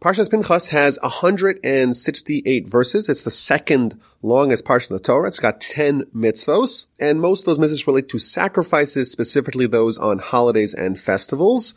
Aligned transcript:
Parshas 0.00 0.30
Pinchas 0.30 0.68
has 0.68 0.98
168 1.02 2.66
verses. 2.66 3.06
It's 3.10 3.22
the 3.22 3.30
second 3.30 4.00
longest 4.22 4.64
parsha 4.64 4.88
in 4.88 4.96
the 4.96 5.02
Torah. 5.02 5.28
It's 5.28 5.38
got 5.38 5.60
10 5.60 6.04
mitzvos, 6.16 6.86
and 6.98 7.20
most 7.20 7.40
of 7.40 7.44
those 7.44 7.58
mitzvos 7.58 7.86
relate 7.86 8.08
to 8.08 8.18
sacrifices, 8.18 9.12
specifically 9.12 9.66
those 9.66 9.98
on 9.98 10.18
holidays 10.18 10.72
and 10.72 10.98
festivals. 10.98 11.74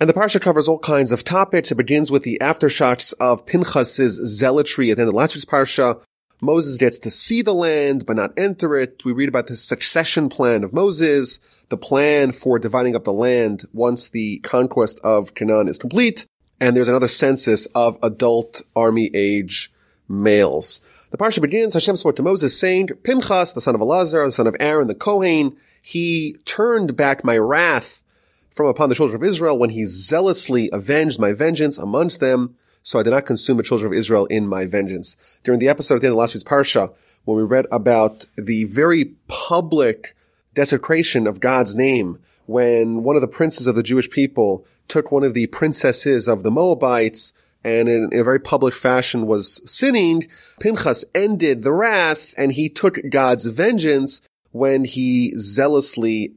And 0.00 0.08
the 0.08 0.14
parsha 0.14 0.40
covers 0.40 0.68
all 0.68 0.78
kinds 0.78 1.12
of 1.12 1.22
topics. 1.22 1.70
It 1.70 1.74
begins 1.74 2.10
with 2.10 2.22
the 2.22 2.38
aftershocks 2.40 3.12
of 3.20 3.44
Pinchas's 3.44 4.14
zealotry 4.38 4.90
at 4.90 4.96
the 4.96 5.02
end 5.02 5.10
of 5.10 5.14
last 5.14 5.34
week's 5.34 5.44
parsha. 5.44 6.00
Moses 6.40 6.78
gets 6.78 6.98
to 7.00 7.10
see 7.10 7.42
the 7.42 7.52
land, 7.52 8.06
but 8.06 8.16
not 8.16 8.38
enter 8.38 8.78
it. 8.78 9.04
We 9.04 9.12
read 9.12 9.28
about 9.28 9.48
the 9.48 9.56
succession 9.56 10.30
plan 10.30 10.64
of 10.64 10.72
Moses, 10.72 11.40
the 11.68 11.76
plan 11.76 12.32
for 12.32 12.58
dividing 12.58 12.96
up 12.96 13.04
the 13.04 13.12
land 13.12 13.68
once 13.74 14.08
the 14.08 14.38
conquest 14.38 14.98
of 15.04 15.34
Canaan 15.34 15.68
is 15.68 15.76
complete 15.76 16.24
and 16.60 16.76
there's 16.76 16.88
another 16.88 17.08
census 17.08 17.66
of 17.74 17.98
adult 18.02 18.62
army 18.74 19.10
age 19.14 19.72
males. 20.08 20.80
The 21.10 21.16
parsha 21.16 21.40
begins, 21.40 21.74
Hashem 21.74 21.96
spoke 21.96 22.16
to 22.16 22.22
Moses 22.22 22.58
saying, 22.58 22.88
Pinchas, 23.02 23.52
the 23.52 23.60
son 23.60 23.74
of 23.74 23.80
Elazar, 23.80 24.26
the 24.26 24.32
son 24.32 24.46
of 24.46 24.56
Aaron, 24.58 24.86
the 24.86 24.94
Kohen, 24.94 25.56
he 25.80 26.36
turned 26.44 26.96
back 26.96 27.24
my 27.24 27.38
wrath 27.38 28.02
from 28.50 28.66
upon 28.66 28.88
the 28.88 28.94
children 28.94 29.20
of 29.20 29.26
Israel 29.26 29.58
when 29.58 29.70
he 29.70 29.84
zealously 29.84 30.68
avenged 30.72 31.20
my 31.20 31.32
vengeance 31.32 31.78
amongst 31.78 32.20
them. 32.20 32.56
So 32.82 32.98
I 32.98 33.02
did 33.02 33.10
not 33.10 33.26
consume 33.26 33.56
the 33.56 33.62
children 33.62 33.92
of 33.92 33.98
Israel 33.98 34.26
in 34.26 34.48
my 34.48 34.66
vengeance. 34.66 35.16
During 35.44 35.60
the 35.60 35.68
episode 35.68 35.96
at 35.96 36.00
the 36.00 36.06
end 36.08 36.12
of 36.12 36.18
last 36.18 36.34
week's 36.34 36.44
parsha, 36.44 36.92
when 37.24 37.36
we 37.36 37.42
read 37.42 37.66
about 37.70 38.26
the 38.36 38.64
very 38.64 39.12
public 39.28 40.16
desecration 40.54 41.26
of 41.26 41.40
God's 41.40 41.76
name, 41.76 42.18
when 42.46 43.02
one 43.02 43.16
of 43.16 43.22
the 43.22 43.28
princes 43.28 43.66
of 43.66 43.74
the 43.74 43.82
Jewish 43.82 44.10
people 44.10 44.64
took 44.88 45.10
one 45.10 45.24
of 45.24 45.34
the 45.34 45.46
princesses 45.48 46.28
of 46.28 46.42
the 46.42 46.50
Moabites 46.50 47.32
and 47.64 47.88
in, 47.88 48.08
in, 48.12 48.20
a 48.20 48.24
very 48.24 48.38
public 48.38 48.74
fashion 48.74 49.26
was 49.26 49.60
sinning, 49.68 50.28
Pinchas 50.60 51.04
ended 51.14 51.62
the 51.62 51.72
wrath 51.72 52.32
and 52.38 52.52
he 52.52 52.68
took 52.68 52.98
God's 53.10 53.46
vengeance 53.46 54.20
when 54.52 54.84
he 54.84 55.32
zealously 55.36 56.32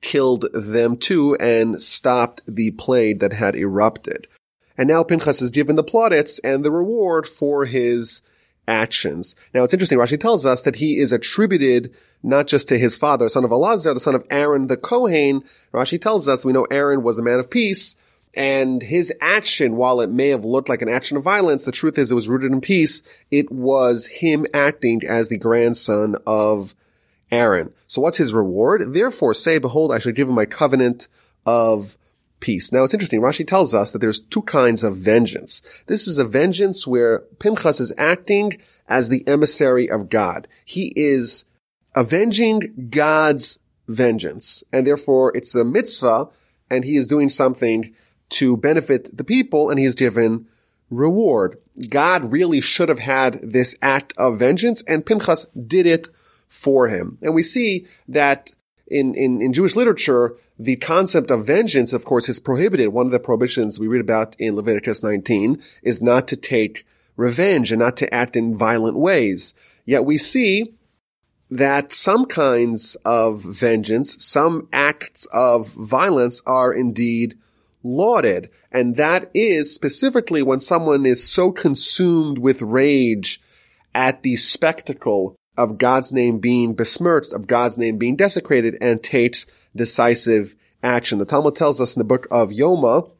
killed 0.00 0.46
them 0.54 0.96
too 0.96 1.36
and 1.36 1.80
stopped 1.80 2.40
the 2.48 2.70
plague 2.72 3.20
that 3.20 3.34
had 3.34 3.54
erupted. 3.54 4.26
And 4.78 4.88
now 4.88 5.02
Pinchas 5.02 5.42
is 5.42 5.50
given 5.50 5.76
the 5.76 5.84
plaudits 5.84 6.38
and 6.38 6.64
the 6.64 6.72
reward 6.72 7.26
for 7.26 7.66
his 7.66 8.22
actions. 8.70 9.34
Now 9.52 9.64
it's 9.64 9.74
interesting, 9.74 9.98
Rashi 9.98 10.18
tells 10.18 10.46
us 10.46 10.62
that 10.62 10.76
he 10.76 10.98
is 10.98 11.12
attributed 11.12 11.92
not 12.22 12.46
just 12.46 12.68
to 12.68 12.78
his 12.78 12.96
father, 12.96 13.28
son 13.28 13.44
of 13.44 13.50
Elazar, 13.50 13.92
the 13.92 14.00
son 14.00 14.14
of 14.14 14.24
Aaron 14.30 14.68
the 14.68 14.76
Kohen. 14.76 15.42
Rashi 15.74 16.00
tells 16.00 16.28
us 16.28 16.44
we 16.44 16.52
know 16.52 16.66
Aaron 16.70 17.02
was 17.02 17.18
a 17.18 17.22
man 17.22 17.40
of 17.40 17.50
peace, 17.50 17.96
and 18.32 18.80
his 18.80 19.12
action, 19.20 19.74
while 19.74 20.00
it 20.00 20.10
may 20.10 20.28
have 20.28 20.44
looked 20.44 20.68
like 20.68 20.82
an 20.82 20.88
action 20.88 21.16
of 21.16 21.24
violence, 21.24 21.64
the 21.64 21.72
truth 21.72 21.98
is 21.98 22.12
it 22.12 22.14
was 22.14 22.28
rooted 22.28 22.52
in 22.52 22.60
peace. 22.60 23.02
It 23.30 23.50
was 23.50 24.06
him 24.06 24.46
acting 24.54 25.02
as 25.04 25.28
the 25.28 25.36
grandson 25.36 26.14
of 26.26 26.76
Aaron. 27.32 27.72
So 27.88 28.00
what's 28.00 28.18
his 28.18 28.32
reward? 28.32 28.94
Therefore 28.94 29.34
say, 29.34 29.58
behold, 29.58 29.92
I 29.92 29.98
shall 29.98 30.12
give 30.12 30.28
him 30.28 30.36
my 30.36 30.46
covenant 30.46 31.08
of 31.44 31.98
Now 32.72 32.84
it's 32.84 32.94
interesting. 32.94 33.20
Rashi 33.20 33.46
tells 33.46 33.74
us 33.74 33.92
that 33.92 33.98
there's 33.98 34.20
two 34.20 34.42
kinds 34.42 34.82
of 34.82 34.96
vengeance. 34.96 35.62
This 35.86 36.08
is 36.08 36.18
a 36.18 36.24
vengeance 36.24 36.86
where 36.86 37.20
Pinchas 37.38 37.80
is 37.80 37.92
acting 37.98 38.58
as 38.88 39.08
the 39.08 39.26
emissary 39.28 39.88
of 39.88 40.08
God. 40.08 40.48
He 40.64 40.92
is 40.96 41.44
avenging 41.94 42.88
God's 42.90 43.58
vengeance. 43.88 44.64
And 44.72 44.86
therefore 44.86 45.36
it's 45.36 45.54
a 45.54 45.64
mitzvah 45.64 46.28
and 46.70 46.84
he 46.84 46.96
is 46.96 47.06
doing 47.06 47.28
something 47.28 47.94
to 48.30 48.56
benefit 48.56 49.16
the 49.16 49.24
people 49.24 49.70
and 49.70 49.78
he 49.78 49.84
is 49.84 49.94
given 49.94 50.46
reward. 50.88 51.58
God 51.88 52.32
really 52.32 52.60
should 52.60 52.88
have 52.88 52.98
had 52.98 53.40
this 53.42 53.76
act 53.82 54.12
of 54.16 54.38
vengeance 54.38 54.82
and 54.82 55.04
Pinchas 55.04 55.46
did 55.66 55.86
it 55.86 56.08
for 56.48 56.88
him. 56.88 57.18
And 57.22 57.34
we 57.34 57.42
see 57.42 57.86
that 58.08 58.50
in, 58.90 59.14
in, 59.14 59.40
in 59.40 59.52
Jewish 59.52 59.76
literature, 59.76 60.34
the 60.58 60.76
concept 60.76 61.30
of 61.30 61.46
vengeance, 61.46 61.92
of 61.92 62.04
course, 62.04 62.28
is 62.28 62.40
prohibited. 62.40 62.88
One 62.88 63.06
of 63.06 63.12
the 63.12 63.20
prohibitions 63.20 63.78
we 63.78 63.86
read 63.86 64.00
about 64.00 64.34
in 64.38 64.56
Leviticus 64.56 65.02
19 65.02 65.62
is 65.82 66.02
not 66.02 66.28
to 66.28 66.36
take 66.36 66.84
revenge 67.16 67.70
and 67.70 67.78
not 67.78 67.96
to 67.98 68.12
act 68.12 68.36
in 68.36 68.56
violent 68.56 68.96
ways. 68.96 69.54
Yet 69.84 70.04
we 70.04 70.18
see 70.18 70.74
that 71.50 71.92
some 71.92 72.26
kinds 72.26 72.96
of 73.04 73.42
vengeance, 73.42 74.24
some 74.24 74.68
acts 74.72 75.26
of 75.32 75.68
violence 75.68 76.42
are 76.46 76.72
indeed 76.72 77.36
lauded. 77.82 78.50
And 78.70 78.96
that 78.96 79.30
is 79.34 79.74
specifically 79.74 80.42
when 80.42 80.60
someone 80.60 81.06
is 81.06 81.26
so 81.26 81.50
consumed 81.50 82.38
with 82.38 82.62
rage 82.62 83.40
at 83.94 84.22
the 84.22 84.36
spectacle 84.36 85.36
of 85.62 85.78
God's 85.78 86.10
name 86.10 86.38
being 86.38 86.74
besmirched, 86.74 87.32
of 87.32 87.46
God's 87.46 87.76
name 87.76 87.98
being 87.98 88.16
desecrated, 88.16 88.76
and 88.80 89.02
takes 89.02 89.46
decisive 89.76 90.54
action. 90.82 91.18
The 91.18 91.24
Talmud 91.24 91.54
tells 91.54 91.80
us 91.80 91.94
in 91.94 92.00
the 92.00 92.04
book 92.04 92.26
of 92.30 92.50
Yoma 92.50 93.10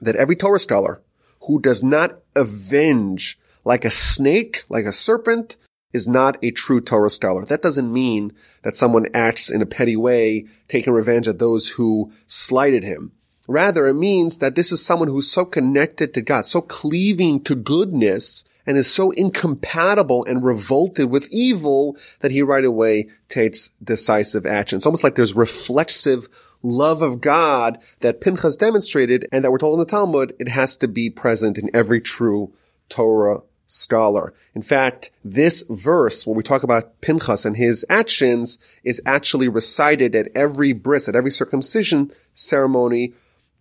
that 0.00 0.16
every 0.16 0.36
Torah 0.36 0.58
scholar 0.58 1.02
who 1.42 1.60
does 1.60 1.82
not 1.82 2.18
avenge 2.34 3.38
like 3.64 3.84
a 3.84 3.90
snake, 3.90 4.64
like 4.68 4.86
a 4.86 4.92
serpent, 4.92 5.56
is 5.92 6.08
not 6.08 6.36
a 6.42 6.50
true 6.50 6.80
Torah 6.80 7.10
scholar. 7.10 7.44
That 7.44 7.62
doesn't 7.62 7.92
mean 7.92 8.32
that 8.62 8.76
someone 8.76 9.06
acts 9.14 9.50
in 9.50 9.62
a 9.62 9.66
petty 9.66 9.96
way, 9.96 10.46
taking 10.68 10.92
revenge 10.92 11.28
at 11.28 11.38
those 11.38 11.70
who 11.70 12.12
slighted 12.26 12.82
him. 12.82 13.12
Rather, 13.46 13.86
it 13.86 13.94
means 13.94 14.38
that 14.38 14.54
this 14.54 14.72
is 14.72 14.84
someone 14.84 15.08
who's 15.08 15.30
so 15.30 15.44
connected 15.44 16.14
to 16.14 16.22
God, 16.22 16.46
so 16.46 16.60
cleaving 16.60 17.42
to 17.44 17.54
goodness, 17.54 18.42
and 18.66 18.76
is 18.76 18.92
so 18.92 19.10
incompatible 19.12 20.24
and 20.24 20.44
revolted 20.44 21.10
with 21.10 21.28
evil 21.30 21.96
that 22.20 22.30
he 22.30 22.42
right 22.42 22.64
away 22.64 23.08
takes 23.28 23.70
decisive 23.82 24.46
action. 24.46 24.76
It's 24.76 24.86
almost 24.86 25.04
like 25.04 25.14
there's 25.14 25.34
reflexive 25.34 26.28
love 26.62 27.02
of 27.02 27.20
God 27.20 27.78
that 28.00 28.20
Pinchas 28.20 28.56
demonstrated 28.56 29.28
and 29.30 29.44
that 29.44 29.50
we're 29.50 29.58
told 29.58 29.74
in 29.74 29.80
the 29.80 29.90
Talmud, 29.90 30.34
it 30.38 30.48
has 30.48 30.76
to 30.78 30.88
be 30.88 31.10
present 31.10 31.58
in 31.58 31.70
every 31.74 32.00
true 32.00 32.52
Torah 32.88 33.40
scholar. 33.66 34.34
In 34.54 34.62
fact, 34.62 35.10
this 35.24 35.64
verse, 35.68 36.26
when 36.26 36.36
we 36.36 36.42
talk 36.42 36.62
about 36.62 37.00
Pinchas 37.00 37.44
and 37.44 37.56
his 37.56 37.84
actions, 37.88 38.58
is 38.82 39.00
actually 39.06 39.48
recited 39.48 40.14
at 40.14 40.28
every 40.34 40.72
bris, 40.72 41.08
at 41.08 41.16
every 41.16 41.30
circumcision 41.30 42.10
ceremony, 42.34 43.12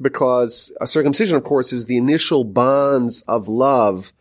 because 0.02 0.76
a 0.82 0.88
circumcision, 0.88 1.38
of 1.38 1.44
course, 1.44 1.72
is 1.72 1.86
the 1.86 1.98
initial 1.98 2.44
bonds 2.44 3.22
of 3.24 3.48
love 3.48 4.12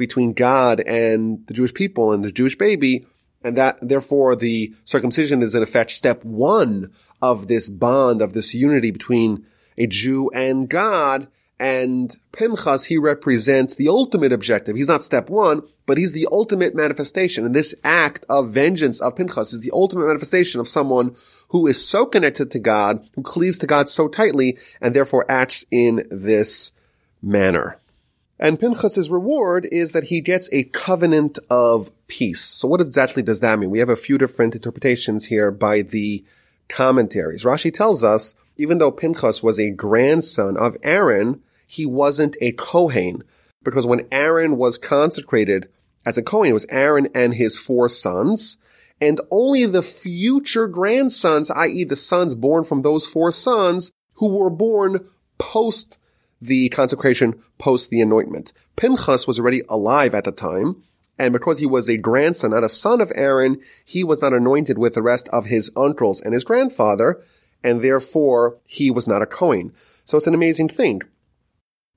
between 0.00 0.32
God 0.32 0.80
and 0.80 1.46
the 1.46 1.54
Jewish 1.54 1.72
people 1.72 2.12
and 2.12 2.24
the 2.24 2.32
Jewish 2.32 2.58
baby. 2.58 3.06
And 3.42 3.56
that, 3.56 3.78
therefore, 3.80 4.34
the 4.34 4.74
circumcision 4.84 5.40
is 5.40 5.54
in 5.54 5.62
effect 5.62 5.92
step 5.92 6.24
one 6.24 6.90
of 7.22 7.46
this 7.46 7.70
bond, 7.70 8.20
of 8.20 8.32
this 8.32 8.52
unity 8.52 8.90
between 8.90 9.46
a 9.78 9.86
Jew 9.86 10.28
and 10.34 10.68
God. 10.68 11.28
And 11.58 12.14
Pinchas, 12.32 12.86
he 12.86 12.96
represents 12.96 13.74
the 13.74 13.88
ultimate 13.88 14.32
objective. 14.32 14.76
He's 14.76 14.88
not 14.88 15.04
step 15.04 15.28
one, 15.28 15.62
but 15.86 15.98
he's 15.98 16.12
the 16.12 16.28
ultimate 16.32 16.74
manifestation. 16.74 17.44
And 17.44 17.54
this 17.54 17.74
act 17.84 18.24
of 18.28 18.50
vengeance 18.50 19.00
of 19.00 19.16
Pinchas 19.16 19.52
is 19.52 19.60
the 19.60 19.72
ultimate 19.72 20.06
manifestation 20.06 20.60
of 20.60 20.68
someone 20.68 21.16
who 21.48 21.66
is 21.66 21.86
so 21.86 22.06
connected 22.06 22.50
to 22.50 22.58
God, 22.58 23.06
who 23.14 23.22
cleaves 23.22 23.58
to 23.58 23.66
God 23.66 23.88
so 23.88 24.08
tightly, 24.08 24.58
and 24.80 24.94
therefore 24.94 25.30
acts 25.30 25.64
in 25.70 26.06
this 26.10 26.72
manner. 27.22 27.79
And 28.40 28.58
Pinchas's 28.58 29.10
reward 29.10 29.68
is 29.70 29.92
that 29.92 30.04
he 30.04 30.22
gets 30.22 30.48
a 30.50 30.64
covenant 30.64 31.38
of 31.50 31.90
peace. 32.06 32.40
So 32.40 32.66
what 32.66 32.80
exactly 32.80 33.22
does 33.22 33.40
that 33.40 33.58
mean? 33.58 33.68
We 33.68 33.80
have 33.80 33.90
a 33.90 33.96
few 33.96 34.16
different 34.16 34.54
interpretations 34.54 35.26
here 35.26 35.50
by 35.50 35.82
the 35.82 36.24
commentaries. 36.70 37.44
Rashi 37.44 37.72
tells 37.72 38.02
us, 38.02 38.34
even 38.56 38.78
though 38.78 38.90
Pinchas 38.90 39.42
was 39.42 39.60
a 39.60 39.70
grandson 39.70 40.56
of 40.56 40.78
Aaron, 40.82 41.42
he 41.66 41.84
wasn't 41.84 42.36
a 42.40 42.52
Kohen. 42.52 43.24
Because 43.62 43.86
when 43.86 44.08
Aaron 44.10 44.56
was 44.56 44.78
consecrated 44.78 45.68
as 46.06 46.16
a 46.16 46.22
Kohen, 46.22 46.48
it 46.48 46.54
was 46.54 46.66
Aaron 46.70 47.08
and 47.14 47.34
his 47.34 47.58
four 47.58 47.90
sons. 47.90 48.56
And 49.02 49.20
only 49.30 49.66
the 49.66 49.82
future 49.82 50.66
grandsons, 50.66 51.50
i.e. 51.50 51.84
the 51.84 51.94
sons 51.94 52.34
born 52.34 52.64
from 52.64 52.80
those 52.80 53.04
four 53.04 53.32
sons, 53.32 53.92
who 54.14 54.34
were 54.34 54.50
born 54.50 55.06
post 55.36 55.98
the 56.40 56.68
consecration 56.70 57.40
post 57.58 57.90
the 57.90 58.00
anointment. 58.00 58.52
Pinchas 58.76 59.26
was 59.26 59.38
already 59.38 59.62
alive 59.68 60.14
at 60.14 60.24
the 60.24 60.32
time, 60.32 60.82
and 61.18 61.32
because 61.32 61.58
he 61.58 61.66
was 61.66 61.88
a 61.88 61.98
grandson, 61.98 62.52
not 62.52 62.64
a 62.64 62.68
son 62.68 63.00
of 63.00 63.12
Aaron, 63.14 63.60
he 63.84 64.02
was 64.02 64.22
not 64.22 64.32
anointed 64.32 64.78
with 64.78 64.94
the 64.94 65.02
rest 65.02 65.28
of 65.28 65.46
his 65.46 65.70
uncles 65.76 66.20
and 66.20 66.32
his 66.32 66.44
grandfather, 66.44 67.22
and 67.62 67.82
therefore 67.82 68.56
he 68.64 68.90
was 68.90 69.06
not 69.06 69.22
a 69.22 69.26
Kohen. 69.26 69.72
So 70.04 70.16
it's 70.16 70.26
an 70.26 70.34
amazing 70.34 70.68
thing. 70.68 71.02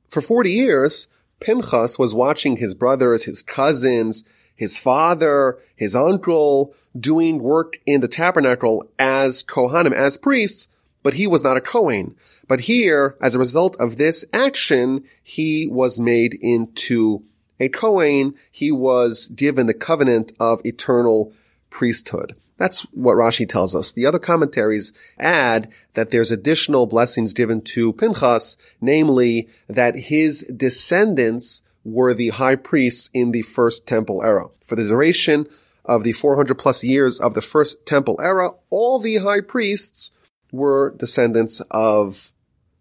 For 0.09 0.21
40 0.21 0.51
years, 0.51 1.07
Pinchas 1.39 1.97
was 1.97 2.13
watching 2.13 2.57
his 2.57 2.73
brothers, 2.73 3.23
his 3.23 3.43
cousins, 3.43 4.23
his 4.55 4.77
father, 4.77 5.57
his 5.75 5.95
uncle 5.95 6.75
doing 6.97 7.41
work 7.41 7.77
in 7.85 8.01
the 8.01 8.07
tabernacle 8.07 8.85
as 8.99 9.43
Kohanim, 9.43 9.93
as 9.93 10.17
priests, 10.17 10.67
but 11.03 11.15
he 11.15 11.27
was 11.27 11.43
not 11.43 11.57
a 11.57 11.61
Kohen. 11.61 12.15
But 12.47 12.61
here, 12.61 13.15
as 13.21 13.35
a 13.35 13.39
result 13.39 13.75
of 13.79 13.97
this 13.97 14.25
action, 14.33 15.03
he 15.21 15.67
was 15.67 15.99
made 15.99 16.33
into 16.41 17.23
a 17.59 17.69
Kohen. 17.69 18.33
He 18.51 18.71
was 18.71 19.27
given 19.27 19.67
the 19.67 19.73
covenant 19.73 20.31
of 20.39 20.65
eternal 20.65 21.33
priesthood. 21.69 22.35
That's 22.57 22.81
what 22.91 23.17
Rashi 23.17 23.47
tells 23.47 23.75
us. 23.75 23.91
The 23.91 24.05
other 24.05 24.19
commentaries 24.19 24.93
add 25.17 25.71
that 25.95 26.11
there's 26.11 26.31
additional 26.31 26.85
blessings 26.85 27.33
given 27.33 27.61
to 27.61 27.93
Pinchas, 27.93 28.57
namely 28.79 29.49
that 29.67 29.95
his 29.95 30.41
descendants 30.55 31.63
were 31.83 32.13
the 32.13 32.29
high 32.29 32.55
priests 32.55 33.09
in 33.13 33.31
the 33.31 33.41
first 33.41 33.85
temple 33.85 34.23
era. 34.23 34.45
For 34.63 34.75
the 34.75 34.87
duration 34.87 35.47
of 35.83 36.03
the 36.03 36.13
400 36.13 36.55
plus 36.55 36.83
years 36.83 37.19
of 37.19 37.33
the 37.33 37.41
first 37.41 37.85
temple 37.85 38.17
era, 38.21 38.51
all 38.69 38.99
the 38.99 39.17
high 39.17 39.41
priests 39.41 40.11
were 40.53 40.91
descendants 40.97 41.59
of 41.71 42.31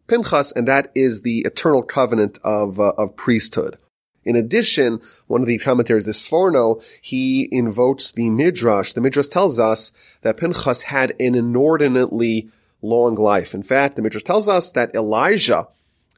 Pinchas, 0.06 0.52
and 0.52 0.68
that 0.68 0.92
is 0.94 1.22
the 1.22 1.40
eternal 1.40 1.82
covenant 1.82 2.38
of, 2.44 2.78
uh, 2.78 2.92
of 2.98 3.16
priesthood. 3.16 3.78
In 4.24 4.36
addition, 4.36 5.00
one 5.26 5.40
of 5.40 5.48
the 5.48 5.58
commentaries, 5.58 6.04
the 6.04 6.12
Sforno, 6.12 6.84
he 7.00 7.48
invokes 7.50 8.12
the 8.12 8.30
Midrash. 8.30 8.92
The 8.92 9.00
Midrash 9.00 9.28
tells 9.28 9.58
us 9.58 9.90
that 10.20 10.36
Pinchas 10.36 10.82
had 10.82 11.10
an 11.18 11.34
inordinately 11.34 12.48
long 12.82 13.16
life. 13.16 13.54
In 13.54 13.62
fact, 13.62 13.96
the 13.96 14.02
Midrash 14.02 14.22
tells 14.22 14.48
us 14.48 14.70
that 14.72 14.94
Elijah, 14.94 15.66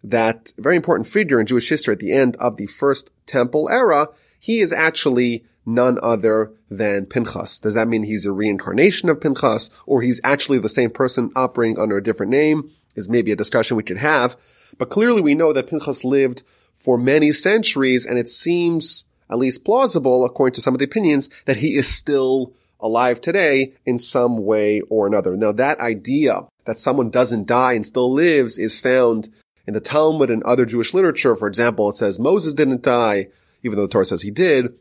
that 0.02 0.52
very 0.58 0.76
important 0.76 1.06
figure 1.06 1.40
in 1.40 1.46
Jewish 1.46 1.68
history 1.68 1.92
at 1.92 2.00
the 2.00 2.12
end 2.12 2.36
of 2.36 2.56
the 2.56 2.66
first 2.66 3.10
temple 3.26 3.68
era, 3.70 4.08
he 4.38 4.60
is 4.60 4.72
actually 4.72 5.44
none 5.66 5.98
other 6.02 6.52
than 6.70 7.06
Pinchas. 7.06 7.58
Does 7.58 7.74
that 7.74 7.88
mean 7.88 8.02
he's 8.02 8.26
a 8.26 8.32
reincarnation 8.32 9.08
of 9.08 9.20
Pinchas 9.20 9.70
or 9.86 10.02
he's 10.02 10.20
actually 10.24 10.58
the 10.58 10.68
same 10.68 10.90
person 10.90 11.30
operating 11.36 11.78
under 11.78 11.96
a 11.96 12.02
different 12.02 12.30
name? 12.30 12.70
Is 12.94 13.10
maybe 13.10 13.32
a 13.32 13.36
discussion 13.36 13.76
we 13.76 13.82
could 13.82 13.98
have. 13.98 14.36
But 14.78 14.90
clearly 14.90 15.20
we 15.20 15.34
know 15.34 15.52
that 15.52 15.66
Pinchas 15.66 16.04
lived 16.04 16.42
for 16.74 16.96
many 16.96 17.32
centuries 17.32 18.06
and 18.06 18.18
it 18.18 18.30
seems 18.30 19.04
at 19.30 19.38
least 19.38 19.64
plausible 19.64 20.24
according 20.24 20.54
to 20.54 20.60
some 20.60 20.74
of 20.74 20.78
the 20.78 20.84
opinions 20.84 21.28
that 21.46 21.56
he 21.56 21.74
is 21.74 21.88
still 21.88 22.52
alive 22.80 23.20
today 23.20 23.74
in 23.84 23.98
some 23.98 24.44
way 24.44 24.80
or 24.82 25.06
another. 25.06 25.36
Now 25.36 25.52
that 25.52 25.80
idea 25.80 26.46
that 26.66 26.78
someone 26.78 27.10
doesn't 27.10 27.46
die 27.46 27.72
and 27.72 27.84
still 27.84 28.12
lives 28.12 28.58
is 28.58 28.80
found 28.80 29.28
in 29.66 29.74
the 29.74 29.80
Talmud 29.80 30.30
and 30.30 30.42
other 30.42 30.66
Jewish 30.66 30.92
literature. 30.92 31.34
For 31.34 31.48
example, 31.48 31.88
it 31.90 31.96
says 31.96 32.18
Moses 32.18 32.54
didn't 32.54 32.82
die, 32.82 33.28
even 33.62 33.76
though 33.76 33.86
the 33.86 33.92
Torah 33.92 34.04
says 34.04 34.22
he 34.22 34.30
did. 34.30 34.74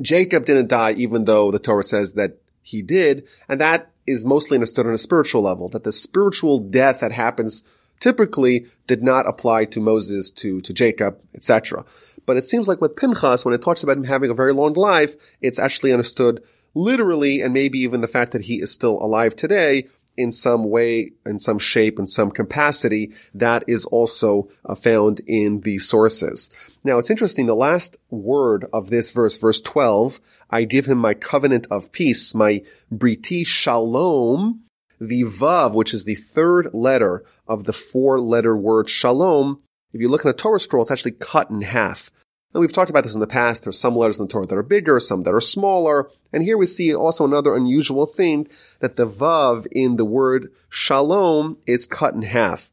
Jacob 0.00 0.44
didn't 0.44 0.68
die, 0.68 0.92
even 0.92 1.24
though 1.24 1.50
the 1.50 1.58
Torah 1.58 1.82
says 1.82 2.14
that 2.14 2.38
he 2.62 2.82
did. 2.82 3.26
And 3.48 3.60
that 3.60 3.90
is 4.06 4.24
mostly 4.24 4.56
understood 4.56 4.86
on 4.86 4.92
a 4.92 4.98
spiritual 4.98 5.42
level, 5.42 5.68
that 5.70 5.84
the 5.84 5.92
spiritual 5.92 6.58
death 6.58 7.00
that 7.00 7.12
happens 7.12 7.62
typically 8.00 8.66
did 8.86 9.02
not 9.02 9.28
apply 9.28 9.64
to 9.66 9.80
Moses, 9.80 10.30
to, 10.30 10.60
to 10.60 10.72
Jacob, 10.72 11.18
etc. 11.34 11.84
But 12.26 12.36
it 12.36 12.44
seems 12.44 12.68
like 12.68 12.80
with 12.80 12.96
Pinchas, 12.96 13.44
when 13.44 13.54
it 13.54 13.62
talks 13.62 13.82
about 13.82 13.96
him 13.96 14.04
having 14.04 14.30
a 14.30 14.34
very 14.34 14.52
long 14.52 14.74
life, 14.74 15.16
it's 15.40 15.58
actually 15.58 15.92
understood 15.92 16.42
literally, 16.74 17.40
and 17.40 17.52
maybe 17.52 17.78
even 17.80 18.00
the 18.00 18.08
fact 18.08 18.32
that 18.32 18.42
he 18.42 18.60
is 18.60 18.70
still 18.70 19.02
alive 19.02 19.34
today 19.34 19.88
in 20.18 20.32
some 20.32 20.64
way, 20.64 21.12
in 21.24 21.38
some 21.38 21.58
shape, 21.58 21.98
in 21.98 22.06
some 22.06 22.30
capacity, 22.30 23.12
that 23.32 23.64
is 23.66 23.84
also 23.86 24.48
uh, 24.64 24.74
found 24.74 25.20
in 25.26 25.60
the 25.60 25.78
sources. 25.78 26.50
Now, 26.84 26.98
it's 26.98 27.10
interesting, 27.10 27.46
the 27.46 27.54
last 27.54 27.96
word 28.10 28.66
of 28.72 28.90
this 28.90 29.10
verse, 29.10 29.38
verse 29.38 29.60
12, 29.60 30.20
I 30.50 30.64
give 30.64 30.86
him 30.86 30.98
my 30.98 31.14
covenant 31.14 31.66
of 31.70 31.92
peace, 31.92 32.34
my 32.34 32.62
briti 32.92 33.46
shalom, 33.46 34.64
the 35.00 35.22
vav, 35.22 35.74
which 35.74 35.94
is 35.94 36.04
the 36.04 36.16
third 36.16 36.70
letter 36.72 37.24
of 37.46 37.64
the 37.64 37.72
four 37.72 38.20
letter 38.20 38.56
word 38.56 38.90
shalom, 38.90 39.58
if 39.92 40.00
you 40.00 40.08
look 40.08 40.24
in 40.24 40.30
a 40.30 40.34
Torah 40.34 40.60
scroll, 40.60 40.82
it's 40.82 40.90
actually 40.90 41.12
cut 41.12 41.50
in 41.50 41.62
half. 41.62 42.10
And 42.54 42.62
we've 42.62 42.72
talked 42.72 42.88
about 42.90 43.04
this 43.04 43.14
in 43.14 43.20
the 43.20 43.26
past. 43.26 43.64
There's 43.64 43.78
some 43.78 43.94
letters 43.94 44.18
in 44.18 44.26
the 44.26 44.32
Torah 44.32 44.46
that 44.46 44.56
are 44.56 44.62
bigger, 44.62 44.98
some 45.00 45.22
that 45.24 45.34
are 45.34 45.40
smaller. 45.40 46.08
And 46.32 46.42
here 46.42 46.56
we 46.56 46.66
see 46.66 46.94
also 46.94 47.24
another 47.24 47.54
unusual 47.54 48.06
thing 48.06 48.48
that 48.80 48.96
the 48.96 49.06
vav 49.06 49.66
in 49.70 49.96
the 49.96 50.04
word 50.04 50.50
shalom 50.70 51.58
is 51.66 51.86
cut 51.86 52.14
in 52.14 52.22
half, 52.22 52.70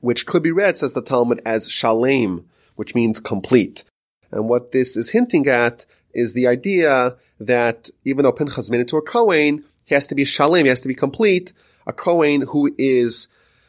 which 0.00 0.24
could 0.24 0.42
be 0.42 0.50
read, 0.50 0.78
says 0.78 0.94
the 0.94 1.02
Talmud, 1.02 1.42
as 1.44 1.68
shalem, 1.68 2.46
which 2.76 2.94
means 2.94 3.20
complete. 3.20 3.84
And 4.30 4.48
what 4.48 4.72
this 4.72 4.96
is 4.96 5.10
hinting 5.10 5.46
at 5.46 5.84
is 6.14 6.32
the 6.32 6.46
idea 6.46 7.16
that 7.38 7.90
even 8.04 8.22
though 8.22 8.32
Pinchas 8.32 8.70
made 8.70 8.80
into 8.80 8.96
a 8.96 9.02
Kohen, 9.02 9.64
he 9.84 9.94
has 9.94 10.06
to 10.06 10.14
be 10.14 10.24
shalem, 10.24 10.64
he 10.64 10.68
has 10.70 10.80
to 10.80 10.88
be 10.88 10.94
complete, 10.94 11.52
a 11.86 11.92
Kohen 11.92 12.42
who 12.42 12.74
is 12.78 13.28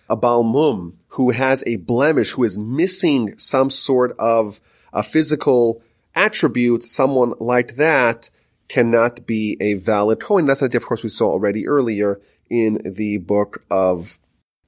a 0.10 0.16
baal 0.16 0.44
mum, 0.44 1.00
who 1.10 1.32
has 1.32 1.64
a 1.66 1.78
blemish, 1.78 2.32
who 2.32 2.44
is 2.44 2.58
missing 2.58 3.38
some 3.38 3.70
sort 3.70 4.16
of 4.20 4.62
a 4.94 5.04
physical 5.04 5.82
attribute, 6.16 6.84
someone 6.84 7.34
like 7.40 7.76
that 7.76 8.30
cannot 8.68 9.26
be 9.26 9.58
a 9.60 9.74
valid 9.76 10.22
Kohen. 10.22 10.46
That's 10.46 10.62
an 10.62 10.68
idea, 10.68 10.80
of 10.80 10.86
course, 10.86 11.04
we 11.04 11.10
saw 11.10 11.30
already 11.30 11.68
earlier 11.68 12.22
in 12.50 12.82
the 12.86 13.18
book 13.18 13.66
of 13.70 14.20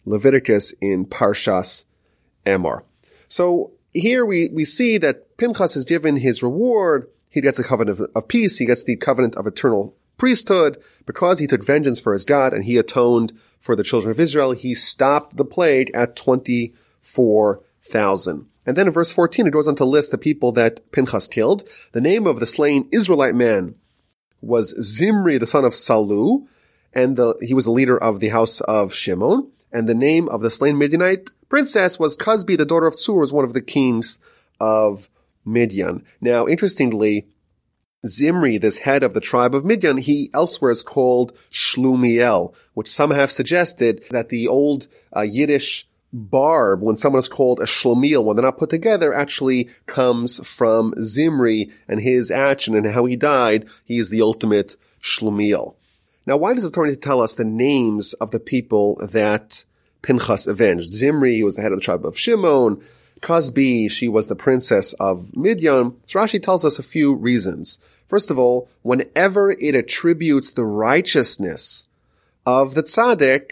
Leviticus 0.06 0.74
in 0.82 1.06
Parshas 1.06 1.86
Emor. 2.46 2.84
So 3.28 3.72
here 3.94 4.26
we, 4.26 4.50
we 4.50 4.66
see 4.66 4.98
that 4.98 5.38
Pinchas 5.38 5.76
is 5.76 5.86
given 5.86 6.18
his 6.18 6.44
reward. 6.44 7.08
He 7.30 7.42
gets 7.42 7.58
the 7.58 7.64
covenant 7.64 8.00
of, 8.00 8.10
of 8.16 8.28
peace. 8.28 8.58
He 8.58 8.66
gets 8.66 8.84
the 8.84 8.98
covenant 8.98 9.36
of 9.36 9.48
eternal 9.48 9.96
priesthood 10.18 10.82
because 11.06 11.40
he 11.40 11.48
took 11.48 11.66
vengeance 11.66 12.00
for 12.00 12.14
his 12.14 12.26
God 12.26 12.54
and 12.54 12.66
he 12.66 12.78
atoned 12.78 13.34
for 13.60 13.76
the 13.76 13.84
children 13.84 14.12
of 14.12 14.20
Israel. 14.20 14.52
He 14.52 14.76
stopped 14.76 15.38
the 15.38 15.46
plague 15.46 15.90
at 15.94 16.16
24,000. 16.16 18.48
And 18.66 18.76
then 18.76 18.88
in 18.88 18.94
verse 18.94 19.12
14, 19.12 19.48
it 19.48 19.52
goes 19.52 19.68
on 19.68 19.76
to 19.76 19.86
list 19.86 20.12
the 20.12 20.18
people 20.18 20.52
that 20.54 20.92
Pinchas 20.92 21.28
killed. 21.28 21.68
The 21.92 22.02
name 22.02 22.26
of 22.26 22.40
the 22.40 22.48
slain 22.48 22.88
Israelite 22.92 23.36
man 23.36 23.76
was 24.42 24.76
Zimri, 24.82 25.38
the 25.38 25.48
son 25.48 25.66
of 25.66 25.74
Salu, 25.74 26.48
and 26.94 27.16
the, 27.16 27.36
he 27.42 27.54
was 27.54 27.66
the 27.66 27.72
leader 27.72 27.98
of 27.98 28.20
the 28.20 28.30
house 28.30 28.62
of 28.62 28.94
Shimon. 28.94 29.52
And 29.72 29.90
the 29.90 29.96
name 29.96 30.30
of 30.30 30.42
the 30.42 30.50
slain 30.50 30.78
Midianite 30.78 31.30
princess 31.50 32.00
was 32.00 32.18
Cozbi, 32.18 32.58
the 32.58 32.66
daughter 32.66 32.88
of 32.88 32.96
Tsur, 32.96 33.20
was 33.20 33.34
one 33.34 33.46
of 33.46 33.54
the 33.54 33.62
kings 33.62 34.18
of 34.60 35.10
Midian. 35.44 36.04
Now, 36.22 36.48
interestingly, 36.48 37.28
Zimri, 38.06 38.58
this 38.58 38.78
head 38.78 39.04
of 39.04 39.14
the 39.14 39.20
tribe 39.20 39.54
of 39.54 39.66
Midian, 39.66 39.98
he 39.98 40.30
elsewhere 40.34 40.72
is 40.72 40.84
called 40.84 41.38
Shlumiel, 41.52 42.54
which 42.74 42.90
some 42.90 43.12
have 43.12 43.32
suggested 43.32 44.04
that 44.12 44.30
the 44.30 44.48
old 44.48 44.88
uh, 45.16 45.22
Yiddish 45.22 45.88
barb, 46.16 46.82
when 46.82 46.98
someone 46.98 47.20
is 47.20 47.30
called 47.30 47.60
a 47.60 47.66
shlomiel, 47.66 48.24
when 48.24 48.36
they're 48.36 48.46
not 48.46 48.58
put 48.58 48.70
together, 48.70 49.14
actually 49.14 49.70
comes 49.86 50.46
from 50.48 50.94
Zimri 51.04 51.70
and 51.88 52.02
his 52.02 52.32
action 52.32 52.76
and 52.76 52.88
how 52.88 53.06
he 53.06 53.16
died. 53.16 53.68
He 53.84 54.00
is 54.00 54.10
the 54.10 54.22
ultimate 54.22 54.78
shlomiel. 55.02 55.76
Now, 56.26 56.38
why 56.38 56.54
does 56.54 56.64
the 56.64 56.72
Torah 56.72 56.96
tell 56.96 57.22
us 57.22 57.34
the 57.34 57.46
names 57.46 58.14
of 58.14 58.32
the 58.32 58.40
people 58.40 58.96
that 59.12 59.66
Pinchas 60.02 60.48
avenged? 60.48 60.92
Zimri, 60.92 61.36
he 61.36 61.44
was 61.44 61.56
the 61.56 61.62
head 61.62 61.72
of 61.72 61.80
the 61.80 61.84
tribe 61.84 62.06
of 62.06 62.18
Shimon. 62.18 62.82
Cozbi, 63.22 63.90
she 63.90 64.08
was 64.08 64.28
the 64.28 64.36
princess 64.36 64.94
of 64.94 65.36
Midian. 65.36 65.96
So 66.08 66.20
Rashi 66.20 66.42
tells 66.42 66.66
us 66.66 66.80
a 66.80 66.84
few 66.84 67.14
reasons. 67.14 67.80
First 68.08 68.30
of 68.30 68.40
all, 68.40 68.70
whenever 68.84 69.52
it 69.52 69.76
attributes 69.76 70.52
the 70.52 70.66
righteousness 70.66 71.88
of 72.46 72.74
the 72.74 72.84
tzaddik 72.84 73.52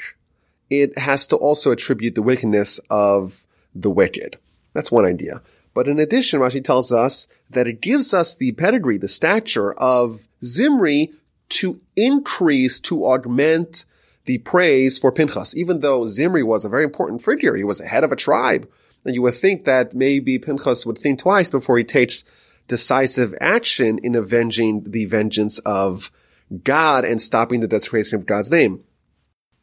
it 0.69 0.97
has 0.97 1.27
to 1.27 1.35
also 1.35 1.71
attribute 1.71 2.15
the 2.15 2.21
wickedness 2.21 2.79
of 2.89 3.45
the 3.75 3.89
wicked. 3.89 4.37
That's 4.73 4.91
one 4.91 5.05
idea. 5.05 5.41
But 5.73 5.87
in 5.87 5.99
addition, 5.99 6.39
Rashi 6.39 6.63
tells 6.63 6.91
us 6.91 7.27
that 7.49 7.67
it 7.67 7.81
gives 7.81 8.13
us 8.13 8.35
the 8.35 8.51
pedigree, 8.53 8.97
the 8.97 9.07
stature 9.07 9.73
of 9.73 10.27
Zimri 10.43 11.11
to 11.49 11.81
increase, 11.95 12.79
to 12.81 13.05
augment 13.05 13.85
the 14.25 14.37
praise 14.39 14.97
for 14.97 15.11
Pinchas. 15.11 15.55
Even 15.55 15.81
though 15.81 16.07
Zimri 16.07 16.43
was 16.43 16.63
a 16.63 16.69
very 16.69 16.83
important 16.83 17.21
figure, 17.21 17.55
he 17.55 17.63
was 17.63 17.79
a 17.79 17.87
head 17.87 18.03
of 18.03 18.11
a 18.11 18.15
tribe. 18.15 18.69
And 19.05 19.13
you 19.13 19.21
would 19.23 19.33
think 19.33 19.65
that 19.65 19.93
maybe 19.93 20.39
Pinchas 20.39 20.85
would 20.85 20.97
think 20.97 21.19
twice 21.19 21.51
before 21.51 21.77
he 21.77 21.83
takes 21.83 22.23
decisive 22.67 23.35
action 23.41 23.99
in 23.99 24.15
avenging 24.15 24.83
the 24.89 25.05
vengeance 25.05 25.59
of 25.59 26.11
God 26.63 27.03
and 27.03 27.21
stopping 27.21 27.59
the 27.59 27.67
desecration 27.67 28.17
of 28.17 28.25
God's 28.25 28.51
name. 28.51 28.83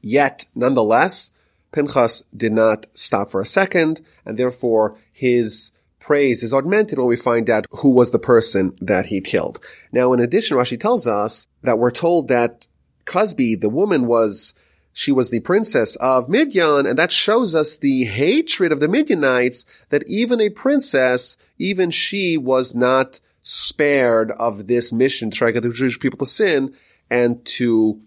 Yet, 0.02 0.46
nonetheless, 0.54 1.30
Pinchas 1.72 2.24
did 2.36 2.52
not 2.52 2.86
stop 2.92 3.30
for 3.30 3.40
a 3.40 3.46
second, 3.46 4.00
and 4.24 4.36
therefore 4.36 4.96
his 5.12 5.72
praise 5.98 6.42
is 6.42 6.52
augmented 6.52 6.98
when 6.98 7.06
we 7.06 7.16
find 7.16 7.48
out 7.48 7.66
who 7.70 7.90
was 7.90 8.10
the 8.10 8.18
person 8.18 8.74
that 8.80 9.06
he 9.06 9.20
killed. 9.20 9.60
Now, 9.92 10.12
in 10.12 10.20
addition, 10.20 10.56
Rashi 10.56 10.80
tells 10.80 11.06
us 11.06 11.46
that 11.62 11.78
we're 11.78 11.90
told 11.90 12.28
that 12.28 12.66
Cozbi, 13.06 13.60
the 13.60 13.68
woman, 13.68 14.06
was 14.06 14.54
she 14.92 15.12
was 15.12 15.30
the 15.30 15.40
princess 15.40 15.96
of 15.96 16.28
Midian, 16.28 16.86
and 16.86 16.98
that 16.98 17.12
shows 17.12 17.54
us 17.54 17.76
the 17.76 18.04
hatred 18.04 18.72
of 18.72 18.80
the 18.80 18.88
Midianites 18.88 19.64
that 19.90 20.06
even 20.08 20.40
a 20.40 20.50
princess, 20.50 21.36
even 21.58 21.90
she 21.90 22.36
was 22.36 22.74
not 22.74 23.20
spared 23.42 24.32
of 24.32 24.66
this 24.66 24.92
mission 24.92 25.30
to 25.30 25.36
try 25.36 25.48
to 25.48 25.52
get 25.52 25.62
the 25.62 25.70
Jewish 25.70 25.98
people 25.98 26.18
to 26.18 26.26
sin 26.26 26.74
and 27.08 27.44
to 27.44 28.00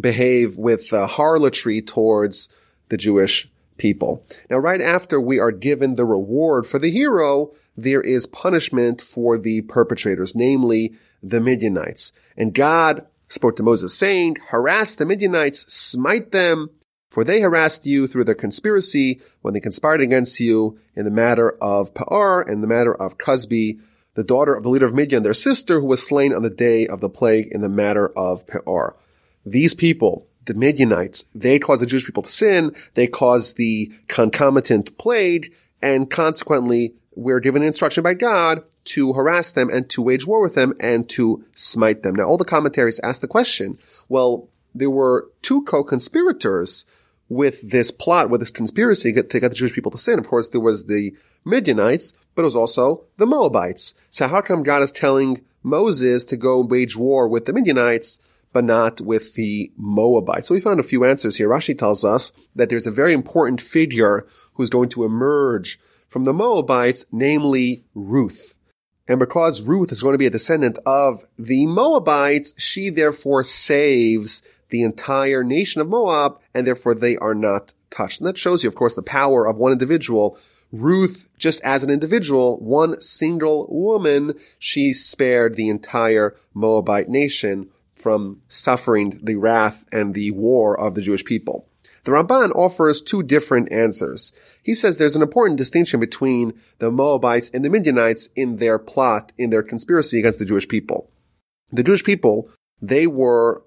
behave 0.00 0.56
with 0.56 0.92
uh, 0.92 1.06
harlotry 1.06 1.82
towards 1.82 2.48
the 2.88 2.96
Jewish 2.96 3.50
people. 3.76 4.24
Now, 4.48 4.58
right 4.58 4.80
after 4.80 5.20
we 5.20 5.38
are 5.38 5.52
given 5.52 5.96
the 5.96 6.04
reward 6.04 6.66
for 6.66 6.78
the 6.78 6.90
hero, 6.90 7.52
there 7.76 8.02
is 8.02 8.26
punishment 8.26 9.00
for 9.00 9.38
the 9.38 9.62
perpetrators, 9.62 10.34
namely 10.34 10.94
the 11.22 11.40
Midianites. 11.40 12.12
And 12.36 12.54
God 12.54 13.06
spoke 13.28 13.56
to 13.56 13.62
Moses 13.62 13.96
saying, 13.96 14.36
harass 14.48 14.94
the 14.94 15.06
Midianites, 15.06 15.72
smite 15.72 16.32
them, 16.32 16.70
for 17.08 17.24
they 17.24 17.40
harassed 17.40 17.86
you 17.86 18.06
through 18.06 18.24
their 18.24 18.34
conspiracy 18.34 19.20
when 19.40 19.54
they 19.54 19.60
conspired 19.60 20.00
against 20.00 20.38
you 20.40 20.78
in 20.94 21.04
the 21.04 21.10
matter 21.10 21.56
of 21.60 21.94
Peor 21.94 22.42
and 22.42 22.62
the 22.62 22.68
matter 22.68 22.94
of 22.94 23.18
Cozbi, 23.18 23.80
the 24.14 24.24
daughter 24.24 24.54
of 24.54 24.62
the 24.62 24.68
leader 24.68 24.86
of 24.86 24.94
Midian, 24.94 25.22
their 25.22 25.34
sister, 25.34 25.80
who 25.80 25.86
was 25.86 26.06
slain 26.06 26.34
on 26.34 26.42
the 26.42 26.50
day 26.50 26.86
of 26.86 27.00
the 27.00 27.08
plague 27.08 27.48
in 27.50 27.62
the 27.62 27.68
matter 27.68 28.08
of 28.10 28.46
Peor. 28.46 28.96
These 29.44 29.74
people, 29.74 30.26
the 30.44 30.54
Midianites, 30.54 31.24
they 31.34 31.58
caused 31.58 31.82
the 31.82 31.86
Jewish 31.86 32.06
people 32.06 32.22
to 32.22 32.30
sin, 32.30 32.74
they 32.94 33.06
caused 33.06 33.56
the 33.56 33.90
concomitant 34.08 34.96
plague, 34.98 35.52
and 35.82 36.10
consequently, 36.10 36.94
we're 37.14 37.40
given 37.40 37.62
instruction 37.62 38.02
by 38.02 38.14
God 38.14 38.62
to 38.84 39.12
harass 39.12 39.50
them 39.50 39.68
and 39.68 39.88
to 39.90 40.00
wage 40.02 40.26
war 40.26 40.40
with 40.40 40.54
them 40.54 40.74
and 40.80 41.08
to 41.10 41.44
smite 41.54 42.02
them. 42.02 42.14
Now, 42.14 42.24
all 42.24 42.38
the 42.38 42.44
commentaries 42.44 43.00
ask 43.00 43.20
the 43.20 43.28
question, 43.28 43.78
well, 44.08 44.48
there 44.74 44.90
were 44.90 45.28
two 45.42 45.62
co-conspirators 45.64 46.86
with 47.28 47.70
this 47.70 47.90
plot, 47.90 48.30
with 48.30 48.40
this 48.40 48.50
conspiracy 48.50 49.12
to 49.12 49.22
get 49.40 49.50
the 49.50 49.54
Jewish 49.54 49.72
people 49.72 49.90
to 49.90 49.98
sin. 49.98 50.18
Of 50.18 50.28
course, 50.28 50.48
there 50.48 50.60
was 50.60 50.86
the 50.86 51.14
Midianites, 51.44 52.12
but 52.34 52.42
it 52.42 52.46
was 52.46 52.56
also 52.56 53.04
the 53.16 53.26
Moabites. 53.26 53.94
So 54.10 54.28
how 54.28 54.40
come 54.40 54.62
God 54.62 54.82
is 54.82 54.92
telling 54.92 55.42
Moses 55.62 56.24
to 56.24 56.36
go 56.36 56.60
wage 56.60 56.96
war 56.96 57.28
with 57.28 57.44
the 57.44 57.52
Midianites, 57.52 58.18
but 58.52 58.64
not 58.64 59.00
with 59.00 59.34
the 59.34 59.72
Moabites? 59.76 60.48
So 60.48 60.54
we 60.54 60.60
found 60.60 60.80
a 60.80 60.84
few 60.84 61.04
answers 61.04 61.36
here. 61.36 61.48
Rashi 61.48 61.76
tells 61.76 62.04
us 62.04 62.32
that 62.54 62.68
there's 62.68 62.86
a 62.86 62.90
very 62.90 63.12
important 63.12 63.60
figure 63.60 64.26
who's 64.54 64.70
going 64.70 64.88
to 64.90 65.04
emerge 65.04 65.78
from 66.08 66.24
the 66.24 66.32
Moabites, 66.32 67.04
namely 67.12 67.84
Ruth. 67.94 68.56
And 69.08 69.18
because 69.18 69.62
Ruth 69.62 69.90
is 69.92 70.02
going 70.02 70.14
to 70.14 70.18
be 70.18 70.26
a 70.26 70.30
descendant 70.30 70.78
of 70.86 71.24
the 71.38 71.66
Moabites, 71.66 72.54
she 72.56 72.90
therefore 72.90 73.42
saves 73.42 74.42
the 74.68 74.82
entire 74.82 75.42
nation 75.42 75.80
of 75.80 75.88
Moab, 75.88 76.38
and 76.54 76.66
therefore 76.66 76.94
they 76.94 77.16
are 77.16 77.34
not 77.34 77.74
touched. 77.90 78.20
And 78.20 78.28
that 78.28 78.38
shows 78.38 78.62
you, 78.62 78.68
of 78.68 78.76
course, 78.76 78.94
the 78.94 79.02
power 79.02 79.48
of 79.48 79.56
one 79.56 79.72
individual 79.72 80.38
Ruth, 80.72 81.28
just 81.36 81.60
as 81.62 81.82
an 81.82 81.90
individual, 81.90 82.58
one 82.60 83.00
single 83.00 83.66
woman, 83.70 84.34
she 84.58 84.92
spared 84.92 85.56
the 85.56 85.68
entire 85.68 86.36
Moabite 86.54 87.08
nation 87.08 87.68
from 88.00 88.42
suffering 88.48 89.20
the 89.22 89.36
wrath 89.36 89.84
and 89.92 90.14
the 90.14 90.30
war 90.30 90.78
of 90.78 90.94
the 90.94 91.02
Jewish 91.02 91.24
people. 91.24 91.66
The 92.04 92.12
Ramban 92.12 92.52
offers 92.54 93.02
two 93.02 93.22
different 93.22 93.70
answers. 93.70 94.32
He 94.62 94.74
says 94.74 94.96
there's 94.96 95.16
an 95.16 95.22
important 95.22 95.58
distinction 95.58 96.00
between 96.00 96.58
the 96.78 96.90
Moabites 96.90 97.50
and 97.52 97.64
the 97.64 97.68
Midianites 97.68 98.30
in 98.34 98.56
their 98.56 98.78
plot, 98.78 99.32
in 99.36 99.50
their 99.50 99.62
conspiracy 99.62 100.18
against 100.18 100.38
the 100.38 100.46
Jewish 100.46 100.66
people. 100.66 101.10
The 101.70 101.82
Jewish 101.82 102.02
people, 102.02 102.50
they 102.80 103.06
were 103.06 103.62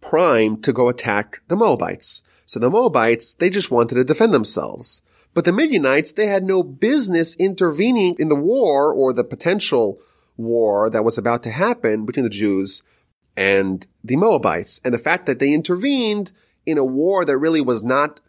primed 0.00 0.64
to 0.64 0.72
go 0.72 0.88
attack 0.88 1.40
the 1.48 1.56
Moabites. 1.56 2.22
So 2.46 2.58
the 2.58 2.70
Moabites, 2.70 3.34
they 3.34 3.50
just 3.50 3.70
wanted 3.70 3.96
to 3.96 4.04
defend 4.04 4.32
themselves. 4.32 5.02
But 5.34 5.44
the 5.44 5.52
Midianites, 5.52 6.12
they 6.12 6.28
had 6.28 6.44
no 6.44 6.62
business 6.62 7.34
intervening 7.36 8.16
in 8.18 8.28
the 8.28 8.34
war 8.34 8.92
or 8.92 9.12
the 9.12 9.24
potential 9.24 9.98
war 10.36 10.88
that 10.88 11.04
was 11.04 11.18
about 11.18 11.42
to 11.42 11.50
happen 11.50 12.06
between 12.06 12.24
the 12.24 12.30
Jews 12.30 12.82
and 13.36 13.86
the 14.02 14.16
Moabites. 14.16 14.80
And 14.84 14.94
the 14.94 14.98
fact 14.98 15.26
that 15.26 15.38
they 15.38 15.52
intervened 15.52 16.32
in 16.64 16.78
a 16.78 16.84
war 16.84 17.24
that 17.24 17.38
really 17.38 17.60
was 17.60 17.82
not 17.82 18.20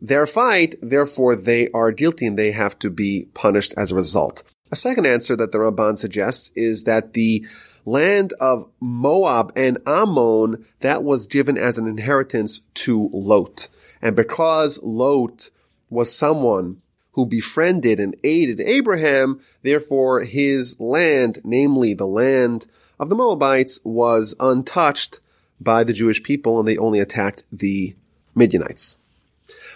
their 0.00 0.26
fight, 0.26 0.74
therefore 0.82 1.36
they 1.36 1.68
are 1.70 1.92
guilty 1.92 2.26
and 2.26 2.38
they 2.38 2.52
have 2.52 2.78
to 2.80 2.90
be 2.90 3.28
punished 3.34 3.74
as 3.76 3.92
a 3.92 3.96
result. 3.96 4.42
A 4.70 4.76
second 4.76 5.06
answer 5.06 5.36
that 5.36 5.52
the 5.52 5.58
Ramban 5.58 5.98
suggests 5.98 6.50
is 6.56 6.84
that 6.84 7.12
the 7.12 7.46
land 7.84 8.32
of 8.40 8.70
Moab 8.80 9.52
and 9.54 9.78
Ammon, 9.86 10.64
that 10.80 11.04
was 11.04 11.26
given 11.26 11.58
as 11.58 11.78
an 11.78 11.86
inheritance 11.86 12.60
to 12.74 13.10
Lot. 13.12 13.68
And 14.00 14.16
because 14.16 14.82
Lot 14.82 15.50
was 15.90 16.16
someone 16.16 16.80
who 17.12 17.26
befriended 17.26 18.00
and 18.00 18.16
aided 18.24 18.60
Abraham. 18.60 19.40
Therefore, 19.62 20.20
his 20.20 20.78
land, 20.80 21.40
namely 21.44 21.94
the 21.94 22.06
land 22.06 22.66
of 23.02 23.08
the 23.08 23.16
Moabites, 23.16 23.80
was 23.82 24.36
untouched 24.38 25.18
by 25.60 25.82
the 25.82 25.92
Jewish 25.92 26.22
people 26.22 26.60
and 26.60 26.68
they 26.68 26.78
only 26.78 27.00
attacked 27.00 27.42
the 27.50 27.96
Midianites. 28.32 28.96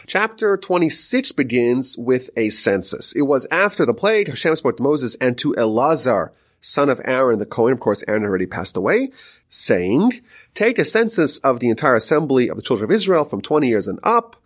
Chapter 0.07 0.57
26 0.57 1.33
begins 1.33 1.99
with 1.99 2.31
a 2.37 2.51
census. 2.51 3.13
It 3.17 3.23
was 3.23 3.45
after 3.51 3.85
the 3.85 3.93
plague, 3.93 4.29
Hashem 4.29 4.55
spoke 4.55 4.77
to 4.77 4.83
Moses 4.83 5.17
and 5.21 5.37
to 5.39 5.55
Elazar, 5.55 6.31
son 6.61 6.89
of 6.89 7.01
Aaron 7.05 7.41
the 7.41 7.47
Cohen. 7.47 7.73
Of 7.73 7.81
course, 7.81 8.05
Aaron 8.07 8.23
already 8.23 8.47
passed 8.47 8.77
away, 8.77 9.11
saying, 9.49 10.21
take 10.55 10.79
a 10.79 10.85
census 10.85 11.39
of 11.39 11.59
the 11.59 11.69
entire 11.69 11.97
assembly 11.97 12.49
of 12.49 12.57
the 12.57 12.63
children 12.63 12.89
of 12.89 12.95
Israel 12.95 13.25
from 13.25 13.43
20 13.43 13.67
years 13.67 13.89
and 13.89 13.99
up, 14.05 14.37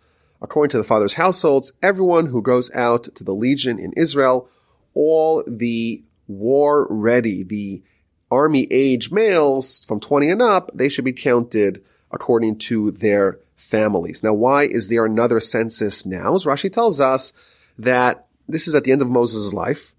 according 0.41 0.71
to 0.71 0.77
the 0.79 0.83
father's 0.83 1.13
households, 1.13 1.71
everyone 1.83 2.25
who 2.27 2.41
goes 2.41 2.73
out 2.73 3.03
to 3.13 3.23
the 3.23 3.35
legion 3.35 3.77
in 3.77 3.93
Israel, 3.95 4.49
all 4.95 5.43
the 5.45 6.03
war 6.27 6.87
ready, 6.89 7.43
the 7.43 7.83
army 8.31 8.67
age 8.71 9.11
males 9.11 9.83
from 9.85 9.99
20 9.99 10.29
and 10.29 10.41
up, 10.41 10.71
they 10.73 10.89
should 10.89 11.05
be 11.05 11.13
counted 11.13 11.83
according 12.11 12.57
to 12.57 12.91
their 12.91 13.39
families. 13.55 14.23
Now, 14.23 14.33
why 14.33 14.63
is 14.63 14.87
there 14.87 15.05
another 15.05 15.39
census 15.39 16.05
now? 16.05 16.35
As 16.35 16.45
Rashi 16.45 16.71
tells 16.71 16.99
us 16.99 17.33
that 17.77 18.25
this 18.47 18.67
is 18.67 18.75
at 18.75 18.83
the 18.83 18.91
end 18.91 19.01
of 19.01 19.09
Moses' 19.09 19.53
life, 19.53 19.93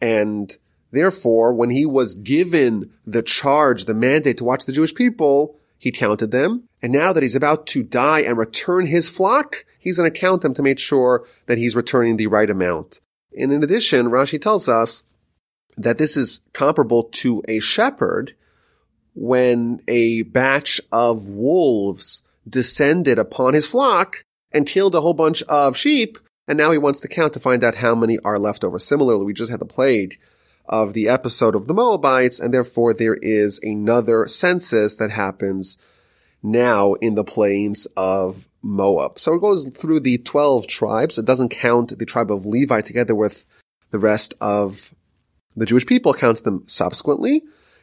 and 0.00 0.56
therefore, 0.90 1.52
when 1.52 1.70
he 1.70 1.86
was 1.86 2.14
given 2.14 2.90
the 3.06 3.22
charge, 3.22 3.84
the 3.84 3.94
mandate 3.94 4.38
to 4.38 4.44
watch 4.44 4.64
the 4.64 4.72
Jewish 4.72 4.94
people, 4.94 5.58
he 5.78 5.92
counted 5.92 6.30
them. 6.30 6.64
And 6.82 6.92
now 6.92 7.12
that 7.12 7.22
he's 7.22 7.36
about 7.36 7.66
to 7.68 7.82
die 7.82 8.20
and 8.20 8.38
return 8.38 8.86
his 8.86 9.08
flock, 9.08 9.64
he's 9.78 9.98
going 9.98 10.10
to 10.10 10.18
count 10.18 10.42
them 10.42 10.54
to 10.54 10.62
make 10.62 10.78
sure 10.78 11.26
that 11.46 11.58
he's 11.58 11.76
returning 11.76 12.16
the 12.16 12.26
right 12.26 12.48
amount. 12.48 13.00
And 13.38 13.52
in 13.52 13.62
addition, 13.62 14.06
Rashi 14.06 14.40
tells 14.40 14.68
us 14.68 15.04
that 15.76 15.98
this 15.98 16.16
is 16.16 16.40
comparable 16.52 17.04
to 17.04 17.42
a 17.48 17.60
shepherd 17.60 18.34
when 19.14 19.80
a 19.88 20.22
batch 20.22 20.80
of 20.92 21.28
wolves 21.28 22.22
descended 22.48 23.18
upon 23.18 23.54
his 23.54 23.66
flock 23.66 24.24
and 24.52 24.66
killed 24.66 24.94
a 24.94 25.00
whole 25.00 25.14
bunch 25.14 25.42
of 25.44 25.76
sheep. 25.76 26.18
And 26.48 26.56
now 26.56 26.70
he 26.70 26.78
wants 26.78 27.00
to 27.00 27.08
count 27.08 27.32
to 27.32 27.40
find 27.40 27.64
out 27.64 27.76
how 27.76 27.94
many 27.94 28.18
are 28.20 28.38
left 28.38 28.62
over. 28.62 28.78
Similarly, 28.78 29.24
we 29.24 29.34
just 29.34 29.50
had 29.50 29.60
the 29.60 29.66
plague 29.66 30.18
of 30.68 30.92
the 30.92 31.08
episode 31.08 31.54
of 31.54 31.66
the 31.66 31.74
Moabites, 31.74 32.40
and 32.40 32.52
therefore 32.52 32.92
there 32.92 33.16
is 33.16 33.58
another 33.62 34.26
census 34.26 34.94
that 34.96 35.10
happens 35.10 35.78
now 36.42 36.94
in 36.94 37.14
the 37.14 37.24
plains 37.24 37.86
of 37.96 38.48
Moab. 38.62 39.18
So 39.18 39.34
it 39.34 39.40
goes 39.40 39.68
through 39.70 40.00
the 40.00 40.18
12 40.18 40.66
tribes. 40.66 41.18
It 41.18 41.24
doesn't 41.24 41.50
count 41.50 41.98
the 41.98 42.06
tribe 42.06 42.30
of 42.30 42.46
Levi 42.46 42.80
together 42.80 43.14
with 43.14 43.46
the 43.90 43.98
rest 43.98 44.34
of 44.40 44.94
the 45.56 45.66
Jewish 45.66 45.86
people, 45.86 46.14
counts 46.14 46.42
them 46.42 46.62
subsequently. 46.66 47.42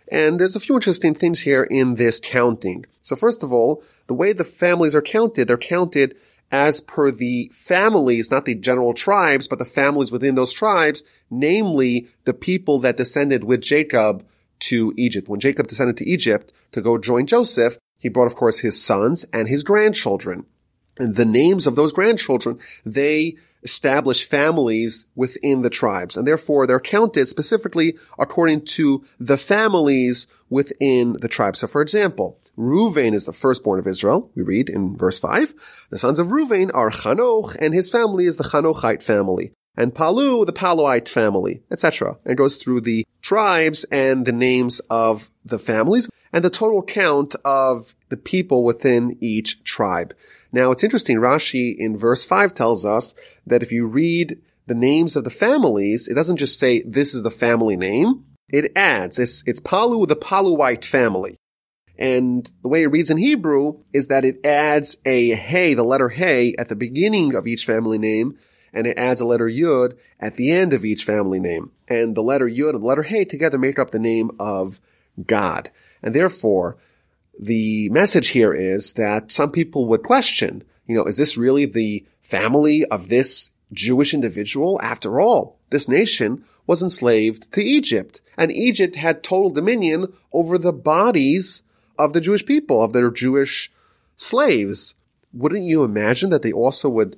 And 0.10 0.40
there's 0.40 0.56
a 0.56 0.60
few 0.60 0.76
interesting 0.76 1.16
things 1.16 1.42
here 1.42 1.64
in 1.64 1.96
this 1.96 2.20
counting. 2.22 2.86
So 3.02 3.16
first 3.16 3.44
of 3.44 3.52
all, 3.52 3.84
the 4.08 4.14
way 4.14 4.34
the 4.34 4.44
families 4.44 4.96
are 4.96 5.02
counted, 5.02 5.48
they're 5.48 5.58
counted 5.58 6.16
as 6.52 6.82
per 6.82 7.10
the 7.10 7.50
families, 7.52 8.30
not 8.30 8.46
the 8.46 8.54
general 8.54 8.94
tribes, 8.94 9.48
but 9.48 9.58
the 9.58 9.66
families 9.66 10.12
within 10.12 10.36
those 10.36 10.54
tribes, 10.54 11.04
namely 11.32 12.08
the 12.26 12.34
people 12.34 12.80
that 12.80 12.98
descended 12.98 13.44
with 13.44 13.62
Jacob 13.62 14.24
to 14.60 14.94
Egypt. 14.96 15.28
When 15.28 15.40
Jacob 15.40 15.68
descended 15.68 15.98
to 15.98 16.08
Egypt 16.08 16.54
to 16.74 16.82
go 16.82 16.98
join 16.98 17.26
Joseph, 17.26 17.78
he 17.98 18.08
brought, 18.08 18.28
of 18.28 18.36
course, 18.36 18.60
his 18.60 18.80
sons 18.80 19.26
and 19.34 19.48
his 19.48 19.64
grandchildren. 19.64 20.46
And 20.98 21.16
the 21.16 21.26
names 21.26 21.66
of 21.66 21.76
those 21.76 21.92
grandchildren, 21.92 22.60
they 22.86 23.36
establish 23.64 24.28
families 24.28 25.08
within 25.16 25.62
the 25.62 25.70
tribes. 25.70 26.18
And 26.18 26.28
therefore, 26.28 26.68
they're 26.68 26.80
counted 26.80 27.28
specifically 27.28 27.98
according 28.20 28.66
to 28.66 29.04
the 29.20 29.38
families 29.38 30.28
within 30.50 31.14
the 31.20 31.28
tribe. 31.28 31.56
So 31.56 31.68
for 31.68 31.82
example, 31.82 32.38
Ruvain 32.58 33.14
is 33.14 33.26
the 33.26 33.34
firstborn 33.34 33.80
of 33.80 33.88
Israel. 33.88 34.32
We 34.36 34.44
read 34.44 34.70
in 34.70 34.96
verse 34.96 35.20
5. 35.20 35.54
The 35.90 36.00
sons 36.00 36.20
of 36.20 36.28
Ruvain 36.28 36.70
are 36.74 36.92
Chanoch, 36.92 37.56
and 37.60 37.74
his 37.74 37.90
family 37.90 38.26
is 38.26 38.38
the 38.38 38.44
Chanochite 38.44 39.02
family. 39.02 39.54
And 39.76 39.96
Palu, 39.96 40.46
the 40.46 40.54
Paluite 40.54 41.08
family, 41.08 41.64
etc. 41.72 42.18
And 42.26 42.38
goes 42.38 42.58
through 42.58 42.82
the 42.82 43.06
tribes 43.24 43.86
and 43.86 44.26
the 44.26 44.32
names 44.32 44.80
of 44.92 45.30
the 45.44 45.58
families 45.58 46.10
and 46.34 46.44
the 46.44 46.50
total 46.50 46.82
count 46.82 47.36
of 47.46 47.96
the 48.10 48.18
people 48.18 48.64
within 48.64 49.18
each 49.22 49.64
tribe. 49.64 50.16
Now 50.52 50.72
it's 50.72 50.84
interesting, 50.84 51.18
Rashi 51.18 51.76
in 51.78 51.96
verse 51.96 52.26
5 52.26 52.54
tells 52.54 52.86
us 52.86 53.14
that 53.46 53.64
if 53.64 53.72
you 53.72 53.86
read 53.86 54.42
the 54.66 54.76
names 54.76 55.16
of 55.16 55.24
the 55.24 55.30
families, 55.30 56.08
it 56.08 56.16
doesn't 56.16 56.38
just 56.38 56.60
say 56.60 56.82
this 56.82 57.14
is 57.14 57.22
the 57.22 57.32
family 57.32 57.78
name. 57.78 58.26
It 58.50 58.72
adds, 58.76 59.20
it's, 59.20 59.44
it's 59.46 59.60
Palu, 59.60 60.06
the 60.06 60.16
Paluite 60.16 60.86
family. 60.86 61.38
And 61.98 62.50
the 62.62 62.68
way 62.68 62.84
it 62.84 62.88
reads 62.88 63.12
in 63.12 63.18
Hebrew 63.18 63.80
is 63.94 64.08
that 64.08 64.26
it 64.26 64.46
adds 64.46 64.98
a 65.06 65.30
hey, 65.30 65.74
the 65.74 65.84
letter 65.84 66.10
hey, 66.10 66.56
at 66.58 66.68
the 66.68 66.76
beginning 66.76 67.36
of 67.36 67.46
each 67.46 67.66
family 67.66 68.00
name, 68.00 68.38
and 68.74 68.88
it 68.88 68.98
adds 68.98 69.22
a 69.22 69.26
letter 69.26 69.48
yud 69.48 69.96
at 70.20 70.36
the 70.36 70.52
end 70.52 70.74
of 70.74 70.84
each 70.84 71.04
family 71.04 71.40
name. 71.40 71.72
And 71.88 72.16
the 72.16 72.24
letter 72.24 72.48
yud 72.48 72.72
and 72.72 72.82
the 72.82 72.88
letter 72.88 73.04
hey 73.04 73.26
together 73.26 73.60
make 73.60 73.78
up 73.78 73.92
the 73.92 74.00
name 74.00 74.32
of 74.40 74.80
God. 75.26 75.70
And 76.04 76.14
therefore, 76.14 76.78
the 77.40 77.90
message 77.90 78.30
here 78.30 78.54
is 78.54 78.94
that 78.94 79.32
some 79.32 79.52
people 79.52 79.86
would 79.88 80.04
question, 80.04 80.64
you 80.86 80.96
know, 80.96 81.06
is 81.06 81.18
this 81.18 81.38
really 81.38 81.66
the 81.66 82.06
family 82.22 82.86
of 82.86 83.08
this 83.08 83.52
Jewish 83.72 84.14
individual? 84.14 84.80
After 84.82 85.20
all, 85.20 85.60
this 85.70 85.88
nation 85.88 86.44
was 86.68 86.84
enslaved 86.84 87.52
to 87.54 87.64
Egypt, 87.64 88.22
and 88.38 88.52
Egypt 88.52 88.96
had 88.96 89.24
total 89.24 89.50
dominion 89.50 90.14
over 90.32 90.58
the 90.58 90.74
bodies 90.74 91.64
of 91.98 92.14
the 92.14 92.22
Jewish 92.22 92.46
people, 92.46 92.82
of 92.82 92.94
their 92.94 93.10
Jewish 93.10 93.72
slaves. 94.16 94.96
Wouldn't 95.34 95.64
you 95.64 95.84
imagine 95.84 96.30
that 96.30 96.42
they 96.42 96.52
also 96.52 96.90
would 96.90 97.18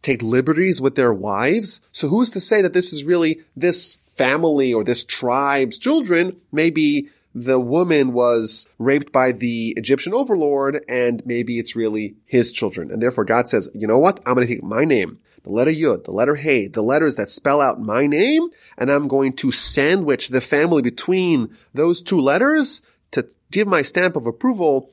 take 0.00 0.22
liberties 0.22 0.80
with 0.80 0.94
their 0.94 1.12
wives? 1.12 1.80
So 1.92 2.08
who's 2.08 2.30
to 2.30 2.40
say 2.40 2.62
that 2.62 2.72
this 2.72 2.92
is 2.92 3.04
really 3.04 3.40
this 3.56 3.94
family 3.94 4.72
or 4.72 4.84
this 4.84 5.04
tribe's 5.04 5.78
children? 5.78 6.40
Maybe 6.50 7.08
the 7.34 7.58
woman 7.60 8.12
was 8.12 8.66
raped 8.78 9.12
by 9.12 9.32
the 9.32 9.74
Egyptian 9.76 10.12
overlord 10.14 10.84
and 10.88 11.22
maybe 11.24 11.58
it's 11.58 11.76
really 11.76 12.14
his 12.26 12.52
children. 12.52 12.90
And 12.90 13.00
therefore 13.02 13.24
God 13.24 13.48
says, 13.48 13.68
you 13.74 13.86
know 13.86 13.98
what? 13.98 14.20
I'm 14.26 14.34
going 14.34 14.46
to 14.46 14.52
take 14.52 14.62
my 14.62 14.84
name, 14.84 15.18
the 15.42 15.50
letter 15.50 15.70
Yud, 15.70 16.04
the 16.04 16.12
letter 16.12 16.36
Hey, 16.36 16.66
the 16.66 16.82
letters 16.82 17.16
that 17.16 17.28
spell 17.28 17.60
out 17.60 17.80
my 17.80 18.06
name, 18.06 18.48
and 18.76 18.90
I'm 18.90 19.08
going 19.08 19.34
to 19.36 19.50
sandwich 19.50 20.28
the 20.28 20.40
family 20.40 20.82
between 20.82 21.54
those 21.72 22.02
two 22.02 22.20
letters 22.20 22.82
to 23.12 23.28
give 23.50 23.66
my 23.66 23.82
stamp 23.82 24.16
of 24.16 24.26
approval 24.26 24.90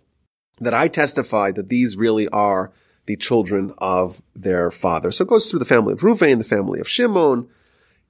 that 0.59 0.73
I 0.73 0.87
testify 0.87 1.51
that 1.51 1.69
these 1.69 1.97
really 1.97 2.27
are 2.29 2.71
the 3.05 3.15
children 3.15 3.73
of 3.79 4.21
their 4.35 4.69
father. 4.69 5.11
So 5.11 5.23
it 5.23 5.29
goes 5.29 5.49
through 5.49 5.59
the 5.59 5.65
family 5.65 5.93
of 5.93 6.01
Ruvain, 6.01 6.37
the 6.37 6.43
family 6.43 6.79
of 6.79 6.87
Shimon, 6.87 7.49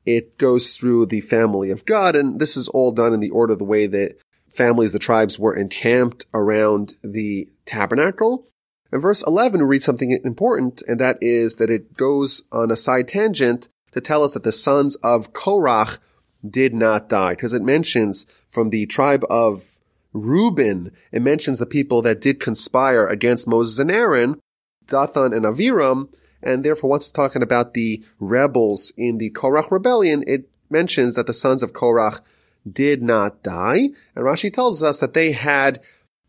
it 0.05 0.37
goes 0.37 0.73
through 0.73 1.05
the 1.07 1.21
family 1.21 1.71
of 1.71 1.85
Gad, 1.85 2.15
and 2.15 2.39
this 2.39 2.57
is 2.57 2.67
all 2.69 2.91
done 2.91 3.13
in 3.13 3.19
the 3.19 3.29
order 3.29 3.53
of 3.53 3.59
the 3.59 3.65
way 3.65 3.87
that 3.87 4.17
families, 4.49 4.91
the 4.91 4.99
tribes 4.99 5.37
were 5.37 5.55
encamped 5.55 6.25
around 6.33 6.95
the 7.03 7.49
tabernacle. 7.65 8.47
And 8.91 9.01
verse 9.01 9.23
11, 9.25 9.61
we 9.61 9.65
read 9.67 9.83
something 9.83 10.11
important, 10.23 10.81
and 10.87 10.99
that 10.99 11.17
is 11.21 11.55
that 11.55 11.69
it 11.69 11.95
goes 11.95 12.43
on 12.51 12.71
a 12.71 12.75
side 12.75 13.07
tangent 13.07 13.69
to 13.91 14.01
tell 14.01 14.23
us 14.23 14.33
that 14.33 14.43
the 14.43 14.51
sons 14.51 14.95
of 14.97 15.33
Korach 15.33 15.99
did 16.47 16.73
not 16.73 17.09
die, 17.09 17.31
because 17.31 17.53
it 17.53 17.61
mentions 17.61 18.25
from 18.49 18.69
the 18.69 18.85
tribe 18.85 19.23
of 19.29 19.77
Reuben, 20.13 20.91
it 21.11 21.21
mentions 21.21 21.59
the 21.59 21.67
people 21.67 22.01
that 22.01 22.21
did 22.21 22.39
conspire 22.39 23.05
against 23.05 23.47
Moses 23.47 23.77
and 23.77 23.91
Aaron, 23.91 24.39
Dathan 24.87 25.33
and 25.33 25.45
Aviram, 25.45 26.09
and 26.41 26.63
therefore 26.63 26.89
once 26.89 27.05
it's 27.05 27.11
talking 27.11 27.43
about 27.43 27.73
the 27.73 28.03
rebels 28.19 28.93
in 28.97 29.17
the 29.17 29.29
Korach 29.31 29.71
rebellion, 29.71 30.23
it 30.27 30.49
mentions 30.69 31.15
that 31.15 31.27
the 31.27 31.33
sons 31.33 31.63
of 31.63 31.73
Korach 31.73 32.21
did 32.69 33.01
not 33.01 33.43
die. 33.43 33.89
And 34.15 34.25
Rashi 34.25 34.53
tells 34.53 34.83
us 34.83 34.99
that 34.99 35.13
they 35.13 35.31
had 35.31 35.81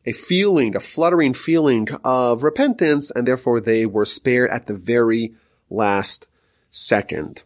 a 0.06 0.12
feeling, 0.12 0.74
a 0.74 0.80
fluttering 0.80 1.34
feeling 1.34 1.88
of 2.04 2.42
repentance, 2.42 3.10
and 3.10 3.26
therefore 3.26 3.60
they 3.60 3.86
were 3.86 4.04
spared 4.04 4.50
at 4.50 4.66
the 4.66 4.74
very 4.74 5.34
last 5.68 6.26
second. 6.70 7.44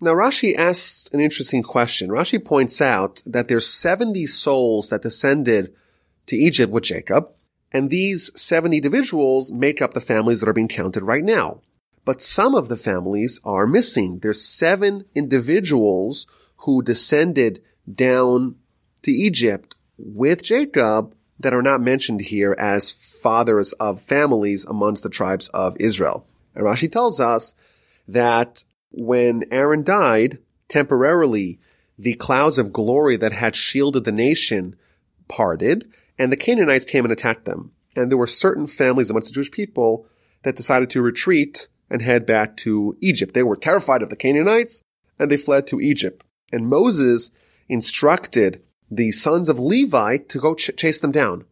Now 0.00 0.12
Rashi 0.12 0.56
asks 0.56 1.10
an 1.12 1.20
interesting 1.20 1.62
question. 1.62 2.10
Rashi 2.10 2.44
points 2.44 2.80
out 2.80 3.22
that 3.26 3.48
there's 3.48 3.66
70 3.66 4.26
souls 4.26 4.88
that 4.88 5.02
descended 5.02 5.74
to 6.26 6.36
Egypt 6.36 6.72
with 6.72 6.84
Jacob, 6.84 7.30
and 7.72 7.90
these 7.90 8.30
70 8.40 8.76
individuals 8.76 9.50
make 9.50 9.82
up 9.82 9.94
the 9.94 10.00
families 10.00 10.40
that 10.40 10.48
are 10.48 10.54
being 10.54 10.68
counted 10.68 11.02
right 11.02 11.24
now 11.24 11.60
but 12.04 12.22
some 12.22 12.54
of 12.54 12.68
the 12.68 12.76
families 12.76 13.40
are 13.44 13.66
missing. 13.66 14.18
There's 14.18 14.44
seven 14.44 15.04
individuals 15.14 16.26
who 16.58 16.82
descended 16.82 17.62
down 17.92 18.56
to 19.02 19.10
Egypt 19.10 19.74
with 19.96 20.42
Jacob 20.42 21.14
that 21.38 21.54
are 21.54 21.62
not 21.62 21.80
mentioned 21.80 22.20
here 22.22 22.54
as 22.58 22.90
fathers 22.90 23.72
of 23.74 24.00
families 24.00 24.64
amongst 24.64 25.02
the 25.02 25.08
tribes 25.08 25.48
of 25.48 25.76
Israel. 25.80 26.26
And 26.54 26.64
Rashi 26.64 26.90
tells 26.90 27.18
us 27.18 27.54
that 28.06 28.64
when 28.90 29.44
Aaron 29.50 29.82
died, 29.82 30.38
temporarily, 30.68 31.58
the 31.98 32.14
clouds 32.14 32.58
of 32.58 32.72
glory 32.72 33.16
that 33.16 33.32
had 33.32 33.56
shielded 33.56 34.04
the 34.04 34.12
nation 34.12 34.76
parted, 35.28 35.90
and 36.18 36.30
the 36.30 36.36
Canaanites 36.36 36.84
came 36.84 37.04
and 37.04 37.12
attacked 37.12 37.44
them. 37.44 37.72
And 37.96 38.10
there 38.10 38.18
were 38.18 38.26
certain 38.26 38.66
families 38.66 39.10
amongst 39.10 39.28
the 39.28 39.34
Jewish 39.34 39.50
people 39.50 40.06
that 40.42 40.56
decided 40.56 40.90
to 40.90 41.02
retreat 41.02 41.68
and 41.92 42.00
head 42.00 42.24
back 42.24 42.56
to 42.56 42.96
Egypt. 43.00 43.34
They 43.34 43.42
were 43.42 43.54
terrified 43.54 44.02
of 44.02 44.08
the 44.08 44.16
Canaanites 44.16 44.82
and 45.18 45.30
they 45.30 45.36
fled 45.36 45.66
to 45.68 45.80
Egypt. 45.80 46.24
And 46.50 46.66
Moses 46.66 47.30
instructed 47.68 48.62
the 48.90 49.12
sons 49.12 49.48
of 49.50 49.60
Levi 49.60 50.16
to 50.16 50.40
go 50.40 50.54
ch- 50.54 50.70
chase 50.76 50.98
them 50.98 51.12
down. 51.12 51.44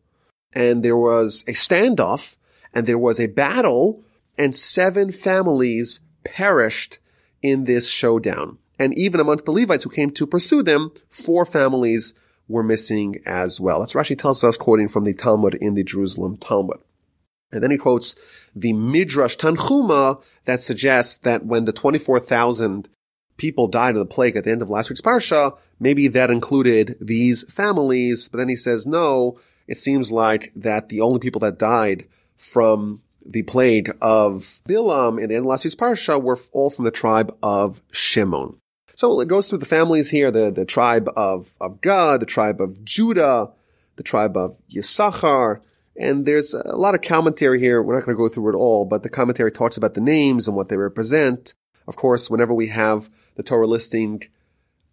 And 0.53 0.83
there 0.83 0.96
was 0.96 1.44
a 1.46 1.53
standoff 1.53 2.37
and 2.72 2.87
there 2.87 2.98
was 2.98 3.20
a 3.20 3.26
battle 3.26 4.03
and 4.38 4.57
seven 4.57 5.12
families 5.12 6.00
perished 6.24 6.98
in 7.42 7.64
this 7.64 7.90
showdown. 7.90 8.59
And 8.79 8.96
even 8.96 9.20
amongst 9.20 9.44
the 9.44 9.53
Levites 9.53 9.85
who 9.85 9.90
came 9.90 10.11
to 10.12 10.26
pursue 10.26 10.62
them, 10.62 10.90
four 11.11 11.44
families 11.44 12.14
were 12.48 12.62
missing 12.62 13.20
as 13.26 13.61
well. 13.61 13.81
That's 13.81 13.92
Rashi 13.92 14.18
tells 14.18 14.42
us 14.42 14.57
quoting 14.57 14.88
from 14.88 15.05
the 15.05 15.12
Talmud 15.12 15.55
in 15.55 15.74
the 15.74 15.85
Jerusalem 15.85 16.38
Talmud. 16.38 16.81
And 17.52 17.62
then 17.62 17.70
he 17.70 17.78
quotes 17.78 18.14
the 18.54 18.72
Midrash 18.72 19.36
Tanchuma 19.36 20.22
that 20.44 20.60
suggests 20.60 21.18
that 21.18 21.44
when 21.44 21.64
the 21.64 21.72
24,000 21.72 22.88
people 23.36 23.68
died 23.68 23.96
of 23.96 24.00
the 24.00 24.14
plague 24.14 24.36
at 24.36 24.44
the 24.44 24.50
end 24.50 24.62
of 24.62 24.70
last 24.70 24.90
week's 24.90 25.00
Parsha, 25.00 25.56
maybe 25.80 26.08
that 26.08 26.30
included 26.30 26.96
these 27.00 27.50
families. 27.52 28.28
But 28.28 28.38
then 28.38 28.48
he 28.48 28.56
says, 28.56 28.86
no, 28.86 29.38
it 29.66 29.78
seems 29.78 30.12
like 30.12 30.52
that 30.56 30.88
the 30.88 31.00
only 31.00 31.18
people 31.18 31.40
that 31.40 31.58
died 31.58 32.06
from 32.36 33.02
the 33.24 33.42
plague 33.42 33.90
of 34.00 34.60
Bilam 34.68 35.20
in 35.20 35.28
the 35.28 35.36
end 35.36 35.44
of 35.44 35.46
last 35.46 35.64
week's 35.64 35.74
Parsha 35.74 36.22
were 36.22 36.38
all 36.52 36.70
from 36.70 36.84
the 36.84 36.90
tribe 36.90 37.36
of 37.42 37.80
Shimon. 37.90 38.56
So 38.94 39.18
it 39.20 39.28
goes 39.28 39.48
through 39.48 39.58
the 39.58 39.66
families 39.66 40.10
here, 40.10 40.30
the, 40.30 40.50
the 40.50 40.66
tribe 40.66 41.08
of, 41.16 41.54
of 41.60 41.80
Gad, 41.80 42.20
the 42.20 42.26
tribe 42.26 42.60
of 42.60 42.84
Judah, 42.84 43.50
the 43.96 44.02
tribe 44.02 44.36
of 44.36 44.60
Yisachar, 44.70 45.60
and 46.00 46.24
there's 46.24 46.54
a 46.54 46.76
lot 46.76 46.94
of 46.94 47.02
commentary 47.02 47.60
here. 47.60 47.82
We're 47.82 47.94
not 47.94 48.06
going 48.06 48.16
to 48.16 48.22
go 48.22 48.28
through 48.30 48.54
it 48.54 48.56
all, 48.56 48.86
but 48.86 49.02
the 49.02 49.10
commentary 49.10 49.52
talks 49.52 49.76
about 49.76 49.92
the 49.92 50.00
names 50.00 50.48
and 50.48 50.56
what 50.56 50.70
they 50.70 50.76
represent. 50.78 51.54
Of 51.86 51.96
course, 51.96 52.30
whenever 52.30 52.54
we 52.54 52.68
have 52.68 53.10
the 53.34 53.42
Torah 53.42 53.66
listing 53.66 54.22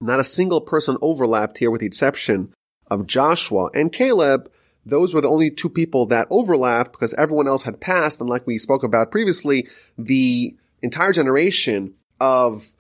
not 0.01 0.21
a 0.21 0.25
single 0.25 0.61
person 0.61 0.97
overlapped 1.03 1.59
here 1.59 1.71
with 1.71 1.81
the 1.81 1.87
exception 1.87 2.53
of 2.89 3.07
Joshua 3.07 3.71
and 3.75 3.93
Caleb. 3.93 4.51
Those 4.87 5.15
were 5.15 5.21
the 5.21 5.29
only 5.29 5.51
two 5.51 5.69
people 5.69 6.07
that 6.07 6.27
overlapped 6.31 6.93
because 6.93 7.13
everyone 7.15 7.49
else 7.49 7.65
had 7.65 7.81
passed. 7.81 8.21
And 8.21 8.31
like 8.31 8.47
we 8.47 8.59
spoke 8.59 8.83
about 8.83 9.11
previously, 9.11 9.69
the 9.99 10.57
entire 10.83 11.13
generation 11.13 11.95
of 12.21 12.73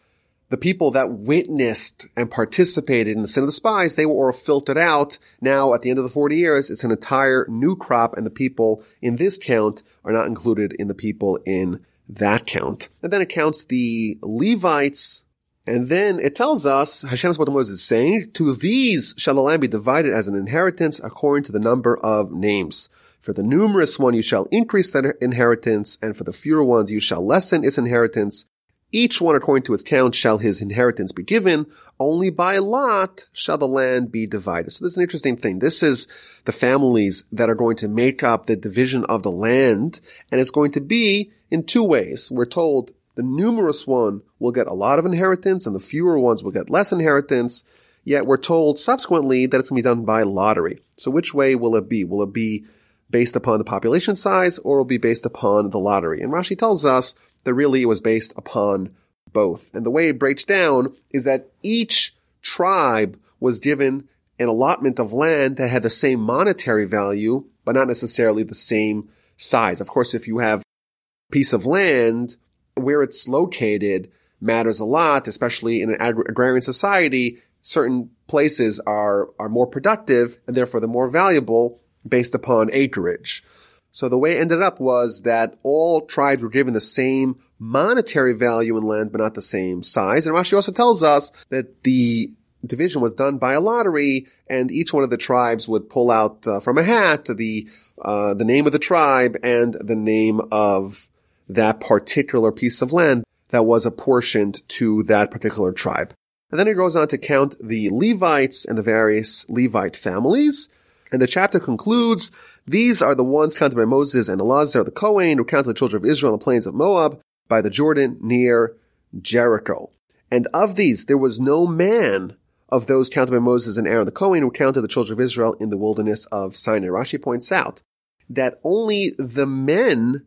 the 0.51 0.57
people 0.57 0.91
that 0.91 1.13
witnessed 1.13 2.09
and 2.17 2.31
participated 2.31 3.17
in 3.17 3.23
the 3.23 3.29
sin 3.29 3.45
of 3.45 3.49
the 3.49 3.53
spies, 3.53 3.95
they 3.95 4.05
were 4.05 4.27
all 4.27 4.33
filtered 4.33 4.77
out. 4.77 5.19
Now, 5.41 5.73
at 5.75 5.83
the 5.83 5.91
end 5.91 5.99
of 5.99 6.05
the 6.05 6.11
40 6.11 6.37
years, 6.37 6.71
it's 6.71 6.85
an 6.85 6.91
entire 6.91 7.47
new 7.49 7.77
crop, 7.77 8.17
and 8.17 8.27
the 8.27 8.31
people 8.31 8.83
in 9.01 9.17
this 9.17 9.39
count 9.39 9.83
are 10.05 10.13
not 10.13 10.27
included 10.27 10.75
in 10.79 10.89
the 10.89 10.95
people 10.95 11.39
in 11.47 11.85
that 12.09 12.47
count. 12.47 12.89
And 13.01 13.13
then 13.13 13.23
it 13.23 13.29
counts 13.29 13.65
the 13.65 14.19
Levites, 14.23 15.23
and 15.67 15.87
then 15.87 16.19
it 16.19 16.35
tells 16.35 16.67
us, 16.67 17.03
Hashem's 17.03 17.39
what 17.39 17.49
Moses 17.49 17.79
is 17.79 17.85
saying, 17.85 18.33
to 18.33 18.53
these 18.55 19.15
shall 19.17 19.35
the 19.35 19.43
land 19.43 19.61
be 19.61 19.69
divided 19.69 20.13
as 20.13 20.27
an 20.27 20.35
inheritance 20.35 20.99
according 20.99 21.45
to 21.45 21.53
the 21.53 21.61
number 21.61 21.97
of 21.99 22.33
names. 22.33 22.89
For 23.21 23.33
the 23.33 23.45
numerous 23.45 23.99
one 23.99 24.15
you 24.15 24.23
shall 24.23 24.47
increase 24.47 24.91
that 24.91 25.17
inheritance, 25.21 25.97
and 26.03 26.17
for 26.17 26.25
the 26.25 26.33
fewer 26.33 26.65
ones 26.65 26.91
you 26.91 26.99
shall 26.99 27.25
lessen 27.25 27.65
its 27.65 27.79
inheritance. 27.79 28.47
Each 28.93 29.21
one 29.21 29.37
according 29.37 29.63
to 29.65 29.75
its 29.75 29.85
count 29.85 30.15
shall 30.15 30.39
his 30.39 30.61
inheritance 30.61 31.13
be 31.13 31.23
given. 31.23 31.67
Only 31.99 32.31
by 32.31 32.59
lot 32.59 33.27
shall 33.33 33.57
the 33.57 33.69
land 33.69 34.11
be 34.11 34.27
divided. 34.27 34.73
So 34.73 34.85
this 34.85 34.95
is 34.95 34.97
an 34.97 35.03
interesting 35.03 35.37
thing. 35.37 35.61
This 35.61 35.83
is 35.83 36.09
the 36.45 36.53
families 36.53 37.25
that 37.31 37.49
are 37.49 37.55
going 37.55 37.77
to 37.77 37.89
make 37.89 38.23
up 38.23 38.47
the 38.47 38.57
division 38.57 39.05
of 39.05 39.23
the 39.23 39.31
land. 39.31 40.01
And 40.33 40.41
it's 40.41 40.51
going 40.51 40.73
to 40.73 40.81
be 40.81 41.31
in 41.51 41.65
two 41.65 41.85
ways. 41.85 42.31
We're 42.33 42.47
told 42.47 42.93
the 43.15 43.23
numerous 43.23 43.87
one 43.87 44.23
will 44.39 44.53
get 44.53 44.67
a 44.67 44.75
lot 44.75 44.99
of 44.99 45.07
inheritance 45.07 45.67
and 45.67 45.77
the 45.77 45.81
fewer 45.81 46.19
ones 46.19 46.43
will 46.43 46.51
get 46.51 46.71
less 46.71 46.91
inheritance. 46.91 47.65
Yet 48.03 48.27
we're 48.27 48.39
told 48.39 48.79
subsequently 48.79 49.47
that 49.47 49.61
it's 49.61 49.71
going 49.71 49.83
to 49.83 49.89
be 49.89 49.95
done 49.95 50.05
by 50.05 50.23
lottery. 50.23 50.81
So 50.97 51.11
which 51.11 51.33
way 51.33 51.55
will 51.55 51.77
it 51.77 51.89
be? 51.89 52.05
Will 52.05 52.23
it 52.23 52.33
be 52.33 52.65
based 53.11 53.37
upon 53.37 53.59
the 53.59 53.65
population 53.65 54.17
size 54.17 54.59
or 54.61 54.77
will 54.77 54.85
it 54.85 54.89
be 54.89 54.99
based 54.99 55.27
upon 55.27 55.71
the 55.71 55.79
lottery? 55.79 56.23
And 56.23 56.33
Rashi 56.33 56.59
tells 56.59 56.85
us 56.85 57.15
that 57.45 57.55
really 57.55 57.85
was 57.87 58.01
based 58.01 58.33
upon 58.37 58.95
both. 59.33 59.75
And 59.75 59.85
the 59.87 59.91
way 59.91 60.09
it 60.09 60.19
breaks 60.19 60.45
down 60.45 60.95
is 61.11 61.25
that 61.25 61.49
each 61.63 62.15
tribe 62.43 63.19
was 63.39 63.61
given 63.61 64.09
an 64.39 64.49
allotment 64.49 64.99
of 64.99 65.13
land 65.13 65.57
that 65.57 65.71
had 65.71 65.83
the 65.83 65.91
same 65.91 66.21
monetary 66.21 66.87
value, 66.87 67.45
but 67.65 67.75
not 67.75 67.89
necessarily 67.89 68.43
the 68.43 68.55
same 68.55 69.09
size. 69.37 69.81
Of 69.81 69.89
course, 69.89 70.15
if 70.15 70.27
you 70.27 70.39
have 70.39 70.61
a 70.61 71.33
piece 71.33 71.53
of 71.53 71.67
land 71.67 72.37
where 72.75 73.03
it's 73.03 73.29
located 73.29 74.11
matters 74.41 74.81
a 74.81 74.85
lot, 74.85 75.29
especially 75.29 75.83
in 75.83 75.91
an 75.91 76.01
agrarian 76.01 76.63
society. 76.63 77.39
Certain 77.63 78.11
places 78.27 78.81
are, 78.81 79.29
are 79.39 79.49
more 79.49 79.67
productive 79.67 80.39
and 80.47 80.57
therefore 80.57 80.81
they're 80.81 80.89
more 80.89 81.11
valuable 81.11 81.81
based 82.09 82.35
upon 82.35 82.71
acreage. 82.73 83.45
So 83.93 84.09
the 84.09 84.19
way 84.19 84.37
it 84.37 84.41
ended 84.41 84.63
up 84.63 84.81
was 84.81 85.23
that 85.23 85.57
all 85.63 86.03
tribes 86.03 86.43
were 86.43 86.49
given 86.49 86.75
the 86.75 86.81
same 86.81 87.37
monetary 87.59 88.33
value 88.33 88.77
in 88.77 88.85
land, 88.85 89.13
but 89.13 89.21
not 89.21 89.35
the 89.35 89.43
same 89.43 89.83
size. 89.83 90.27
And 90.27 90.35
Rashi 90.35 90.55
also 90.55 90.73
tells 90.73 91.03
us 91.03 91.31
that 91.49 91.83
the 91.83 92.33
division 92.65 93.01
was 93.01 93.15
done 93.15 93.39
by 93.39 93.55
a 93.55 93.61
lottery, 93.61 94.27
and 94.47 94.71
each 94.71 94.93
one 94.93 95.03
of 95.03 95.11
the 95.11 95.17
tribes 95.17 95.69
would 95.69 95.91
pull 95.91 96.11
out 96.11 96.47
uh, 96.47 96.61
from 96.61 96.79
a 96.79 96.83
hat 96.83 97.25
the 97.27 97.69
uh, 98.01 98.35
the 98.35 98.45
name 98.45 98.67
of 98.67 98.73
the 98.73 98.79
tribe 98.79 99.37
and 99.43 99.75
the 99.75 99.97
name 99.97 100.41
of 100.51 101.09
that 101.49 101.81
particular 101.81 102.53
piece 102.53 102.81
of 102.81 102.93
land 102.93 103.25
that 103.49 103.65
was 103.65 103.85
apportioned 103.85 104.67
to 104.69 105.03
that 105.05 105.31
particular 105.31 105.73
tribe. 105.73 106.15
And 106.51 106.59
then 106.59 106.67
he 106.67 106.75
goes 106.75 106.97
on 106.97 107.09
to 107.09 107.19
count 107.19 107.57
the 107.63 107.91
Levites 107.91 108.65
and 108.65 108.79
the 108.79 108.83
various 108.83 109.49
Levite 109.49 109.97
families. 109.97 110.69
And 111.13 111.21
the 111.21 111.27
chapter 111.27 111.59
concludes, 111.59 112.31
these 112.67 113.03
are 113.03 113.15
the 113.15 113.25
ones 113.25 113.55
counted 113.55 113.77
by 113.77 113.85
Moses 113.85 114.29
and 114.29 114.41
Elazar 114.41 114.85
the 114.85 114.91
Kohen 114.91 115.39
who 115.39 115.45
counted 115.45 115.69
the 115.69 115.75
children 115.75 116.03
of 116.03 116.09
Israel 116.09 116.33
on 116.33 116.39
the 116.39 116.45
plains 116.45 116.67
of 116.67 116.75
Moab 116.75 117.21
by 117.49 117.61
the 117.61 117.71
Jordan 117.71 118.19
near 118.21 118.77
Jericho. 119.21 119.91
And 120.31 120.47
of 120.55 120.77
these, 120.77 121.07
there 121.07 121.19
was 121.19 121.41
no 121.41 121.67
man 121.67 122.37
of 122.69 122.87
those 122.87 123.11
counted 123.11 123.33
by 123.33 123.41
Moses 123.41 123.77
and 123.77 123.89
Aaron 123.89 124.07
the 124.07 124.13
Kohen 124.13 124.43
who 124.43 124.51
counted 124.51 124.83
the 124.83 124.89
children 124.89 125.19
of 125.19 125.21
Israel 125.21 125.55
in 125.55 125.71
the 125.71 125.77
wilderness 125.77 126.27
of 126.27 126.57
Sinai. 126.57 126.89
Rashi 126.89 127.21
points 127.21 127.51
out 127.51 127.83
that 128.29 128.61
only 128.63 129.13
the 129.19 129.47
men 129.47 130.27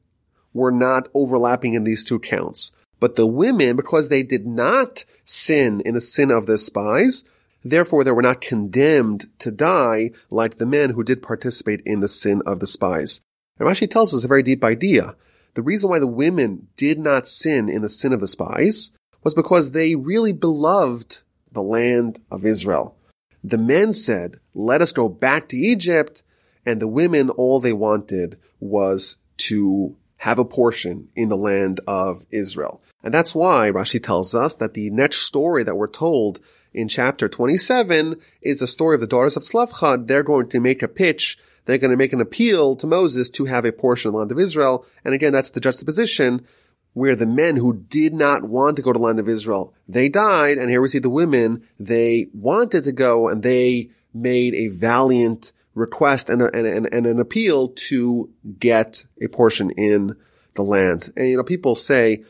were 0.54 0.72
not 0.72 1.08
overlapping 1.14 1.74
in 1.74 1.84
these 1.84 2.04
two 2.04 2.20
counts. 2.20 2.72
But 3.00 3.16
the 3.16 3.26
women, 3.26 3.76
because 3.76 4.10
they 4.10 4.24
did 4.24 4.46
not 4.46 5.04
sin 5.24 5.82
in 5.82 5.96
the 5.96 6.02
sin 6.02 6.32
of 6.32 6.46
the 6.46 6.58
spies, 6.58 7.24
Therefore, 7.64 8.04
they 8.04 8.12
were 8.12 8.22
not 8.22 8.42
condemned 8.42 9.26
to 9.40 9.52
die 9.52 10.12
like 10.30 10.56
the 10.56 10.66
men 10.66 10.92
who 10.92 11.04
did 11.04 11.22
participate 11.22 11.82
in 11.86 12.02
the 12.02 12.08
sin 12.08 12.42
of 12.46 12.60
the 12.60 12.68
spies. 12.68 13.22
And 13.60 13.68
Rashi 13.68 13.90
tells 13.90 14.14
us 14.14 14.24
a 14.24 14.28
very 14.28 14.44
deep 14.44 14.64
idea. 14.64 15.16
The 15.54 15.62
reason 15.62 15.90
why 15.90 16.00
the 16.00 16.08
women 16.08 16.68
did 16.76 17.00
not 17.00 17.28
sin 17.28 17.70
in 17.70 17.82
the 17.82 17.90
sin 17.90 18.12
of 18.12 18.20
the 18.20 18.28
spies 18.28 18.92
was 19.24 19.34
because 19.34 19.72
they 19.72 19.96
really 19.96 20.34
beloved 20.34 21.22
the 21.52 21.62
land 21.62 22.22
of 22.32 22.46
Israel. 22.46 22.98
The 23.44 23.58
men 23.58 23.94
said, 23.94 24.40
let 24.54 24.82
us 24.82 24.92
go 24.92 25.08
back 25.08 25.48
to 25.50 25.58
Egypt. 25.58 26.22
And 26.66 26.82
the 26.82 26.88
women, 26.88 27.30
all 27.30 27.60
they 27.60 27.74
wanted 27.74 28.40
was 28.60 29.18
to 29.38 29.96
have 30.18 30.40
a 30.40 30.46
portion 30.46 31.10
in 31.16 31.28
the 31.28 31.38
land 31.38 31.82
of 31.86 32.26
Israel. 32.30 32.82
And 33.04 33.14
that's 33.14 33.36
why 33.36 33.70
Rashi 33.72 34.02
tells 34.02 34.34
us 34.34 34.56
that 34.56 34.74
the 34.74 34.90
next 34.90 35.18
story 35.24 35.64
that 35.64 35.76
we're 35.76 35.88
told 35.88 36.40
in 36.74 36.88
chapter 36.88 37.30
27 37.30 38.20
is 38.42 38.60
the 38.60 38.68
story 38.68 38.96
of 38.96 39.02
the 39.02 39.08
daughters 39.08 39.38
of 39.38 39.44
Tzlafchad. 39.44 40.08
They're 40.08 40.24
going 40.24 40.50
to 40.50 40.60
make 40.60 40.82
a 40.82 40.88
pitch. 40.88 41.38
They're 41.66 41.78
going 41.78 41.92
to 41.92 41.98
make 41.98 42.14
an 42.14 42.22
appeal 42.22 42.76
to 42.78 42.88
Moses 42.88 43.30
to 43.32 43.46
have 43.46 43.66
a 43.66 43.72
portion 43.72 44.10
of 44.10 44.14
the 44.14 44.20
land 44.20 44.32
of 44.32 44.40
Israel. 44.40 44.86
And 45.06 45.14
again, 45.14 45.34
that's 45.34 45.52
the 45.52 45.60
juxtaposition 45.60 46.46
where 46.94 47.16
the 47.16 47.26
men 47.26 47.56
who 47.56 47.74
did 47.74 48.14
not 48.14 48.44
want 48.44 48.76
to 48.76 48.82
go 48.82 48.94
to 48.94 49.00
the 49.00 49.04
land 49.04 49.20
of 49.20 49.30
Israel, 49.30 49.74
they 49.88 50.10
died. 50.10 50.58
And 50.58 50.70
here 50.70 50.82
we 50.82 50.88
see 50.88 51.00
the 51.00 51.10
women, 51.10 51.68
they 51.80 52.28
wanted 52.34 52.84
to 52.84 52.92
go 52.92 53.28
and 53.28 53.42
they 53.42 53.90
made 54.14 54.54
a 54.54 54.68
valiant 54.68 55.52
request 55.76 56.30
and, 56.30 56.42
a, 56.42 56.56
and, 56.56 56.88
and 56.92 57.06
an 57.06 57.20
appeal 57.20 57.70
to 57.70 58.30
get 58.60 59.06
a 59.22 59.28
portion 59.28 59.72
in 59.72 60.16
the 60.54 60.62
land. 60.62 61.12
And, 61.16 61.28
you 61.30 61.38
know, 61.38 61.44
people 61.44 61.76
say, 61.76 62.24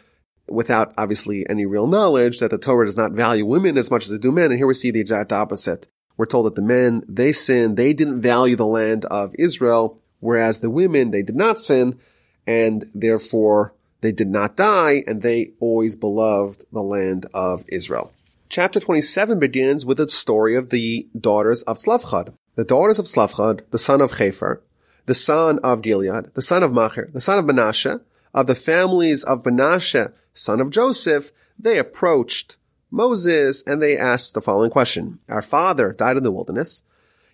without 0.53 0.93
obviously 0.97 1.47
any 1.49 1.65
real 1.65 1.87
knowledge 1.87 2.39
that 2.39 2.51
the 2.51 2.57
Torah 2.57 2.85
does 2.85 2.97
not 2.97 3.11
value 3.11 3.45
women 3.45 3.77
as 3.77 3.91
much 3.91 4.05
as 4.05 4.11
they 4.11 4.17
do 4.17 4.31
men. 4.31 4.51
And 4.51 4.57
here 4.57 4.67
we 4.67 4.73
see 4.73 4.91
the 4.91 4.99
exact 4.99 5.33
opposite. 5.33 5.87
We're 6.15 6.25
told 6.25 6.45
that 6.45 6.55
the 6.55 6.61
men, 6.61 7.03
they 7.07 7.31
sinned, 7.31 7.75
they 7.75 7.93
didn't 7.93 8.21
value 8.21 8.55
the 8.55 8.65
land 8.65 9.05
of 9.05 9.35
Israel, 9.39 9.99
whereas 10.19 10.59
the 10.59 10.69
women, 10.69 11.11
they 11.11 11.23
did 11.23 11.35
not 11.35 11.59
sin, 11.59 11.99
and 12.45 12.85
therefore 12.93 13.73
they 14.01 14.11
did 14.11 14.27
not 14.27 14.55
die, 14.55 15.03
and 15.07 15.21
they 15.21 15.53
always 15.59 15.95
beloved 15.95 16.65
the 16.71 16.83
land 16.83 17.25
of 17.33 17.65
Israel. 17.67 18.11
Chapter 18.49 18.79
27 18.79 19.39
begins 19.39 19.85
with 19.85 19.97
the 19.97 20.07
story 20.07 20.55
of 20.55 20.69
the 20.69 21.07
daughters 21.19 21.63
of 21.63 21.79
Tzlafchad. 21.79 22.33
The 22.55 22.63
daughters 22.63 22.99
of 22.99 23.05
Tzlafchad, 23.05 23.61
the 23.71 23.79
son 23.79 23.99
of 23.99 24.11
Chefer, 24.11 24.61
the 25.07 25.15
son 25.15 25.57
of 25.59 25.81
Gilead, 25.81 26.35
the 26.35 26.41
son 26.41 26.61
of 26.61 26.71
Machir, 26.71 27.09
the 27.11 27.21
son 27.21 27.39
of 27.39 27.45
Menashe, 27.45 27.99
of 28.33 28.47
the 28.47 28.55
families 28.55 29.23
of 29.23 29.43
Menashe, 29.43 30.11
son 30.33 30.59
of 30.59 30.69
Joseph, 30.69 31.31
they 31.57 31.77
approached 31.77 32.57
Moses 32.89 33.63
and 33.65 33.81
they 33.81 33.97
asked 33.97 34.33
the 34.33 34.41
following 34.41 34.71
question. 34.71 35.19
Our 35.29 35.41
father 35.41 35.93
died 35.93 36.17
in 36.17 36.23
the 36.23 36.31
wilderness. 36.31 36.83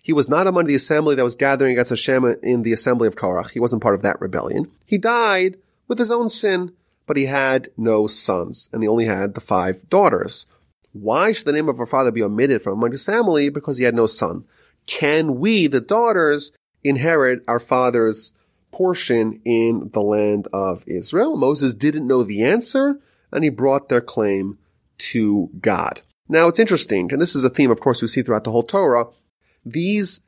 He 0.02 0.12
was 0.12 0.28
not 0.28 0.46
among 0.46 0.64
the 0.64 0.74
assembly 0.74 1.14
that 1.14 1.24
was 1.24 1.36
gathering 1.36 1.72
against 1.72 1.90
Hashem 1.90 2.24
in 2.42 2.62
the 2.62 2.72
assembly 2.72 3.06
of 3.06 3.16
Korach. 3.16 3.50
He 3.50 3.60
wasn't 3.60 3.82
part 3.82 3.94
of 3.94 4.02
that 4.02 4.20
rebellion. 4.20 4.70
He 4.86 4.98
died 4.98 5.58
with 5.88 5.98
his 5.98 6.10
own 6.10 6.28
sin, 6.28 6.72
but 7.06 7.16
he 7.16 7.26
had 7.26 7.68
no 7.76 8.06
sons 8.06 8.70
and 8.72 8.82
he 8.82 8.88
only 8.88 9.04
had 9.04 9.34
the 9.34 9.40
five 9.40 9.88
daughters. 9.88 10.46
Why 10.92 11.32
should 11.32 11.46
the 11.46 11.52
name 11.52 11.68
of 11.68 11.78
our 11.78 11.86
father 11.86 12.10
be 12.10 12.22
omitted 12.22 12.62
from 12.62 12.74
among 12.74 12.92
his 12.92 13.04
family? 13.04 13.48
Because 13.48 13.78
he 13.78 13.84
had 13.84 13.94
no 13.94 14.06
son. 14.06 14.44
Can 14.86 15.38
we, 15.38 15.66
the 15.66 15.80
daughters, 15.80 16.52
inherit 16.82 17.44
our 17.46 17.60
father's 17.60 18.32
portion 18.72 19.40
in 19.44 19.90
the 19.92 20.02
land 20.02 20.48
of 20.52 20.84
Israel. 20.86 21.36
Moses 21.36 21.74
didn't 21.74 22.06
know 22.06 22.22
the 22.22 22.42
answer 22.42 23.00
and 23.32 23.44
he 23.44 23.50
brought 23.50 23.88
their 23.88 24.00
claim 24.00 24.58
to 24.98 25.50
God. 25.60 26.02
Now 26.28 26.46
it's 26.48 26.58
interesting, 26.58 27.12
and 27.12 27.20
this 27.20 27.34
is 27.34 27.42
a 27.42 27.50
theme, 27.50 27.70
of 27.70 27.80
course, 27.80 28.02
we 28.02 28.08
see 28.08 28.22
throughout 28.22 28.44
the 28.44 28.52
whole 28.52 28.62
Torah. 28.62 29.06
These 29.64 30.20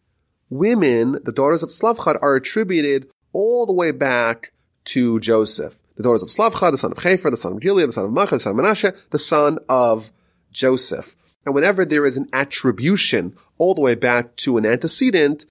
women, 0.51 1.21
the 1.25 1.33
daughters 1.33 1.63
of 1.63 1.71
Slavchad, 1.71 2.19
are 2.21 2.35
attributed 2.35 3.09
all 3.33 3.67
the 3.67 3.73
way 3.73 3.93
back 3.93 4.53
to 4.87 5.21
Joseph. 5.21 5.79
The 5.97 6.03
daughters 6.03 6.23
of 6.23 6.29
Slavchad, 6.29 6.73
the 6.73 6.79
son 6.79 6.93
of 6.93 6.99
Chefer, 6.99 7.31
the 7.31 7.37
son 7.37 7.53
of 7.53 7.61
Gilead, 7.61 7.89
the 7.89 7.93
son 7.93 8.07
of 8.07 8.13
Machir, 8.13 8.37
the 8.37 8.41
son 8.41 8.59
of 8.59 8.65
Menashe, 8.65 9.11
the 9.11 9.19
son 9.19 9.59
of 9.69 10.11
Joseph. 10.51 11.17
And 11.45 11.55
whenever 11.55 11.85
there 11.85 12.05
is 12.05 12.17
an 12.17 12.29
attribution 12.33 13.35
all 13.59 13.75
the 13.75 13.81
way 13.81 13.95
back 13.95 14.37
to 14.37 14.59
an 14.59 14.67
antecedent, 14.67 15.47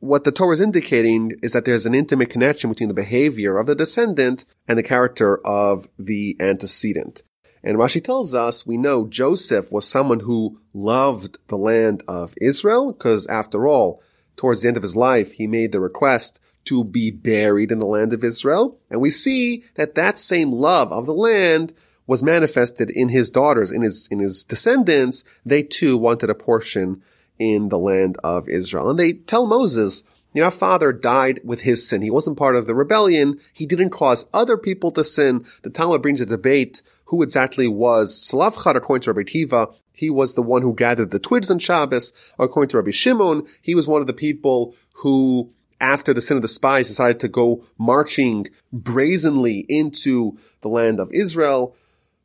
what 0.00 0.24
the 0.24 0.32
Torah 0.32 0.54
is 0.54 0.60
indicating 0.60 1.32
is 1.42 1.52
that 1.52 1.64
there's 1.64 1.86
an 1.86 1.94
intimate 1.94 2.30
connection 2.30 2.70
between 2.70 2.88
the 2.88 2.94
behavior 2.94 3.58
of 3.58 3.66
the 3.66 3.74
descendant 3.74 4.44
and 4.66 4.78
the 4.78 4.82
character 4.82 5.44
of 5.46 5.88
the 5.98 6.36
antecedent. 6.40 7.22
And 7.62 7.76
Rashi 7.76 8.02
tells 8.02 8.34
us 8.34 8.66
we 8.66 8.76
know 8.76 9.06
Joseph 9.06 9.72
was 9.72 9.86
someone 9.86 10.20
who 10.20 10.60
loved 10.72 11.38
the 11.48 11.58
land 11.58 12.02
of 12.06 12.34
Israel 12.40 12.92
because 12.92 13.26
after 13.26 13.66
all, 13.66 14.02
towards 14.36 14.62
the 14.62 14.68
end 14.68 14.76
of 14.76 14.84
his 14.84 14.96
life, 14.96 15.32
he 15.32 15.46
made 15.46 15.72
the 15.72 15.80
request 15.80 16.38
to 16.66 16.84
be 16.84 17.10
buried 17.10 17.72
in 17.72 17.78
the 17.78 17.86
land 17.86 18.12
of 18.12 18.22
Israel. 18.22 18.78
And 18.90 19.00
we 19.00 19.10
see 19.10 19.64
that 19.74 19.96
that 19.96 20.18
same 20.18 20.52
love 20.52 20.92
of 20.92 21.06
the 21.06 21.14
land 21.14 21.72
was 22.06 22.22
manifested 22.22 22.90
in 22.90 23.08
his 23.08 23.30
daughters, 23.30 23.70
in 23.70 23.82
his, 23.82 24.06
in 24.10 24.20
his 24.20 24.44
descendants. 24.44 25.24
They 25.44 25.62
too 25.62 25.96
wanted 25.98 26.30
a 26.30 26.34
portion 26.34 27.02
in 27.38 27.68
the 27.68 27.78
land 27.78 28.16
of 28.24 28.48
Israel. 28.48 28.90
And 28.90 28.98
they 28.98 29.12
tell 29.12 29.46
Moses, 29.46 30.02
you 30.34 30.42
know, 30.42 30.50
father 30.50 30.92
died 30.92 31.40
with 31.44 31.62
his 31.62 31.88
sin. 31.88 32.02
He 32.02 32.10
wasn't 32.10 32.36
part 32.36 32.56
of 32.56 32.66
the 32.66 32.74
rebellion. 32.74 33.40
He 33.52 33.66
didn't 33.66 33.90
cause 33.90 34.26
other 34.32 34.56
people 34.56 34.90
to 34.92 35.04
sin. 35.04 35.46
The 35.62 35.70
Talmud 35.70 36.02
brings 36.02 36.20
a 36.20 36.26
debate 36.26 36.82
who 37.06 37.22
exactly 37.22 37.66
was 37.66 38.14
Slavchad 38.14 38.76
according 38.76 39.02
to 39.02 39.12
Rabbi 39.12 39.28
Akiva. 39.28 39.74
He 39.92 40.10
was 40.10 40.34
the 40.34 40.42
one 40.42 40.62
who 40.62 40.74
gathered 40.74 41.10
the 41.10 41.18
twigs 41.18 41.50
on 41.50 41.58
Shabbos. 41.58 42.12
According 42.38 42.70
to 42.70 42.76
Rabbi 42.76 42.90
Shimon, 42.90 43.46
he 43.62 43.74
was 43.74 43.88
one 43.88 44.00
of 44.00 44.06
the 44.06 44.12
people 44.12 44.74
who 44.92 45.50
after 45.80 46.12
the 46.12 46.20
sin 46.20 46.36
of 46.36 46.42
the 46.42 46.48
spies 46.48 46.88
decided 46.88 47.20
to 47.20 47.28
go 47.28 47.64
marching 47.78 48.46
brazenly 48.72 49.64
into 49.68 50.36
the 50.60 50.68
land 50.68 51.00
of 51.00 51.10
Israel. 51.12 51.74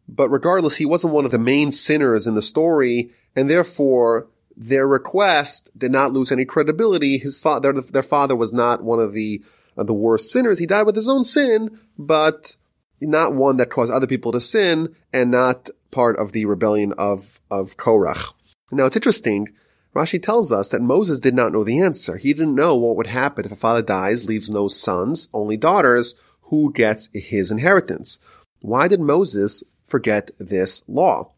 But 0.08 0.30
regardless, 0.30 0.76
he 0.76 0.86
wasn't 0.86 1.13
one 1.13 1.26
of 1.26 1.32
the 1.32 1.39
main 1.39 1.71
sinners 1.71 2.28
in 2.28 2.36
the 2.36 2.41
story, 2.41 3.12
and 3.36 3.49
therefore 3.49 4.28
their 4.55 4.87
request 4.87 5.69
did 5.77 5.91
not 5.91 6.11
lose 6.11 6.31
any 6.31 6.45
credibility. 6.45 7.17
His 7.17 7.39
father, 7.39 7.73
their 7.73 8.03
father 8.03 8.35
was 8.35 8.53
not 8.53 8.83
one 8.83 8.99
of 8.99 9.13
the 9.13 9.43
uh, 9.77 9.83
the 9.83 9.93
worst 9.93 10.31
sinners. 10.31 10.59
He 10.59 10.65
died 10.65 10.85
with 10.85 10.95
his 10.95 11.09
own 11.09 11.23
sin, 11.23 11.77
but 11.97 12.55
not 13.01 13.35
one 13.35 13.57
that 13.57 13.69
caused 13.69 13.91
other 13.91 14.07
people 14.07 14.31
to 14.31 14.39
sin, 14.39 14.95
and 15.11 15.31
not 15.31 15.69
part 15.91 16.17
of 16.17 16.31
the 16.31 16.45
rebellion 16.45 16.93
of 16.97 17.39
of 17.49 17.77
Korach. 17.77 18.33
Now 18.71 18.85
it's 18.85 18.95
interesting. 18.95 19.49
Rashi 19.95 20.21
tells 20.21 20.51
us 20.51 20.69
that 20.69 20.81
Moses 20.81 21.19
did 21.19 21.35
not 21.35 21.51
know 21.51 21.63
the 21.63 21.79
answer. 21.79 22.17
He 22.17 22.33
didn't 22.33 22.55
know 22.55 22.75
what 22.75 22.95
would 22.97 23.07
happen 23.07 23.45
if 23.45 23.51
a 23.51 23.55
father 23.55 23.83
dies, 23.83 24.27
leaves 24.27 24.49
no 24.49 24.67
sons, 24.67 25.27
only 25.33 25.55
daughters, 25.55 26.15
who 26.43 26.73
gets 26.73 27.09
his 27.13 27.51
inheritance. 27.51 28.19
Why 28.61 28.87
did 28.87 28.99
Moses 28.99 29.63
forget 29.83 30.31
this 30.39 30.81
law? 30.87 31.33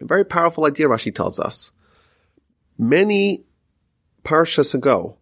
A 0.00 0.04
very 0.04 0.24
powerful 0.24 0.66
idea, 0.66 0.86
Rashi 0.86 1.12
tells 1.12 1.40
us. 1.40 1.72
Many 2.80 3.44
parshas 4.24 4.72
ago, 4.72 5.18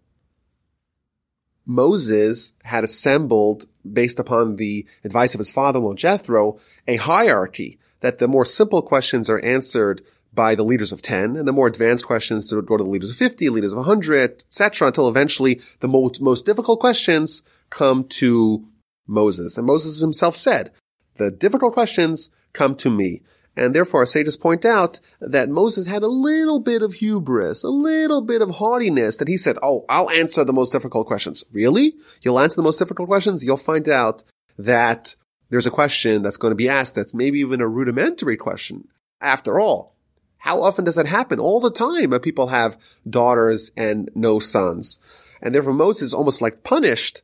Moses 1.66 2.52
had 2.62 2.84
assembled, 2.84 3.66
based 3.90 4.20
upon 4.20 4.54
the 4.54 4.86
advice 5.02 5.34
of 5.34 5.40
his 5.40 5.50
father-in-law 5.50 5.94
Jethro, 5.94 6.60
a 6.86 6.94
hierarchy 6.94 7.80
that 7.98 8.18
the 8.18 8.28
more 8.28 8.44
simple 8.44 8.80
questions 8.80 9.28
are 9.28 9.40
answered 9.40 10.02
by 10.32 10.54
the 10.54 10.62
leaders 10.62 10.92
of 10.92 11.02
10, 11.02 11.34
and 11.34 11.48
the 11.48 11.52
more 11.52 11.66
advanced 11.66 12.06
questions 12.06 12.52
go 12.52 12.76
to 12.76 12.84
the 12.84 12.88
leaders 12.88 13.10
of 13.10 13.16
50, 13.16 13.48
leaders 13.48 13.72
of 13.72 13.78
100, 13.78 14.44
etc., 14.46 14.86
until 14.86 15.08
eventually 15.08 15.60
the 15.80 15.88
most, 15.88 16.20
most 16.20 16.46
difficult 16.46 16.78
questions 16.78 17.42
come 17.70 18.04
to 18.04 18.68
Moses. 19.08 19.58
And 19.58 19.66
Moses 19.66 20.00
himself 20.00 20.36
said, 20.36 20.70
the 21.16 21.32
difficult 21.32 21.74
questions 21.74 22.30
come 22.52 22.76
to 22.76 22.88
me. 22.88 23.22
And 23.58 23.74
therefore, 23.74 24.06
sages 24.06 24.36
point 24.36 24.64
out 24.64 25.00
that 25.20 25.48
Moses 25.48 25.88
had 25.88 26.04
a 26.04 26.08
little 26.08 26.60
bit 26.60 26.80
of 26.80 26.94
hubris, 26.94 27.64
a 27.64 27.68
little 27.68 28.22
bit 28.22 28.40
of 28.40 28.50
haughtiness 28.50 29.16
that 29.16 29.26
he 29.26 29.36
said, 29.36 29.58
Oh, 29.62 29.84
I'll 29.88 30.08
answer 30.10 30.44
the 30.44 30.52
most 30.52 30.70
difficult 30.70 31.08
questions. 31.08 31.42
Really? 31.52 31.94
You'll 32.22 32.38
answer 32.38 32.54
the 32.54 32.62
most 32.62 32.78
difficult 32.78 33.08
questions? 33.08 33.44
You'll 33.44 33.56
find 33.56 33.88
out 33.88 34.22
that 34.58 35.16
there's 35.50 35.66
a 35.66 35.72
question 35.72 36.22
that's 36.22 36.36
going 36.36 36.52
to 36.52 36.56
be 36.56 36.68
asked 36.68 36.94
that's 36.94 37.12
maybe 37.12 37.40
even 37.40 37.60
a 37.60 37.66
rudimentary 37.66 38.36
question. 38.36 38.86
After 39.20 39.58
all, 39.58 39.96
how 40.36 40.62
often 40.62 40.84
does 40.84 40.94
that 40.94 41.06
happen? 41.06 41.40
All 41.40 41.58
the 41.58 41.72
time. 41.72 42.18
People 42.20 42.48
have 42.48 42.78
daughters 43.10 43.72
and 43.76 44.08
no 44.14 44.38
sons. 44.38 45.00
And 45.42 45.52
therefore 45.52 45.72
Moses 45.72 46.02
is 46.02 46.14
almost 46.14 46.40
like 46.40 46.62
punished 46.62 47.22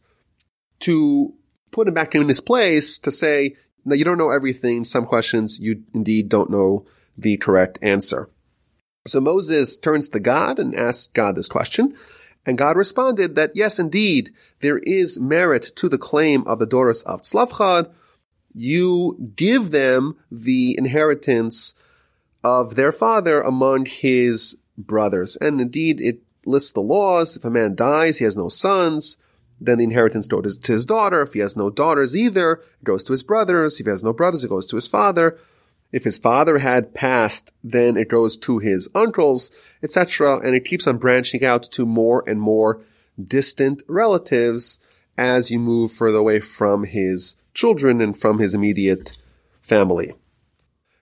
to 0.80 1.32
put 1.70 1.86
him 1.86 1.94
back 1.94 2.16
in 2.16 2.28
his 2.28 2.40
place 2.40 2.98
to 3.00 3.12
say, 3.12 3.54
now 3.84 3.94
you 3.94 4.04
don't 4.04 4.18
know 4.18 4.30
everything. 4.30 4.84
Some 4.84 5.06
questions 5.06 5.60
you 5.60 5.82
indeed 5.92 6.28
don't 6.28 6.50
know 6.50 6.86
the 7.16 7.36
correct 7.36 7.78
answer. 7.82 8.28
So 9.06 9.20
Moses 9.20 9.76
turns 9.76 10.08
to 10.10 10.20
God 10.20 10.58
and 10.58 10.74
asks 10.74 11.08
God 11.08 11.36
this 11.36 11.48
question. 11.48 11.94
And 12.46 12.58
God 12.58 12.76
responded 12.76 13.36
that 13.36 13.52
yes, 13.54 13.78
indeed, 13.78 14.32
there 14.60 14.78
is 14.78 15.20
merit 15.20 15.62
to 15.76 15.88
the 15.88 15.98
claim 15.98 16.46
of 16.46 16.58
the 16.58 16.66
daughters 16.66 17.02
of 17.02 17.22
Tzlavchad. 17.22 17.90
You 18.54 19.32
give 19.34 19.70
them 19.70 20.16
the 20.30 20.76
inheritance 20.78 21.74
of 22.42 22.76
their 22.76 22.92
father 22.92 23.40
among 23.40 23.86
his 23.86 24.56
brothers. 24.76 25.36
And 25.36 25.60
indeed, 25.60 26.00
it 26.00 26.20
lists 26.44 26.72
the 26.72 26.80
laws. 26.80 27.36
If 27.36 27.44
a 27.44 27.50
man 27.50 27.74
dies, 27.74 28.18
he 28.18 28.24
has 28.24 28.36
no 28.36 28.48
sons 28.48 29.16
then 29.64 29.78
the 29.78 29.84
inheritance 29.84 30.28
goes 30.28 30.58
to 30.58 30.72
his 30.72 30.86
daughter. 30.86 31.22
If 31.22 31.34
he 31.34 31.40
has 31.40 31.56
no 31.56 31.70
daughters 31.70 32.16
either, 32.16 32.52
it 32.80 32.84
goes 32.84 33.04
to 33.04 33.12
his 33.12 33.22
brothers. 33.22 33.80
If 33.80 33.86
he 33.86 33.90
has 33.90 34.04
no 34.04 34.12
brothers, 34.12 34.44
it 34.44 34.48
goes 34.48 34.66
to 34.68 34.76
his 34.76 34.86
father. 34.86 35.38
If 35.92 36.04
his 36.04 36.18
father 36.18 36.58
had 36.58 36.94
passed, 36.94 37.52
then 37.62 37.96
it 37.96 38.08
goes 38.08 38.36
to 38.38 38.58
his 38.58 38.88
uncles, 38.94 39.50
etc. 39.82 40.38
And 40.38 40.54
it 40.54 40.64
keeps 40.64 40.86
on 40.86 40.98
branching 40.98 41.44
out 41.44 41.70
to 41.72 41.86
more 41.86 42.24
and 42.26 42.40
more 42.40 42.82
distant 43.22 43.82
relatives 43.86 44.80
as 45.16 45.50
you 45.50 45.60
move 45.60 45.92
further 45.92 46.18
away 46.18 46.40
from 46.40 46.84
his 46.84 47.36
children 47.54 48.00
and 48.00 48.16
from 48.16 48.40
his 48.40 48.54
immediate 48.54 49.16
family. 49.62 50.12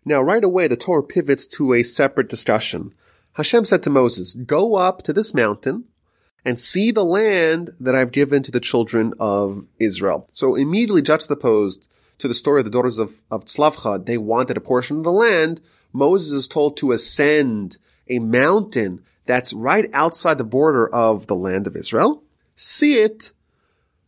Now, 0.04 0.20
right 0.20 0.44
away, 0.44 0.68
the 0.68 0.76
Torah 0.76 1.02
pivots 1.02 1.46
to 1.48 1.72
a 1.72 1.82
separate 1.82 2.28
discussion. 2.28 2.92
Hashem 3.34 3.64
said 3.64 3.82
to 3.84 3.90
Moses, 3.90 4.34
go 4.34 4.74
up 4.74 5.02
to 5.04 5.12
this 5.12 5.32
mountain 5.32 5.84
and 6.44 6.58
see 6.58 6.90
the 6.90 7.04
land 7.04 7.74
that 7.78 7.94
I've 7.94 8.12
given 8.12 8.42
to 8.42 8.50
the 8.50 8.60
children 8.60 9.14
of 9.20 9.66
Israel. 9.78 10.28
So 10.32 10.54
immediately 10.54 11.02
juxtaposed 11.02 11.86
to 12.18 12.28
the 12.28 12.34
story 12.34 12.60
of 12.60 12.64
the 12.64 12.70
daughters 12.70 12.98
of, 12.98 13.22
of 13.30 13.44
Tzlavchad, 13.44 14.06
they 14.06 14.18
wanted 14.18 14.56
a 14.56 14.60
portion 14.60 14.98
of 14.98 15.04
the 15.04 15.12
land. 15.12 15.60
Moses 15.92 16.32
is 16.32 16.48
told 16.48 16.76
to 16.76 16.92
ascend 16.92 17.78
a 18.08 18.18
mountain 18.18 19.02
that's 19.26 19.52
right 19.52 19.88
outside 19.92 20.38
the 20.38 20.44
border 20.44 20.92
of 20.92 21.26
the 21.26 21.36
land 21.36 21.66
of 21.66 21.76
Israel. 21.76 22.22
See 22.56 22.98
it, 22.98 23.32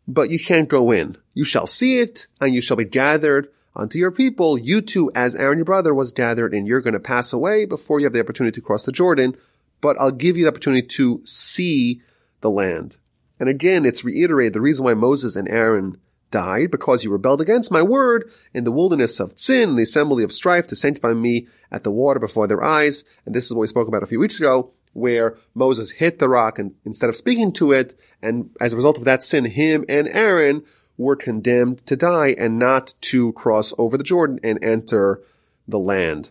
but 0.07 0.31
you 0.31 0.39
can't 0.39 0.69
go 0.69 0.91
in. 0.91 1.17
You 1.35 1.45
shall 1.45 1.67
see 1.67 2.01
it, 2.01 2.27
and 2.41 2.55
you 2.55 2.61
shall 2.61 2.77
be 2.77 2.85
gathered 2.85 3.49
unto 3.75 3.99
your 3.99 4.11
people. 4.11 4.59
You 4.59 4.81
too, 4.81 5.11
as 5.15 5.35
Aaron 5.35 5.59
your 5.59 5.65
brother 5.65 5.95
was 5.95 6.13
gathered, 6.13 6.53
and 6.55 6.67
you're 6.67 6.81
going 6.81 6.95
to 6.95 7.01
pass 7.01 7.33
away 7.33 7.65
before 7.65 8.01
you 8.01 8.07
have 8.07 8.13
the 8.13 8.21
opportunity 8.21 8.55
to 8.55 8.65
cross 8.65 8.85
the 8.85 8.93
Jordan. 8.93 9.37
But 9.81 9.97
I'll 10.01 10.11
give 10.11 10.37
you 10.37 10.45
the 10.45 10.51
opportunity 10.51 10.87
to 10.87 11.21
see 11.25 12.01
the 12.45 12.51
land. 12.51 12.99
And 13.41 13.49
again, 13.49 13.85
it's 13.85 14.05
reiterated 14.05 14.53
the 14.53 14.61
reason 14.61 14.85
why 14.85 14.93
Moses 14.95 15.35
and 15.35 15.49
Aaron 15.49 15.97
died, 16.31 16.71
because 16.71 17.03
you 17.03 17.11
rebelled 17.11 17.41
against 17.41 17.73
my 17.73 17.81
word 17.81 18.31
in 18.53 18.65
the 18.65 18.71
wilderness 18.71 19.19
of 19.19 19.39
sin, 19.39 19.77
the 19.77 19.83
assembly 19.83 20.23
of 20.23 20.31
strife 20.31 20.67
to 20.69 20.77
sanctify 20.77 21.15
me 21.15 21.49
at 21.73 21.85
the 21.85 21.91
water 21.91 22.21
before 22.21 22.47
their 22.47 22.63
eyes. 22.63 23.03
And 23.25 23.35
this 23.35 23.47
is 23.47 23.55
what 23.55 23.63
we 23.63 23.67
spoke 23.67 23.89
about 23.89 24.03
a 24.03 24.07
few 24.07 24.21
weeks 24.21 24.39
ago, 24.39 24.73
where 24.93 25.39
Moses 25.55 25.93
hit 25.93 26.19
the 26.19 26.29
rock 26.29 26.59
and 26.59 26.75
instead 26.85 27.09
of 27.09 27.17
speaking 27.17 27.51
to 27.55 27.73
it, 27.73 27.99
and 28.21 28.51
as 28.61 28.75
a 28.75 28.77
result 28.77 28.99
of 28.99 29.05
that 29.05 29.25
sin, 29.25 29.47
him 29.47 29.87
and 29.89 30.07
Aaron 30.09 30.63
were 30.99 31.17
condemned 31.17 31.85
to 31.87 31.97
die 31.97 32.35
and 32.37 32.59
not 32.59 32.93
to 33.01 33.33
cross 33.33 33.73
over 33.79 33.97
the 33.97 34.05
Jordan 34.05 34.39
and 34.45 34.63
enter 34.63 35.23
the 35.67 35.79
land. 35.79 36.31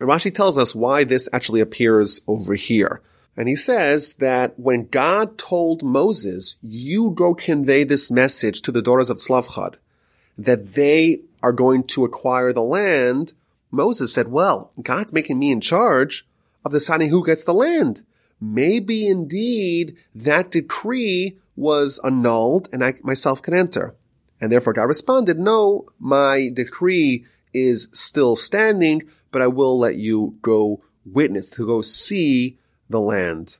And 0.00 0.08
Rashi 0.08 0.34
tells 0.34 0.56
us 0.56 0.74
why 0.74 1.04
this 1.04 1.28
actually 1.34 1.60
appears 1.60 2.22
over 2.26 2.54
here. 2.54 3.02
And 3.36 3.48
he 3.48 3.56
says 3.56 4.14
that 4.14 4.58
when 4.58 4.86
God 4.86 5.38
told 5.38 5.82
Moses, 5.82 6.56
you 6.62 7.10
go 7.10 7.34
convey 7.34 7.84
this 7.84 8.10
message 8.10 8.62
to 8.62 8.72
the 8.72 8.82
daughters 8.82 9.10
of 9.10 9.18
Slavchad, 9.18 9.74
that 10.38 10.74
they 10.74 11.20
are 11.42 11.52
going 11.52 11.84
to 11.84 12.04
acquire 12.04 12.52
the 12.52 12.62
land, 12.62 13.32
Moses 13.70 14.12
said, 14.12 14.28
well, 14.28 14.70
God's 14.80 15.12
making 15.12 15.38
me 15.38 15.50
in 15.50 15.60
charge 15.60 16.26
of 16.64 16.72
deciding 16.72 17.10
who 17.10 17.26
gets 17.26 17.44
the 17.44 17.54
land. 17.54 18.04
Maybe 18.40 19.06
indeed 19.06 19.96
that 20.14 20.50
decree 20.50 21.36
was 21.56 22.00
annulled 22.04 22.68
and 22.72 22.84
I 22.84 22.94
myself 23.02 23.42
can 23.42 23.54
enter. 23.54 23.94
And 24.40 24.50
therefore 24.50 24.72
God 24.72 24.84
responded, 24.84 25.38
no, 25.38 25.86
my 25.98 26.50
decree 26.52 27.24
is 27.52 27.88
still 27.92 28.36
standing, 28.36 29.02
but 29.30 29.42
I 29.42 29.46
will 29.46 29.78
let 29.78 29.96
you 29.96 30.36
go 30.42 30.82
witness, 31.04 31.48
to 31.50 31.66
go 31.66 31.82
see 31.82 32.58
the 32.88 33.00
land. 33.00 33.58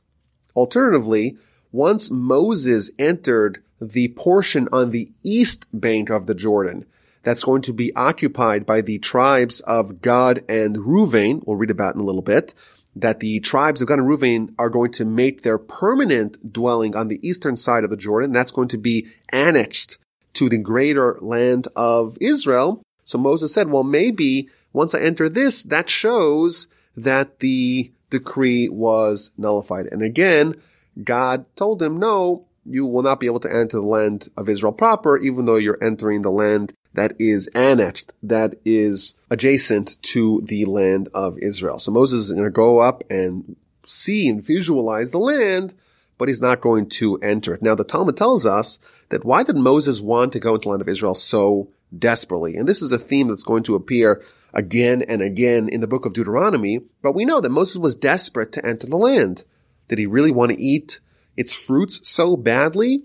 Alternatively, 0.55 1.37
once 1.73 2.11
Moses 2.11 2.91
entered 2.99 3.63
the 3.81 4.09
portion 4.09 4.69
on 4.71 4.91
the 4.91 5.11
east 5.23 5.67
bank 5.73 6.11
of 6.11 6.27
the 6.27 6.35
Jordan, 6.35 6.87
that's 7.23 7.45
going 7.45 7.63
to 7.63 7.73
be 7.73 7.95
occupied 7.97 8.67
by 8.67 8.81
the 8.81 8.99
tribes 8.99 9.61
of 9.61 10.01
Gad 10.03 10.45
and 10.49 10.77
Reuven, 10.77 11.43
we'll 11.47 11.57
read 11.57 11.71
about 11.71 11.95
in 11.95 12.01
a 12.01 12.05
little 12.05 12.23
bit, 12.23 12.55
that 12.95 13.21
the 13.21 13.41
tribes 13.41 13.83
of 13.83 13.89
Gad 13.89 13.99
and 13.99 14.07
Reuven 14.07 14.55
are 14.59 14.71
going 14.71 14.93
to 14.93 15.05
make 15.05 15.43
their 15.43 15.59
permanent 15.59 16.53
dwelling 16.53 16.95
on 16.95 17.09
the 17.09 17.27
eastern 17.27 17.57
side 17.57 17.83
of 17.83 17.91
the 17.91 17.97
Jordan. 17.97 18.33
That's 18.33 18.53
going 18.53 18.69
to 18.69 18.79
be 18.79 19.09
annexed 19.31 19.99
to 20.35 20.49
the 20.49 20.59
greater 20.59 21.19
land 21.21 21.67
of 21.75 22.19
Israel. 22.21 22.83
So 23.05 23.19
Moses 23.19 23.53
said, 23.53 23.69
well, 23.71 23.85
maybe 23.85 24.49
once 24.73 24.95
I 24.95 25.01
enter 25.01 25.29
this, 25.29 25.63
that 25.63 25.89
shows 25.89 26.69
that 26.97 27.41
the 27.41 27.91
decree 28.11 28.69
was 28.69 29.31
nullified. 29.37 29.87
And 29.87 30.03
again, 30.03 30.55
God 31.03 31.45
told 31.57 31.83
him, 31.83 31.99
no, 31.99 32.47
you 32.65 32.87
will 32.87 33.03
not 33.03 33.21
be 33.21 33.27
able 33.27 33.41
to 33.41 33.53
enter 33.53 33.77
the 33.77 33.83
land 33.83 34.29
of 34.37 34.49
Israel 34.49 34.73
proper, 34.73 35.19
even 35.19 35.45
though 35.45 35.57
you're 35.57 35.83
entering 35.83 36.23
the 36.23 36.31
land 36.31 36.73
that 36.95 37.15
is 37.19 37.49
annexed, 37.49 38.13
that 38.23 38.55
is 38.65 39.15
adjacent 39.31 40.01
to 40.03 40.41
the 40.43 40.65
land 40.65 41.09
of 41.13 41.39
Israel. 41.39 41.79
So 41.79 41.91
Moses 41.91 42.27
is 42.27 42.33
going 42.33 42.45
to 42.45 42.51
go 42.51 42.81
up 42.81 43.03
and 43.11 43.57
see 43.85 44.29
and 44.29 44.43
visualize 44.43 45.11
the 45.11 45.19
land, 45.19 45.75
but 46.17 46.29
he's 46.29 46.41
not 46.41 46.61
going 46.61 46.89
to 46.89 47.17
enter 47.19 47.55
it. 47.55 47.63
Now 47.63 47.75
the 47.75 47.85
Talmud 47.85 48.17
tells 48.17 48.47
us 48.47 48.79
that 49.09 49.25
why 49.25 49.43
did 49.43 49.57
Moses 49.57 50.01
want 50.01 50.33
to 50.33 50.41
go 50.41 50.55
into 50.55 50.65
the 50.65 50.69
land 50.71 50.83
of 50.83 50.89
Israel 50.89 51.15
so 51.15 51.69
desperately? 51.97 52.57
And 52.57 52.69
this 52.69 52.81
is 52.81 52.93
a 52.93 52.99
theme 52.99 53.29
that's 53.29 53.43
going 53.43 53.65
to 53.65 53.75
appear 53.75 54.23
again 54.55 55.03
and 55.03 55.21
again 55.21 55.69
in 55.69 55.81
the 55.81 55.87
book 55.87 56.07
of 56.07 56.15
Deuteronomy, 56.15 56.81
but 57.03 57.15
we 57.15 57.25
know 57.25 57.41
that 57.41 57.51
Moses 57.51 57.77
was 57.77 57.95
desperate 57.95 58.53
to 58.53 58.65
enter 58.65 58.87
the 58.87 58.97
land. 58.97 59.45
Did 59.89 59.99
he 59.99 60.07
really 60.07 60.31
want 60.31 60.53
to 60.53 60.61
eat 60.61 61.01
its 61.37 61.53
fruits 61.53 62.09
so 62.09 62.37
badly? 62.37 63.05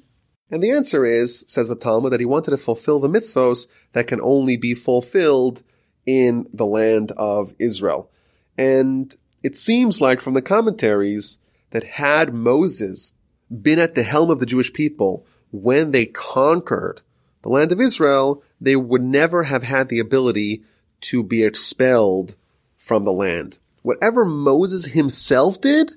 And 0.51 0.63
the 0.63 0.71
answer 0.71 1.05
is, 1.05 1.43
says 1.47 1.67
the 1.67 1.75
Talmud, 1.75 2.13
that 2.13 2.19
he 2.19 2.25
wanted 2.25 2.51
to 2.51 2.57
fulfill 2.57 2.99
the 2.99 3.09
mitzvos 3.09 3.67
that 3.93 4.07
can 4.07 4.21
only 4.21 4.57
be 4.57 4.73
fulfilled 4.73 5.63
in 6.05 6.47
the 6.53 6.65
land 6.65 7.11
of 7.17 7.53
Israel. 7.59 8.09
And 8.57 9.15
it 9.43 9.55
seems 9.55 10.01
like 10.01 10.21
from 10.21 10.33
the 10.33 10.41
commentaries 10.41 11.39
that 11.71 11.83
had 11.83 12.33
Moses 12.33 13.13
been 13.49 13.79
at 13.79 13.95
the 13.95 14.03
helm 14.03 14.29
of 14.29 14.39
the 14.39 14.45
Jewish 14.45 14.73
people 14.73 15.25
when 15.51 15.91
they 15.91 16.05
conquered 16.05 17.01
the 17.41 17.49
land 17.49 17.71
of 17.71 17.79
Israel, 17.79 18.43
they 18.59 18.75
would 18.75 19.01
never 19.01 19.43
have 19.43 19.63
had 19.63 19.89
the 19.89 19.99
ability 19.99 20.63
to 21.01 21.23
be 21.23 21.43
expelled 21.43 22.35
from 22.77 23.03
the 23.03 23.11
land. 23.11 23.57
Whatever 23.81 24.25
Moses 24.25 24.85
himself 24.85 25.61
did 25.61 25.93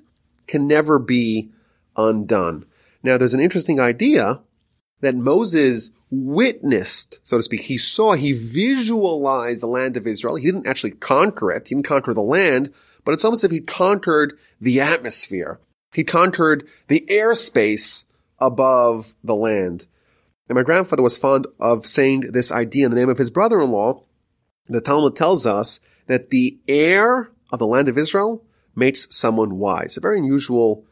can 0.47 0.67
never 0.67 0.99
be 0.99 1.49
undone. 1.95 2.65
Now, 3.03 3.17
there's 3.17 3.33
an 3.33 3.39
interesting 3.39 3.79
idea 3.79 4.41
that 5.01 5.15
Moses 5.15 5.89
witnessed, 6.09 7.19
so 7.23 7.37
to 7.37 7.43
speak. 7.43 7.61
He 7.61 7.77
saw, 7.77 8.13
he 8.13 8.31
visualized 8.33 9.61
the 9.61 9.67
land 9.67 9.97
of 9.97 10.07
Israel. 10.07 10.35
He 10.35 10.45
didn't 10.45 10.67
actually 10.67 10.91
conquer 10.91 11.51
it. 11.51 11.67
He 11.67 11.75
didn't 11.75 11.87
conquer 11.87 12.13
the 12.13 12.21
land, 12.21 12.73
but 13.03 13.13
it's 13.13 13.25
almost 13.25 13.43
as 13.43 13.45
if 13.45 13.51
he 13.51 13.59
conquered 13.59 14.37
the 14.61 14.79
atmosphere. 14.79 15.59
He 15.93 16.03
conquered 16.03 16.67
the 16.87 17.05
airspace 17.09 18.05
above 18.39 19.13
the 19.23 19.35
land. 19.35 19.87
And 20.47 20.55
my 20.55 20.63
grandfather 20.63 21.03
was 21.03 21.17
fond 21.17 21.47
of 21.59 21.85
saying 21.85 22.31
this 22.31 22.51
idea 22.51 22.85
in 22.85 22.91
the 22.91 22.97
name 22.97 23.09
of 23.09 23.17
his 23.17 23.29
brother-in-law. 23.29 24.03
The 24.67 24.81
Talmud 24.81 25.15
tells 25.15 25.45
us 25.45 25.79
that 26.07 26.29
the 26.29 26.57
air 26.67 27.31
of 27.51 27.59
the 27.59 27.67
land 27.67 27.87
of 27.87 27.97
Israel 27.97 28.43
makes 28.75 29.13
someone 29.15 29.57
wise. 29.57 29.97
A 29.97 30.01
very 30.01 30.19
unusual 30.19 30.85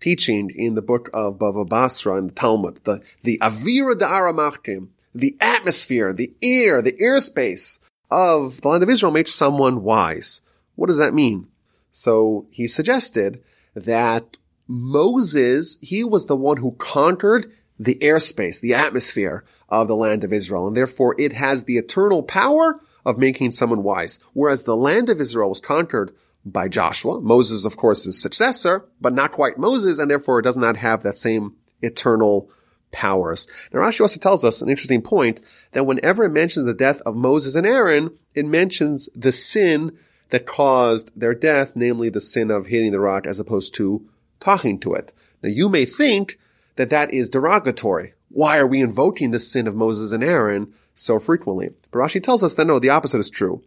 teaching 0.00 0.50
in 0.54 0.74
the 0.74 0.82
book 0.82 1.08
of 1.14 1.38
Bava 1.38 1.66
Basra 1.66 2.16
in 2.18 2.28
the 2.28 2.32
Talmud. 2.32 2.80
The, 2.84 3.02
the 3.22 3.38
Avira 3.38 3.94
Da'aramachtim, 3.94 4.88
the 5.14 5.36
atmosphere, 5.40 6.12
the 6.12 6.32
air, 6.42 6.82
the 6.82 6.92
airspace 6.92 7.78
of 8.10 8.60
the 8.60 8.68
land 8.68 8.82
of 8.82 8.90
Israel 8.90 9.12
makes 9.12 9.32
someone 9.32 9.82
wise. 9.82 10.42
What 10.74 10.88
does 10.88 10.98
that 10.98 11.14
mean? 11.14 11.48
So 11.92 12.46
he 12.50 12.68
suggested 12.68 13.42
that 13.74 14.36
Moses, 14.68 15.78
he 15.80 16.04
was 16.04 16.26
the 16.26 16.36
one 16.36 16.58
who 16.58 16.72
conquered 16.72 17.50
the 17.78 17.96
airspace, 17.96 18.60
the 18.60 18.74
atmosphere 18.74 19.44
of 19.68 19.88
the 19.88 19.96
land 19.96 20.24
of 20.24 20.32
Israel, 20.32 20.66
and 20.66 20.76
therefore 20.76 21.14
it 21.18 21.32
has 21.32 21.64
the 21.64 21.78
eternal 21.78 22.22
power 22.22 22.80
of 23.06 23.16
making 23.16 23.52
someone 23.52 23.84
wise. 23.84 24.18
Whereas 24.34 24.64
the 24.64 24.76
land 24.76 25.08
of 25.08 25.20
Israel 25.20 25.48
was 25.48 25.60
conquered 25.60 26.14
by 26.44 26.68
Joshua. 26.68 27.20
Moses, 27.20 27.64
of 27.64 27.76
course, 27.76 28.04
is 28.04 28.20
successor, 28.20 28.84
but 29.00 29.14
not 29.14 29.32
quite 29.32 29.58
Moses, 29.58 29.98
and 29.98 30.10
therefore 30.10 30.42
does 30.42 30.56
not 30.56 30.76
have 30.76 31.02
that 31.02 31.16
same 31.16 31.54
eternal 31.80 32.50
powers. 32.92 33.46
Now 33.72 33.80
Rashi 33.80 34.00
also 34.00 34.18
tells 34.18 34.44
us 34.44 34.60
an 34.60 34.68
interesting 34.68 35.02
point 35.02 35.40
that 35.72 35.86
whenever 35.86 36.24
it 36.24 36.30
mentions 36.30 36.66
the 36.66 36.74
death 36.74 37.00
of 37.02 37.16
Moses 37.16 37.54
and 37.54 37.66
Aaron, 37.66 38.16
it 38.34 38.46
mentions 38.46 39.08
the 39.14 39.32
sin 39.32 39.96
that 40.30 40.46
caused 40.46 41.10
their 41.18 41.34
death, 41.34 41.72
namely 41.74 42.08
the 42.08 42.20
sin 42.20 42.50
of 42.50 42.66
hitting 42.66 42.92
the 42.92 43.00
rock 43.00 43.26
as 43.26 43.38
opposed 43.38 43.74
to 43.74 44.08
talking 44.40 44.78
to 44.80 44.94
it. 44.94 45.12
Now 45.42 45.50
you 45.50 45.68
may 45.68 45.84
think 45.84 46.38
that 46.76 46.90
that 46.90 47.12
is 47.12 47.28
derogatory. 47.28 48.14
Why 48.30 48.58
are 48.58 48.66
we 48.66 48.80
invoking 48.80 49.30
the 49.30 49.40
sin 49.40 49.66
of 49.66 49.76
Moses 49.76 50.12
and 50.12 50.24
Aaron 50.24 50.72
so 50.96 51.20
frequently? 51.20 51.70
But 51.92 52.00
Rashi 52.00 52.20
tells 52.20 52.42
us 52.42 52.54
that 52.54 52.66
no, 52.66 52.80
the 52.80 52.90
opposite 52.90 53.20
is 53.20 53.30
true. 53.30 53.62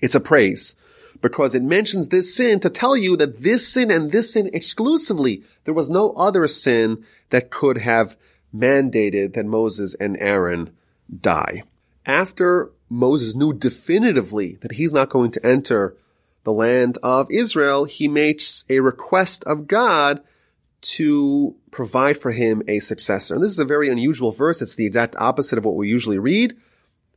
It's 0.00 0.14
a 0.14 0.20
praise 0.20 0.76
because 1.20 1.54
it 1.54 1.62
mentions 1.62 2.08
this 2.08 2.34
sin 2.34 2.60
to 2.60 2.70
tell 2.70 2.96
you 2.96 3.16
that 3.16 3.42
this 3.42 3.66
sin 3.66 3.90
and 3.90 4.12
this 4.12 4.34
sin 4.34 4.50
exclusively, 4.52 5.42
there 5.64 5.74
was 5.74 5.88
no 5.88 6.12
other 6.12 6.46
sin 6.46 7.04
that 7.30 7.50
could 7.50 7.78
have 7.78 8.16
mandated 8.54 9.34
that 9.34 9.46
Moses 9.46 9.94
and 9.94 10.16
Aaron 10.20 10.70
die. 11.20 11.64
After 12.06 12.70
Moses 12.88 13.34
knew 13.34 13.52
definitively 13.52 14.54
that 14.60 14.72
he's 14.72 14.92
not 14.92 15.10
going 15.10 15.30
to 15.32 15.46
enter 15.46 15.96
the 16.44 16.52
land 16.52 16.96
of 17.02 17.30
Israel, 17.30 17.84
he 17.84 18.08
makes 18.08 18.64
a 18.70 18.80
request 18.80 19.44
of 19.44 19.66
God 19.66 20.22
to 20.80 21.54
provide 21.70 22.18
for 22.18 22.30
him 22.30 22.62
a 22.68 22.78
successor. 22.78 23.34
And 23.34 23.42
this 23.42 23.50
is 23.50 23.58
a 23.58 23.64
very 23.64 23.88
unusual 23.88 24.30
verse. 24.30 24.62
It's 24.62 24.76
the 24.76 24.86
exact 24.86 25.16
opposite 25.16 25.58
of 25.58 25.64
what 25.64 25.76
we 25.76 25.88
usually 25.88 26.18
read. 26.18 26.56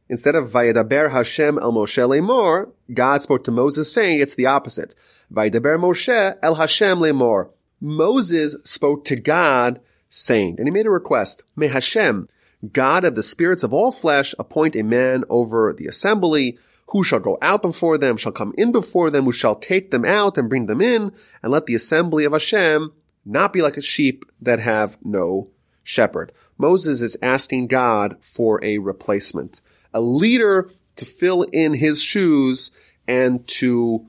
Instead 0.10 0.36
of 0.36 0.50
Vayedaber 0.50 1.12
Hashem 1.12 1.58
el 1.60 1.71
Moshe 1.71 2.06
lemor, 2.06 2.71
God 2.93 3.24
spoke 3.24 3.43
to 3.45 3.52
Moses 3.52 3.93
saying 3.93 4.19
it's 4.19 4.36
the 4.36 4.45
opposite. 4.45 4.93
Vayedaber 5.34 5.80
Moshe 5.80 6.38
el 6.41 6.56
Hashem 6.56 7.00
lemor. 7.00 7.50
Moses 7.80 8.56
spoke 8.63 9.06
to 9.06 9.15
God 9.15 9.80
saying, 10.10 10.56
and 10.58 10.67
he 10.67 10.71
made 10.71 10.86
a 10.86 10.91
request, 10.91 11.43
May 11.56 11.67
Hashem, 11.67 12.28
God 12.74 13.06
of 13.06 13.15
the 13.15 13.24
spirits 13.24 13.63
of 13.63 13.74
all 13.74 13.91
flesh, 13.91 14.36
appoint 14.38 14.76
a 14.76 14.84
man 14.84 15.24
over 15.30 15.74
the 15.74 15.88
assembly, 15.88 16.60
who 16.89 17.04
shall 17.04 17.19
go 17.19 17.38
out 17.41 17.62
before 17.62 17.97
them, 17.97 18.17
shall 18.17 18.34
come 18.34 18.54
in 18.58 18.74
before 18.74 19.10
them, 19.10 19.24
who 19.24 19.32
shall 19.32 19.56
take 19.56 19.91
them 19.91 20.04
out 20.04 20.38
and 20.38 20.50
bring 20.50 20.65
them 20.65 20.82
in, 20.82 21.13
and 21.41 21.52
let 21.52 21.65
the 21.65 21.74
assembly 21.74 22.26
of 22.26 22.34
Hashem 22.34 22.91
not 23.25 23.53
be 23.53 23.62
like 23.62 23.77
a 23.77 23.81
sheep 23.81 24.25
that 24.41 24.60
have 24.60 24.97
no 25.03 25.49
shepherd. 25.84 26.31
Moses 26.57 27.01
is 27.01 27.17
asking 27.21 27.67
God 27.67 28.17
for 28.21 28.63
a 28.63 28.77
replacement 28.77 29.62
a 29.93 30.01
leader 30.01 30.69
to 30.95 31.05
fill 31.05 31.43
in 31.43 31.73
his 31.73 32.01
shoes 32.01 32.71
and 33.07 33.45
to 33.47 34.07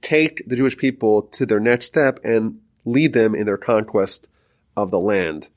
take 0.00 0.42
the 0.48 0.56
Jewish 0.56 0.76
people 0.76 1.22
to 1.22 1.46
their 1.46 1.60
next 1.60 1.86
step 1.86 2.18
and 2.24 2.60
lead 2.84 3.12
them 3.12 3.34
in 3.34 3.46
their 3.46 3.58
conquest 3.58 4.26
of 4.76 4.90
the 4.90 4.98
land. 4.98 5.48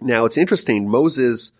Now 0.00 0.24
it's 0.24 0.36
interesting. 0.36 0.88
Moses 0.88 1.52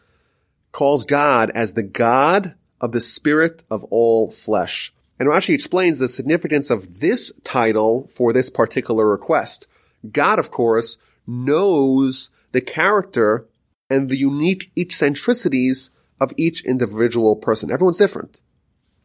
calls 0.72 1.04
God 1.04 1.50
as 1.54 1.72
the 1.72 1.82
God 1.82 2.54
of 2.80 2.92
the 2.92 3.00
spirit 3.00 3.62
of 3.70 3.84
all 3.84 4.30
flesh. 4.30 4.92
And 5.18 5.28
Rashi 5.28 5.54
explains 5.54 5.98
the 5.98 6.08
significance 6.08 6.70
of 6.70 7.00
this 7.00 7.32
title 7.44 8.08
for 8.08 8.32
this 8.32 8.48
particular 8.48 9.06
request. 9.06 9.66
God, 10.10 10.38
of 10.38 10.50
course, 10.50 10.96
knows 11.26 12.30
the 12.52 12.60
character 12.60 13.46
and 13.88 14.08
the 14.08 14.16
unique 14.16 14.70
eccentricities 14.76 15.90
of 16.20 16.32
each 16.36 16.64
individual 16.64 17.36
person. 17.36 17.70
Everyone's 17.70 17.98
different. 17.98 18.40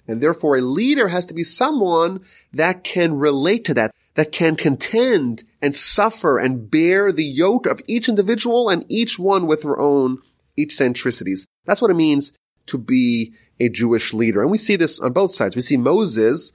And 0.08 0.22
therefore 0.22 0.58
a 0.58 0.62
leader 0.62 1.08
has 1.08 1.26
to 1.26 1.34
be 1.34 1.43
someone 1.43 2.22
that 2.54 2.84
can 2.84 3.16
relate 3.16 3.66
to 3.66 3.74
that, 3.74 3.91
that 4.14 4.32
can 4.32 4.56
contend 4.56 5.43
and 5.62 5.76
suffer 5.76 6.38
and 6.38 6.70
bear 6.70 7.12
the 7.12 7.26
yoke 7.26 7.66
of 7.66 7.82
each 7.88 8.08
individual 8.08 8.70
and 8.70 8.86
each 8.88 9.18
one 9.18 9.48
with 9.48 9.64
their 9.64 9.80
own 9.80 10.20
eccentricities. 10.58 11.48
That's 11.66 11.82
what 11.82 11.91
it 11.91 11.96
means 11.96 12.32
to 12.68 12.78
be 12.78 13.34
a 13.60 13.70
Jewish 13.70 14.14
leader. 14.14 14.41
And 14.41 14.52
we 14.52 14.58
see 14.58 14.76
this 14.76 15.00
on 15.00 15.14
both 15.14 15.34
sides. 15.34 15.56
We 15.56 15.62
see 15.62 15.78
Moses 15.78 16.52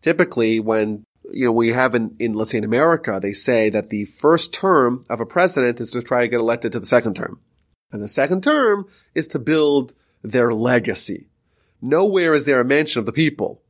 typically 0.00 0.60
when 0.60 1.04
you 1.32 1.44
know, 1.44 1.52
we 1.52 1.68
have 1.68 1.94
in, 1.94 2.14
in, 2.18 2.34
let's 2.34 2.50
say 2.50 2.58
in 2.58 2.64
America, 2.64 3.18
they 3.20 3.32
say 3.32 3.68
that 3.70 3.90
the 3.90 4.04
first 4.04 4.52
term 4.52 5.04
of 5.08 5.20
a 5.20 5.26
president 5.26 5.80
is 5.80 5.90
to 5.92 6.02
try 6.02 6.22
to 6.22 6.28
get 6.28 6.40
elected 6.40 6.72
to 6.72 6.80
the 6.80 6.86
second 6.86 7.14
term. 7.14 7.40
And 7.92 8.02
the 8.02 8.08
second 8.08 8.42
term 8.42 8.86
is 9.14 9.26
to 9.28 9.38
build 9.38 9.94
their 10.22 10.52
legacy. 10.52 11.28
Nowhere 11.80 12.34
is 12.34 12.44
there 12.44 12.60
a 12.60 12.64
mention 12.64 13.00
of 13.00 13.06
the 13.06 13.12
people. 13.12 13.62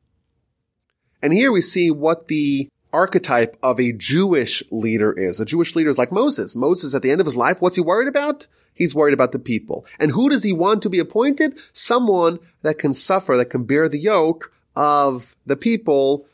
And 1.22 1.32
here 1.32 1.52
we 1.52 1.60
see 1.60 1.90
what 1.90 2.26
the 2.26 2.68
archetype 2.92 3.56
of 3.62 3.78
a 3.78 3.92
Jewish 3.92 4.62
leader 4.70 5.12
is. 5.12 5.40
A 5.40 5.44
Jewish 5.44 5.74
leader 5.74 5.90
is 5.90 5.98
like 5.98 6.12
Moses. 6.12 6.56
Moses 6.56 6.94
at 6.94 7.02
the 7.02 7.10
end 7.10 7.20
of 7.20 7.26
his 7.26 7.36
life, 7.36 7.60
what's 7.60 7.76
he 7.76 7.82
worried 7.82 8.08
about? 8.08 8.46
He's 8.72 8.94
worried 8.94 9.14
about 9.14 9.32
the 9.32 9.38
people. 9.38 9.86
And 9.98 10.12
who 10.12 10.28
does 10.28 10.44
he 10.44 10.52
want 10.52 10.82
to 10.82 10.90
be 10.90 10.98
appointed? 10.98 11.58
Someone 11.72 12.38
that 12.62 12.78
can 12.78 12.94
suffer, 12.94 13.36
that 13.36 13.46
can 13.46 13.64
bear 13.64 13.88
the 13.88 13.98
yoke 13.98 14.52
of 14.74 15.34
the 15.46 15.56
people, 15.56 16.26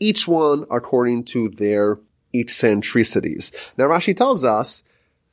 each 0.00 0.26
one 0.28 0.66
according 0.70 1.24
to 1.24 1.48
their 1.48 1.98
eccentricities. 2.34 3.52
Now 3.76 3.84
Rashi 3.84 4.16
tells 4.16 4.44
us, 4.44 4.82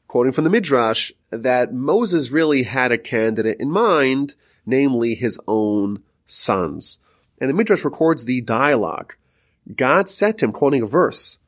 quoting 0.08 0.32
from 0.32 0.44
the 0.44 0.50
Midrash, 0.50 1.12
that 1.30 1.74
Moses 1.74 2.32
really 2.32 2.64
had 2.64 2.92
a 2.92 2.98
candidate 2.98 3.60
in 3.60 3.72
mind, 3.72 4.36
namely 4.66 5.16
his 5.16 5.40
own 5.48 6.04
sons. 6.26 7.00
And 7.40 7.50
the 7.50 7.54
Midrash 7.54 7.84
records 7.84 8.26
the 8.26 8.42
dialogue. 8.42 9.16
God 9.76 10.10
said 10.10 10.38
to 10.38 10.46
him, 10.46 10.52
quoting 10.52 10.82
a 10.82 10.88
verse 10.88 11.40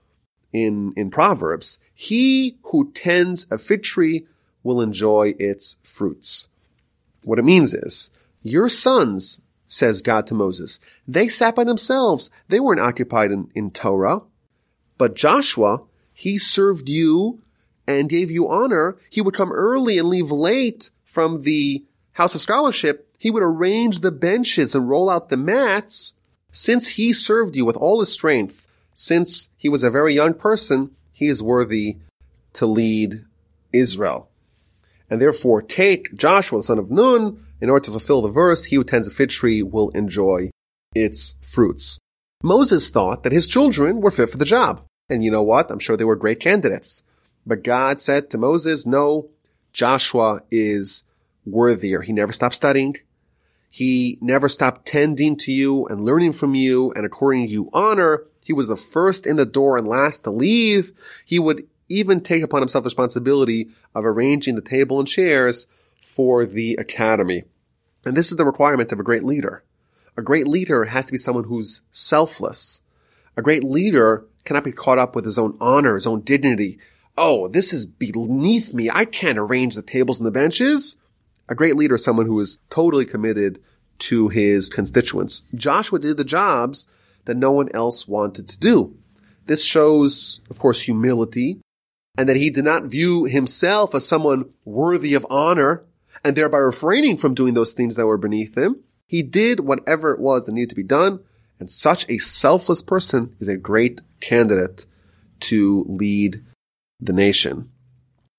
in, 0.51 0.93
in 0.95 1.09
Proverbs, 1.09 1.79
he 1.93 2.57
who 2.63 2.91
tends 2.91 3.45
a 3.51 3.57
fig 3.57 3.83
tree 3.83 4.25
will 4.63 4.81
enjoy 4.81 5.35
its 5.37 5.77
fruits. 5.83 6.47
What 7.23 7.39
it 7.39 7.45
means 7.45 7.73
is, 7.73 8.11
your 8.41 8.69
sons, 8.69 9.41
says 9.73 10.03
God 10.03 10.27
to 10.27 10.35
Moses, 10.35 10.79
they 11.07 11.27
sat 11.27 11.55
by 11.55 11.63
themselves. 11.63 12.29
They 12.47 12.59
weren't 12.59 12.79
occupied 12.79 13.31
in, 13.31 13.49
in 13.55 13.71
Torah. 13.71 14.21
But 14.99 15.15
Joshua, 15.15 15.81
he 16.13 16.37
served 16.37 16.87
you 16.87 17.41
and 17.87 18.07
gave 18.07 18.29
you 18.29 18.47
honor. 18.47 18.97
He 19.09 19.19
would 19.19 19.33
come 19.33 19.51
early 19.51 19.97
and 19.97 20.07
leave 20.07 20.29
late 20.31 20.91
from 21.03 21.41
the 21.41 21.83
house 22.13 22.35
of 22.35 22.41
scholarship. 22.41 23.09
He 23.17 23.31
would 23.31 23.41
arrange 23.41 23.99
the 23.99 24.11
benches 24.11 24.75
and 24.75 24.87
roll 24.87 25.09
out 25.09 25.29
the 25.29 25.37
mats. 25.37 26.13
Since 26.51 26.89
he 26.89 27.11
served 27.11 27.55
you 27.55 27.65
with 27.65 27.75
all 27.75 27.99
his 27.99 28.11
strength, 28.11 28.67
since 28.93 29.49
he 29.57 29.69
was 29.69 29.81
a 29.81 29.89
very 29.89 30.13
young 30.13 30.35
person, 30.35 30.91
he 31.11 31.27
is 31.27 31.41
worthy 31.41 31.97
to 32.53 32.67
lead 32.67 33.25
Israel. 33.73 34.29
And 35.09 35.19
therefore 35.19 35.63
take 35.63 36.15
Joshua, 36.15 36.59
the 36.59 36.63
son 36.63 36.77
of 36.77 36.91
Nun, 36.91 37.43
in 37.63 37.69
order 37.69 37.85
to 37.85 37.91
fulfill 37.91 38.21
the 38.21 38.27
verse, 38.27 38.65
he 38.65 38.75
who 38.75 38.83
tends 38.83 39.07
a 39.07 39.09
fig 39.09 39.29
tree 39.29 39.63
will 39.63 39.89
enjoy 39.91 40.51
its 40.93 41.37
fruits. 41.41 41.97
Moses 42.43 42.89
thought 42.89 43.23
that 43.23 43.31
his 43.31 43.47
children 43.47 44.01
were 44.01 44.11
fit 44.11 44.29
for 44.29 44.37
the 44.37 44.43
job. 44.43 44.85
And 45.09 45.23
you 45.23 45.31
know 45.31 45.43
what? 45.43 45.71
I'm 45.71 45.79
sure 45.79 45.95
they 45.95 46.03
were 46.03 46.17
great 46.17 46.41
candidates. 46.41 47.03
But 47.45 47.63
God 47.63 48.01
said 48.01 48.29
to 48.29 48.37
Moses, 48.37 48.85
no, 48.85 49.29
Joshua 49.71 50.41
is 50.51 51.05
worthier. 51.45 52.01
He 52.01 52.11
never 52.11 52.33
stopped 52.33 52.55
studying. 52.55 52.97
He 53.71 54.17
never 54.19 54.49
stopped 54.49 54.85
tending 54.85 55.37
to 55.37 55.53
you 55.53 55.85
and 55.85 56.03
learning 56.03 56.33
from 56.33 56.55
you 56.55 56.91
and 56.91 57.05
according 57.05 57.47
to 57.47 57.53
you 57.53 57.69
honor. 57.71 58.25
He 58.41 58.51
was 58.51 58.67
the 58.67 58.75
first 58.75 59.25
in 59.25 59.37
the 59.37 59.45
door 59.45 59.77
and 59.77 59.87
last 59.87 60.25
to 60.25 60.31
leave. 60.31 60.91
He 61.23 61.39
would 61.39 61.65
even 61.87 62.19
take 62.19 62.43
upon 62.43 62.61
himself 62.61 62.83
the 62.83 62.89
responsibility 62.89 63.69
of 63.95 64.03
arranging 64.03 64.55
the 64.55 64.61
table 64.61 64.99
and 64.99 65.07
chairs 65.07 65.65
for 66.01 66.45
the 66.45 66.75
academy. 66.75 67.45
And 68.05 68.15
this 68.15 68.31
is 68.31 68.37
the 68.37 68.45
requirement 68.45 68.91
of 68.91 68.99
a 68.99 69.03
great 69.03 69.23
leader. 69.23 69.63
A 70.17 70.21
great 70.21 70.47
leader 70.47 70.85
has 70.85 71.05
to 71.05 71.11
be 71.11 71.17
someone 71.17 71.45
who's 71.45 71.81
selfless. 71.91 72.81
A 73.35 73.41
great 73.41 73.63
leader 73.63 74.25
cannot 74.45 74.63
be 74.63 74.71
caught 74.71 74.99
up 74.99 75.15
with 75.15 75.25
his 75.25 75.37
own 75.37 75.57
honor, 75.59 75.95
his 75.95 76.05
own 76.05 76.21
dignity. 76.21 76.77
Oh, 77.17 77.47
this 77.47 77.73
is 77.73 77.85
beneath 77.85 78.73
me. 78.73 78.89
I 78.89 79.05
can't 79.05 79.37
arrange 79.37 79.75
the 79.75 79.81
tables 79.81 80.19
and 80.19 80.27
the 80.27 80.31
benches. 80.31 80.97
A 81.49 81.55
great 81.55 81.75
leader 81.75 81.95
is 81.95 82.03
someone 82.03 82.25
who 82.25 82.39
is 82.39 82.57
totally 82.69 83.05
committed 83.05 83.61
to 83.99 84.27
his 84.27 84.69
constituents. 84.69 85.43
Joshua 85.55 85.99
did 85.99 86.17
the 86.17 86.23
jobs 86.23 86.87
that 87.25 87.37
no 87.37 87.51
one 87.51 87.69
else 87.73 88.07
wanted 88.07 88.47
to 88.49 88.59
do. 88.59 88.95
This 89.45 89.63
shows, 89.63 90.41
of 90.49 90.59
course, 90.59 90.81
humility 90.81 91.59
and 92.17 92.29
that 92.29 92.37
he 92.37 92.49
did 92.49 92.65
not 92.65 92.83
view 92.83 93.25
himself 93.25 93.95
as 93.95 94.07
someone 94.07 94.49
worthy 94.65 95.13
of 95.13 95.25
honor 95.29 95.83
and 96.23 96.35
thereby 96.35 96.57
refraining 96.57 97.17
from 97.17 97.33
doing 97.33 97.53
those 97.53 97.73
things 97.73 97.95
that 97.95 98.07
were 98.07 98.17
beneath 98.17 98.57
him. 98.57 98.81
He 99.05 99.21
did 99.21 99.59
whatever 99.59 100.11
it 100.11 100.19
was 100.19 100.45
that 100.45 100.53
needed 100.53 100.69
to 100.69 100.75
be 100.75 100.83
done. 100.83 101.19
And 101.59 101.69
such 101.69 102.09
a 102.09 102.17
selfless 102.17 102.81
person 102.81 103.35
is 103.39 103.47
a 103.47 103.57
great 103.57 104.01
candidate 104.19 104.85
to 105.41 105.85
lead 105.87 106.43
the 106.99 107.13
nation. 107.13 107.69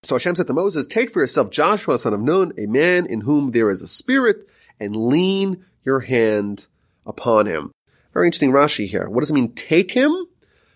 So 0.03 0.17
Hashem 0.17 0.35
said 0.35 0.47
to 0.49 0.53
Moses, 0.53 0.87
take 0.87 1.11
for 1.11 1.21
yourself 1.21 1.51
Joshua, 1.51 1.99
son 1.99 2.13
of 2.13 2.21
Nun, 2.21 2.53
a 2.59 2.67
man 2.67 3.07
in 3.07 3.23
whom 3.23 3.53
there 3.53 3.71
is 3.71 3.81
a 3.81 3.89
spirit, 3.89 4.47
and 4.79 4.97
lean 4.97 5.65
your 5.85 6.01
hand 6.01 6.67
upon 7.07 7.47
him. 7.47 7.71
Very 8.13 8.27
interesting 8.27 8.53
Rashi 8.53 8.87
here. 8.87 9.09
What 9.09 9.21
does 9.21 9.31
it 9.31 9.35
mean? 9.35 9.53
Take 9.55 9.93
him? 9.93 10.13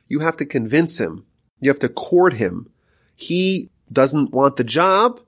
You 0.07 0.21
have 0.21 0.37
to 0.39 0.47
convince 0.47 0.99
him. 0.99 1.27
You 1.61 1.71
have 1.71 1.79
to 1.81 1.89
court 1.89 2.35
him. 2.35 2.71
He 3.15 3.71
doesn't 3.93 4.33
want 4.33 4.57
the 4.57 4.65
job, 4.65 5.21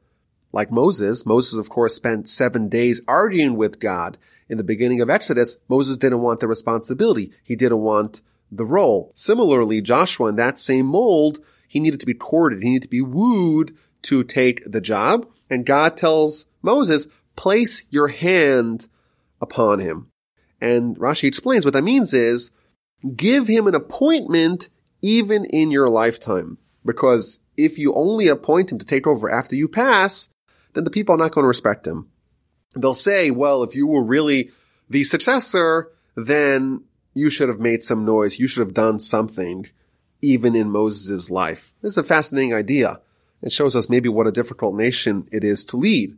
like 0.53 0.71
Moses. 0.71 1.25
Moses, 1.25 1.59
of 1.59 1.69
course, 1.69 1.95
spent 1.95 2.29
seven 2.29 2.69
days 2.69 3.03
arguing 3.07 3.57
with 3.57 3.81
God. 3.81 4.19
In 4.49 4.59
the 4.59 4.65
beginning 4.65 5.01
of 5.01 5.11
Exodus, 5.11 5.57
Moses 5.69 5.97
didn't 5.97 6.23
want 6.23 6.41
the 6.41 6.49
responsibility. 6.49 7.33
He 7.45 7.55
didn't 7.57 7.81
want 7.81 8.21
the 8.51 8.65
role. 8.65 9.13
Similarly, 9.15 9.81
Joshua, 9.81 10.29
in 10.29 10.37
that 10.37 10.59
same 10.59 10.87
mold, 10.87 11.39
he 11.69 11.79
needed 11.79 12.01
to 12.01 12.07
be 12.07 12.15
courted. 12.15 12.63
He 12.63 12.71
needed 12.71 12.83
to 12.83 12.89
be 12.89 13.01
wooed 13.01 13.77
to 14.03 14.25
take 14.25 14.63
the 14.71 14.81
job. 14.81 15.29
And 15.49 15.67
God 15.67 15.97
tells 15.97 16.47
Moses, 16.63 17.07
place 17.37 17.85
your 17.91 18.09
hand 18.09 18.89
upon 19.41 19.79
him. 19.79 20.09
And 20.61 20.97
Rashi 20.99 21.25
explains 21.25 21.65
what 21.65 21.75
that 21.75 21.83
means 21.83 22.13
is 22.13 22.51
give 23.17 23.47
him 23.47 23.67
an 23.67 23.75
appointment 23.75 24.69
even 25.01 25.45
in 25.45 25.71
your 25.71 25.89
lifetime. 25.89 26.59
Because 26.85 27.41
if 27.57 27.79
you 27.79 27.95
only 27.95 28.29
appoint 28.29 28.73
him 28.73 28.79
to 28.79 28.87
take 28.87 29.07
over 29.07 29.31
after 29.31 29.55
you 29.55 29.69
pass, 29.69 30.29
then 30.75 30.85
the 30.85 30.91
people 30.91 31.15
are 31.15 31.19
not 31.19 31.33
going 31.33 31.45
to 31.45 31.49
respect 31.49 31.87
him. 31.87 32.09
They'll 32.75 32.95
say, 32.95 33.31
well, 33.31 33.63
if 33.63 33.75
you 33.75 33.87
were 33.87 34.05
really 34.05 34.51
the 34.89 35.05
successor, 35.05 35.91
then 36.17 36.85
you 37.15 37.31
should 37.31 37.49
have 37.49 37.61
made 37.61 37.83
some 37.83 38.05
noise. 38.05 38.39
You 38.39 38.47
should 38.47 38.61
have 38.65 38.75
done 38.75 39.01
something 39.01 39.67
even 40.23 40.55
in 40.55 40.71
Moses' 40.71 41.31
life. 41.31 41.75
This 41.83 41.95
is 41.95 41.99
a 41.99 42.05
fascinating 42.05 42.55
idea. 42.55 43.01
It 43.43 43.53
shows 43.53 43.75
us 43.75 43.89
maybe 43.89 44.09
what 44.09 44.27
a 44.27 44.33
difficult 44.33 44.75
nation 44.77 45.27
it 45.33 45.45
is 45.45 45.65
to 45.67 45.77
lead. 45.77 46.17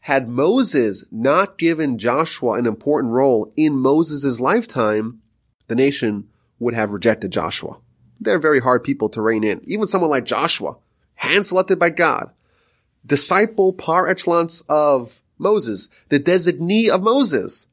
Had 0.00 0.28
Moses 0.28 1.04
not 1.10 1.56
given 1.56 1.98
Joshua 1.98 2.54
an 2.54 2.66
important 2.66 3.12
role 3.12 3.52
in 3.56 3.74
Moses' 3.74 4.40
lifetime, 4.40 5.22
the 5.68 5.74
nation 5.74 6.28
would 6.58 6.74
have 6.74 6.90
rejected 6.90 7.30
Joshua. 7.30 7.78
They're 8.20 8.38
very 8.38 8.60
hard 8.60 8.84
people 8.84 9.08
to 9.10 9.22
rein 9.22 9.44
in. 9.44 9.62
Even 9.64 9.86
someone 9.86 10.10
like 10.10 10.24
Joshua, 10.24 10.76
hand 11.14 11.46
selected 11.46 11.78
by 11.78 11.90
God, 11.90 12.30
disciple 13.06 13.72
par 13.72 14.08
excellence 14.08 14.62
of 14.68 15.22
Moses, 15.38 15.88
the 16.08 16.18
designee 16.18 16.88
of 16.88 17.02
Moses. 17.02 17.66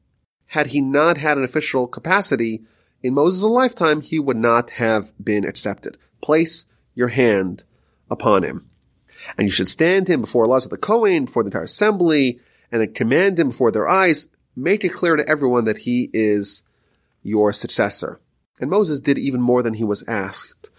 Had 0.46 0.68
he 0.68 0.80
not 0.80 1.16
had 1.16 1.38
an 1.38 1.44
official 1.44 1.86
capacity 1.86 2.62
in 3.02 3.14
Moses' 3.14 3.44
lifetime, 3.44 4.00
he 4.02 4.18
would 4.18 4.36
not 4.36 4.70
have 4.70 5.12
been 5.22 5.44
accepted. 5.44 5.96
Place 6.20 6.66
your 6.94 7.08
hand 7.08 7.64
upon 8.10 8.42
him. 8.42 8.68
And 9.38 9.46
you 9.46 9.50
should 9.50 9.68
stand 9.68 10.08
him 10.08 10.20
before 10.20 10.46
Elazar 10.46 10.68
the 10.68 10.76
Kohen, 10.76 11.24
before 11.24 11.42
the 11.42 11.48
entire 11.48 11.62
assembly, 11.62 12.40
and 12.70 12.94
command 12.94 13.38
him 13.38 13.48
before 13.48 13.70
their 13.70 13.88
eyes. 13.88 14.28
Make 14.54 14.84
it 14.84 14.90
clear 14.94 15.16
to 15.16 15.28
everyone 15.28 15.64
that 15.64 15.78
he 15.78 16.10
is 16.12 16.62
your 17.22 17.52
successor. 17.52 18.20
And 18.60 18.70
Moses 18.70 19.00
did 19.00 19.18
even 19.18 19.40
more 19.40 19.62
than 19.62 19.74
he 19.74 19.84
was 19.84 20.06
asked. 20.06 20.70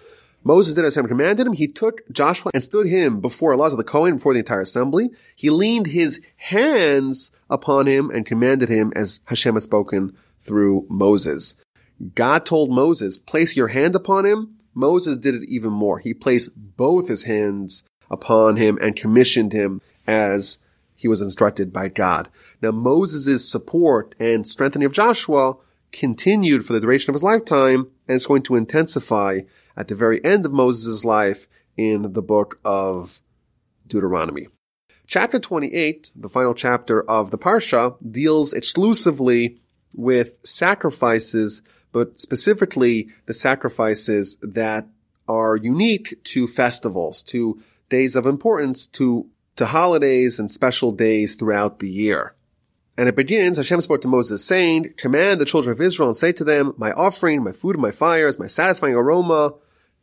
Moses 0.44 0.76
did 0.76 0.86
as 0.86 0.96
Hashem 0.96 1.08
commanded 1.08 1.48
him. 1.48 1.54
He 1.54 1.68
took 1.68 2.10
Joshua 2.12 2.52
and 2.54 2.64
stood 2.64 2.88
him 2.88 3.20
before 3.22 3.54
Elazar 3.54 3.78
the 3.78 3.84
Kohen, 3.84 4.16
before 4.16 4.34
the 4.34 4.40
entire 4.40 4.62
assembly. 4.62 5.12
He 5.36 5.50
leaned 5.50 5.88
his 5.88 6.22
hands 6.36 7.32
upon 7.50 7.88
him 7.88 8.10
and 8.10 8.26
commanded 8.26 8.70
him 8.70 8.92
as 8.96 9.22
Hashem 9.26 9.54
had 9.54 9.64
spoken 9.64 10.16
through 10.42 10.86
Moses. 10.90 11.56
God 12.16 12.46
told 12.46 12.72
Moses, 12.72 13.18
place 13.18 13.56
your 13.56 13.70
hand 13.70 13.96
upon 13.96 14.26
him. 14.26 14.58
Moses 14.74 15.18
did 15.18 15.36
it 15.36 15.48
even 15.48 15.72
more. 15.72 16.00
He 16.00 16.14
placed 16.14 16.50
both 16.56 17.08
his 17.08 17.24
hands 17.24 17.84
upon 18.10 18.58
him 18.58 18.78
and 18.82 18.96
commissioned 18.96 19.54
him 19.54 19.82
as 20.06 20.58
he 20.96 21.08
was 21.08 21.22
instructed 21.22 21.72
by 21.72 21.90
God. 21.90 22.30
Now 22.62 22.72
Moses' 22.72 23.50
support 23.50 24.16
and 24.20 24.48
strengthening 24.48 24.86
of 24.86 24.92
Joshua 24.92 25.56
continued 25.92 26.66
for 26.66 26.74
the 26.74 26.82
duration 26.82 27.12
of 27.12 27.14
his 27.16 27.24
lifetime 27.24 27.92
and 28.08 28.16
it's 28.16 28.26
going 28.26 28.42
to 28.44 28.56
intensify 28.56 29.42
at 29.76 29.88
the 29.88 29.96
very 29.96 30.24
end 30.24 30.46
of 30.46 30.54
Moses' 30.54 31.04
life 31.06 31.48
in 31.78 32.14
the 32.14 32.22
book 32.22 32.60
of 32.64 33.22
Deuteronomy. 33.88 34.48
Chapter 35.08 35.40
28, 35.40 36.12
the 36.16 36.30
final 36.30 36.54
chapter 36.54 37.04
of 37.10 37.32
the 37.32 37.38
Parsha, 37.38 37.96
deals 38.12 38.54
exclusively 38.54 39.60
with 39.94 40.40
sacrifices 40.44 41.62
but 41.94 42.20
specifically 42.20 43.08
the 43.28 43.34
sacrifices 43.34 44.38
that 44.42 44.88
are 45.30 45.56
unique 45.56 46.22
to 46.26 46.48
festivals, 46.48 47.24
to 47.24 47.62
days 47.88 48.18
of 48.18 48.26
importance, 48.26 48.86
to, 48.88 49.30
to 49.56 49.68
holidays 49.68 50.40
and 50.40 50.52
special 50.52 50.92
days 50.92 51.36
throughout 51.36 51.80
the 51.80 51.90
year. 51.90 52.36
And 52.98 53.08
it 53.08 53.16
begins, 53.16 53.58
Hashem 53.58 53.82
spoke 53.82 54.02
to 54.02 54.08
Moses 54.08 54.44
saying, 54.44 54.96
command 54.98 55.40
the 55.40 55.46
children 55.46 55.72
of 55.72 55.82
Israel 55.82 56.10
and 56.10 56.18
say 56.18 56.32
to 56.34 56.44
them, 56.44 56.74
my 56.78 56.92
offering, 56.92 57.44
my 57.44 57.54
food, 57.54 57.78
my 57.78 57.92
fires, 57.92 58.38
my 58.38 58.48
satisfying 58.48 58.96
aroma. 58.96 59.54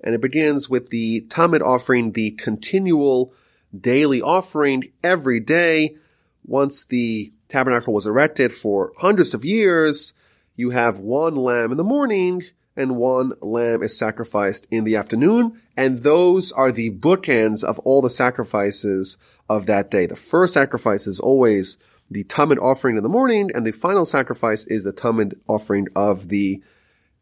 And 0.03 0.15
it 0.15 0.21
begins 0.21 0.69
with 0.69 0.91
the 0.91 1.23
Tamid 1.29 1.61
offering, 1.63 2.13
the 2.13 2.33
continual 2.33 3.33
daily 3.79 4.21
offering 4.21 4.91
every 5.05 5.41
day. 5.41 5.97
Once 6.45 6.85
the 6.85 7.33
tabernacle 7.49 7.95
was 7.95 8.07
erected 8.07 8.53
for 8.53 8.93
hundreds 8.99 9.35
of 9.35 9.45
years, 9.45 10.15
you 10.57 10.71
have 10.71 10.99
one 10.99 11.37
lamb 11.37 11.71
in 11.71 11.77
the 11.77 11.85
morning 11.85 12.45
and 12.77 12.97
one 12.97 13.33
lamb 13.41 13.83
is 13.83 13.97
sacrificed 13.97 14.67
in 14.71 14.85
the 14.85 14.97
afternoon. 14.97 15.61
And 15.77 16.03
those 16.03 16.53
are 16.53 16.73
the 16.73 16.91
bookends 16.91 17.63
of 17.63 17.79
all 17.81 18.01
the 18.01 18.11
sacrifices 18.11 19.19
of 19.49 19.67
that 19.67 19.91
day. 19.91 20.07
The 20.07 20.17
first 20.17 20.55
sacrifice 20.55 21.07
is 21.07 21.21
always 21.21 21.79
the 22.11 22.25
Tamid 22.25 22.59
offering 22.61 22.97
in 22.97 23.03
the 23.03 23.09
morning, 23.09 23.51
and 23.55 23.65
the 23.65 23.71
final 23.71 24.05
sacrifice 24.05 24.67
is 24.67 24.83
the 24.83 24.93
Tamid 24.93 25.39
offering 25.49 25.87
of 25.95 26.29
the 26.29 26.63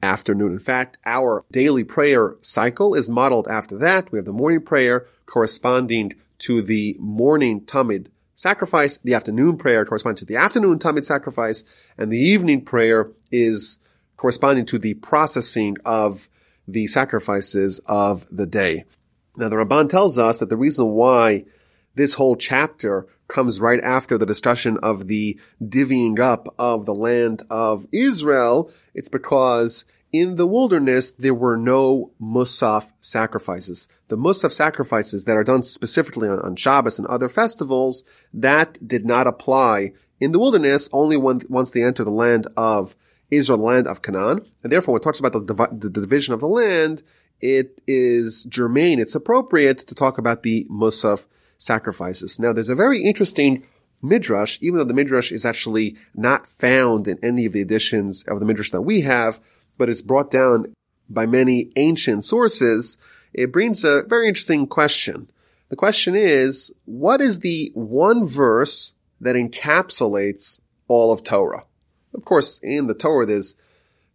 afternoon. 0.02 0.52
In 0.52 0.58
fact, 0.58 0.98
our 1.04 1.44
daily 1.50 1.84
prayer 1.84 2.36
cycle 2.40 2.94
is 2.94 3.08
modeled 3.08 3.48
after 3.48 3.76
that. 3.78 4.10
We 4.12 4.18
have 4.18 4.26
the 4.26 4.32
morning 4.32 4.62
prayer 4.62 5.06
corresponding 5.26 6.14
to 6.40 6.62
the 6.62 6.96
morning 6.98 7.62
Tamid 7.62 8.06
sacrifice, 8.34 8.98
the 8.98 9.14
afternoon 9.14 9.56
prayer 9.56 9.84
corresponding 9.84 10.18
to 10.18 10.24
the 10.24 10.36
afternoon 10.36 10.78
Tamid 10.78 11.04
sacrifice, 11.04 11.64
and 11.96 12.12
the 12.12 12.18
evening 12.18 12.64
prayer 12.64 13.10
is 13.32 13.80
corresponding 14.16 14.66
to 14.66 14.78
the 14.78 14.94
processing 14.94 15.76
of 15.84 16.28
the 16.66 16.86
sacrifices 16.86 17.80
of 17.86 18.26
the 18.30 18.46
day. 18.46 18.84
Now 19.36 19.48
the 19.48 19.56
Ramban 19.56 19.88
tells 19.88 20.18
us 20.18 20.38
that 20.38 20.48
the 20.48 20.56
reason 20.56 20.88
why 20.88 21.44
this 21.98 22.14
whole 22.14 22.36
chapter 22.36 23.06
comes 23.26 23.60
right 23.60 23.80
after 23.80 24.16
the 24.16 24.24
discussion 24.24 24.78
of 24.82 25.08
the 25.08 25.38
divvying 25.62 26.18
up 26.18 26.46
of 26.58 26.86
the 26.86 26.94
land 26.94 27.42
of 27.50 27.86
Israel. 27.92 28.70
It's 28.94 29.08
because 29.08 29.84
in 30.12 30.36
the 30.36 30.46
wilderness, 30.46 31.10
there 31.10 31.34
were 31.34 31.56
no 31.56 32.12
Musaf 32.22 32.92
sacrifices. 32.98 33.88
The 34.06 34.16
Musaf 34.16 34.52
sacrifices 34.52 35.24
that 35.24 35.36
are 35.36 35.44
done 35.44 35.64
specifically 35.64 36.28
on, 36.28 36.38
on 36.38 36.56
Shabbos 36.56 36.98
and 36.98 37.06
other 37.08 37.28
festivals, 37.28 38.04
that 38.32 38.78
did 38.86 39.04
not 39.04 39.26
apply 39.26 39.92
in 40.20 40.30
the 40.32 40.38
wilderness 40.38 40.88
only 40.92 41.16
when, 41.16 41.42
once 41.48 41.72
they 41.72 41.82
enter 41.82 42.04
the 42.04 42.10
land 42.10 42.46
of 42.56 42.96
Israel, 43.30 43.58
the 43.58 43.64
land 43.64 43.88
of 43.88 44.02
Canaan. 44.02 44.46
And 44.62 44.72
therefore, 44.72 44.94
when 44.94 45.00
it 45.00 45.04
talks 45.04 45.20
about 45.20 45.32
the, 45.32 45.68
the 45.72 45.90
division 45.90 46.32
of 46.32 46.40
the 46.40 46.46
land, 46.46 47.02
it 47.40 47.82
is 47.86 48.44
germane, 48.44 49.00
it's 49.00 49.14
appropriate 49.16 49.78
to 49.78 49.94
talk 49.94 50.16
about 50.16 50.44
the 50.44 50.64
Musaf 50.70 51.26
sacrifices. 51.58 52.38
Now, 52.38 52.52
there's 52.52 52.68
a 52.68 52.74
very 52.74 53.04
interesting 53.04 53.64
midrash, 54.00 54.58
even 54.60 54.78
though 54.78 54.84
the 54.84 54.94
midrash 54.94 55.32
is 55.32 55.44
actually 55.44 55.96
not 56.14 56.48
found 56.48 57.08
in 57.08 57.18
any 57.22 57.44
of 57.46 57.52
the 57.52 57.60
editions 57.60 58.22
of 58.24 58.38
the 58.40 58.46
midrash 58.46 58.70
that 58.70 58.82
we 58.82 59.00
have, 59.02 59.40
but 59.76 59.88
it's 59.88 60.02
brought 60.02 60.30
down 60.30 60.72
by 61.08 61.26
many 61.26 61.72
ancient 61.76 62.24
sources. 62.24 62.96
It 63.32 63.52
brings 63.52 63.84
a 63.84 64.02
very 64.02 64.26
interesting 64.28 64.66
question. 64.66 65.30
The 65.68 65.76
question 65.76 66.14
is, 66.14 66.72
what 66.84 67.20
is 67.20 67.40
the 67.40 67.72
one 67.74 68.26
verse 68.26 68.94
that 69.20 69.36
encapsulates 69.36 70.60
all 70.86 71.12
of 71.12 71.24
Torah? 71.24 71.64
Of 72.14 72.24
course, 72.24 72.58
in 72.62 72.86
the 72.86 72.94
Torah, 72.94 73.26
there's 73.26 73.54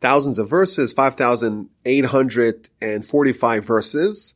thousands 0.01 0.39
of 0.39 0.49
verses, 0.49 0.93
5,845 0.93 3.65
verses. 3.65 4.33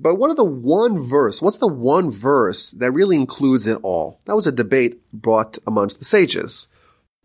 But 0.00 0.14
what 0.14 0.30
are 0.30 0.34
the 0.34 0.44
one 0.44 0.98
verse? 0.98 1.42
What's 1.42 1.58
the 1.58 1.66
one 1.66 2.10
verse 2.10 2.70
that 2.70 2.92
really 2.92 3.16
includes 3.16 3.66
it 3.66 3.78
all? 3.82 4.18
That 4.24 4.34
was 4.34 4.46
a 4.46 4.52
debate 4.52 4.98
brought 5.12 5.58
amongst 5.66 5.98
the 5.98 6.06
sages. 6.06 6.68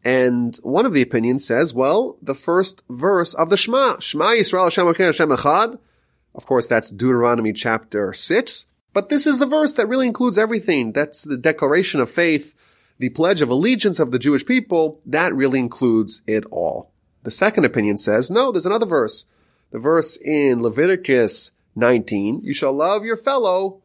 And 0.03 0.57
one 0.57 0.85
of 0.85 0.91
the 0.91 1.01
opinions 1.01 1.47
says, 1.47 1.73
well, 1.73 2.17
the 2.21 2.35
first 2.35 2.83
verse 2.89 3.33
of 3.33 3.49
the 3.49 3.55
Shema, 3.55 3.99
Shema 3.99 4.31
Yisrael 4.31 4.65
Hashem 4.65 4.85
Hashem 4.85 5.29
Echad. 5.29 5.79
Of 6.35 6.45
course, 6.45 6.67
that's 6.67 6.91
Deuteronomy 6.91 7.53
chapter 7.53 8.11
6. 8.11 8.65
But 8.91 9.07
this 9.07 9.25
is 9.25 9.39
the 9.39 9.45
verse 9.45 9.73
that 9.75 9.87
really 9.87 10.07
includes 10.07 10.37
everything. 10.37 10.91
That's 10.91 11.23
the 11.23 11.37
declaration 11.37 12.01
of 12.01 12.11
faith, 12.11 12.55
the 12.99 13.09
pledge 13.09 13.41
of 13.41 13.49
allegiance 13.49 13.99
of 14.01 14.11
the 14.11 14.19
Jewish 14.19 14.45
people. 14.45 14.99
That 15.05 15.33
really 15.33 15.59
includes 15.59 16.23
it 16.27 16.43
all. 16.51 16.91
The 17.23 17.31
second 17.31 17.63
opinion 17.63 17.97
says, 17.97 18.29
no, 18.29 18.51
there's 18.51 18.65
another 18.65 18.85
verse. 18.85 19.25
The 19.71 19.79
verse 19.79 20.17
in 20.17 20.61
Leviticus 20.61 21.51
19, 21.75 22.41
you 22.43 22.53
shall 22.53 22.73
love 22.73 23.05
your 23.05 23.17
fellow 23.17 23.81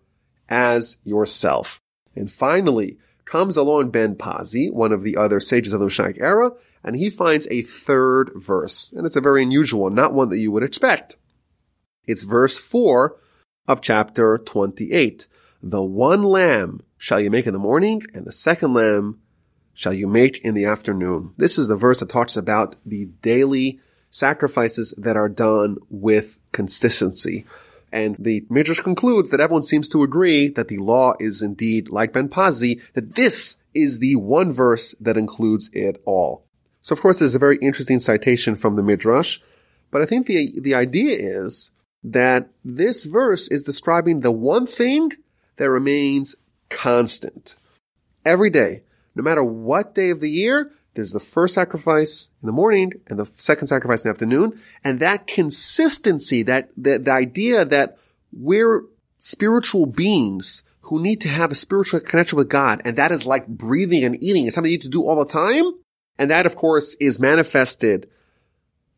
as 0.48 0.98
yourself. 1.04 1.80
And 2.14 2.30
finally, 2.30 2.98
comes 3.24 3.56
along 3.56 3.90
Ben 3.90 4.16
Pazi, 4.16 4.72
one 4.72 4.92
of 4.92 5.02
the 5.02 5.16
other 5.16 5.40
sages 5.40 5.72
of 5.72 5.80
the 5.80 5.86
Mosaic 5.86 6.20
era, 6.20 6.52
and 6.82 6.96
he 6.96 7.10
finds 7.10 7.46
a 7.48 7.62
third 7.62 8.32
verse. 8.34 8.92
And 8.92 9.06
it's 9.06 9.16
a 9.16 9.20
very 9.20 9.42
unusual 9.42 9.82
one, 9.82 9.94
not 9.94 10.14
one 10.14 10.28
that 10.30 10.38
you 10.38 10.50
would 10.50 10.64
expect. 10.64 11.16
It's 12.06 12.24
verse 12.24 12.58
4 12.58 13.16
of 13.68 13.80
chapter 13.80 14.38
28. 14.38 15.28
The 15.62 15.82
one 15.82 16.22
lamb 16.22 16.80
shall 16.96 17.20
you 17.20 17.30
make 17.30 17.46
in 17.46 17.52
the 17.52 17.58
morning, 17.58 18.02
and 18.14 18.24
the 18.24 18.32
second 18.32 18.74
lamb 18.74 19.20
shall 19.74 19.92
you 19.92 20.08
make 20.08 20.38
in 20.38 20.54
the 20.54 20.64
afternoon. 20.64 21.32
This 21.36 21.56
is 21.56 21.68
the 21.68 21.76
verse 21.76 22.00
that 22.00 22.08
talks 22.08 22.36
about 22.36 22.76
the 22.84 23.06
daily 23.22 23.80
sacrifices 24.10 24.92
that 24.98 25.16
are 25.16 25.28
done 25.28 25.78
with 25.88 26.40
consistency. 26.52 27.46
And 27.92 28.16
the 28.16 28.44
Midrash 28.48 28.80
concludes 28.80 29.30
that 29.30 29.40
everyone 29.40 29.64
seems 29.64 29.88
to 29.88 30.02
agree 30.02 30.48
that 30.50 30.68
the 30.68 30.78
law 30.78 31.14
is 31.18 31.42
indeed 31.42 31.88
like 31.88 32.12
Ben 32.12 32.28
Pazi, 32.28 32.80
that 32.94 33.16
this 33.16 33.56
is 33.74 33.98
the 33.98 34.16
one 34.16 34.52
verse 34.52 34.94
that 35.00 35.16
includes 35.16 35.70
it 35.72 36.00
all. 36.04 36.44
So 36.82 36.92
of 36.92 37.00
course 37.00 37.18
there's 37.18 37.34
a 37.34 37.40
very 37.40 37.58
interesting 37.58 37.98
citation 37.98 38.54
from 38.54 38.76
the 38.76 38.82
Midrash, 38.82 39.38
but 39.90 40.02
I 40.02 40.06
think 40.06 40.26
the, 40.26 40.60
the 40.60 40.74
idea 40.74 41.16
is 41.18 41.72
that 42.02 42.48
this 42.64 43.04
verse 43.04 43.48
is 43.48 43.62
describing 43.62 44.20
the 44.20 44.30
one 44.30 44.66
thing 44.66 45.12
that 45.56 45.68
remains 45.68 46.36
constant. 46.68 47.56
Every 48.24 48.50
day, 48.50 48.82
no 49.14 49.22
matter 49.22 49.44
what 49.44 49.94
day 49.94 50.10
of 50.10 50.20
the 50.20 50.30
year, 50.30 50.72
there's 50.94 51.12
the 51.12 51.20
first 51.20 51.54
sacrifice 51.54 52.28
in 52.42 52.46
the 52.46 52.52
morning 52.52 52.92
and 53.08 53.18
the 53.18 53.26
second 53.26 53.68
sacrifice 53.68 54.04
in 54.04 54.08
the 54.08 54.14
afternoon. 54.14 54.60
And 54.82 54.98
that 55.00 55.26
consistency, 55.26 56.42
that, 56.44 56.70
that 56.76 57.04
the 57.04 57.12
idea 57.12 57.64
that 57.64 57.96
we're 58.32 58.84
spiritual 59.18 59.86
beings 59.86 60.62
who 60.82 61.00
need 61.00 61.20
to 61.20 61.28
have 61.28 61.52
a 61.52 61.54
spiritual 61.54 62.00
connection 62.00 62.36
with 62.36 62.48
God. 62.48 62.82
And 62.84 62.96
that 62.96 63.12
is 63.12 63.24
like 63.24 63.46
breathing 63.46 64.02
and 64.02 64.20
eating. 64.22 64.46
It's 64.46 64.56
something 64.56 64.70
you 64.70 64.78
need 64.78 64.82
to 64.82 64.88
do 64.88 65.04
all 65.04 65.16
the 65.16 65.24
time. 65.24 65.72
And 66.18 66.30
that, 66.30 66.46
of 66.46 66.56
course, 66.56 66.94
is 66.94 67.20
manifested 67.20 68.10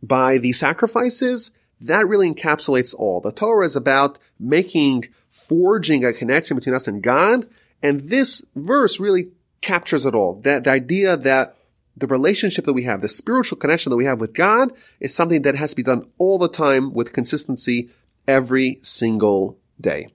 by 0.02 0.38
the 0.38 0.52
sacrifices. 0.52 1.50
That 1.80 2.06
really 2.06 2.32
encapsulates 2.32 2.94
all. 2.96 3.20
The 3.20 3.32
Torah 3.32 3.66
is 3.66 3.76
about 3.76 4.18
making, 4.40 5.08
forging 5.28 6.04
a 6.04 6.12
connection 6.12 6.56
between 6.56 6.74
us 6.74 6.88
and 6.88 7.02
God. 7.02 7.46
And 7.82 8.08
this 8.08 8.44
verse 8.56 8.98
really 8.98 9.28
captures 9.60 10.06
it 10.06 10.14
all. 10.14 10.40
That 10.40 10.64
the 10.64 10.70
idea 10.70 11.16
that 11.16 11.56
the 11.96 12.06
relationship 12.06 12.64
that 12.64 12.72
we 12.72 12.84
have, 12.84 13.00
the 13.00 13.08
spiritual 13.08 13.58
connection 13.58 13.90
that 13.90 13.96
we 13.96 14.04
have 14.04 14.20
with 14.20 14.34
God 14.34 14.72
is 15.00 15.14
something 15.14 15.42
that 15.42 15.56
has 15.56 15.70
to 15.70 15.76
be 15.76 15.82
done 15.82 16.06
all 16.18 16.38
the 16.38 16.48
time 16.48 16.92
with 16.92 17.12
consistency 17.12 17.90
every 18.26 18.78
single 18.82 19.58
day. 19.80 20.08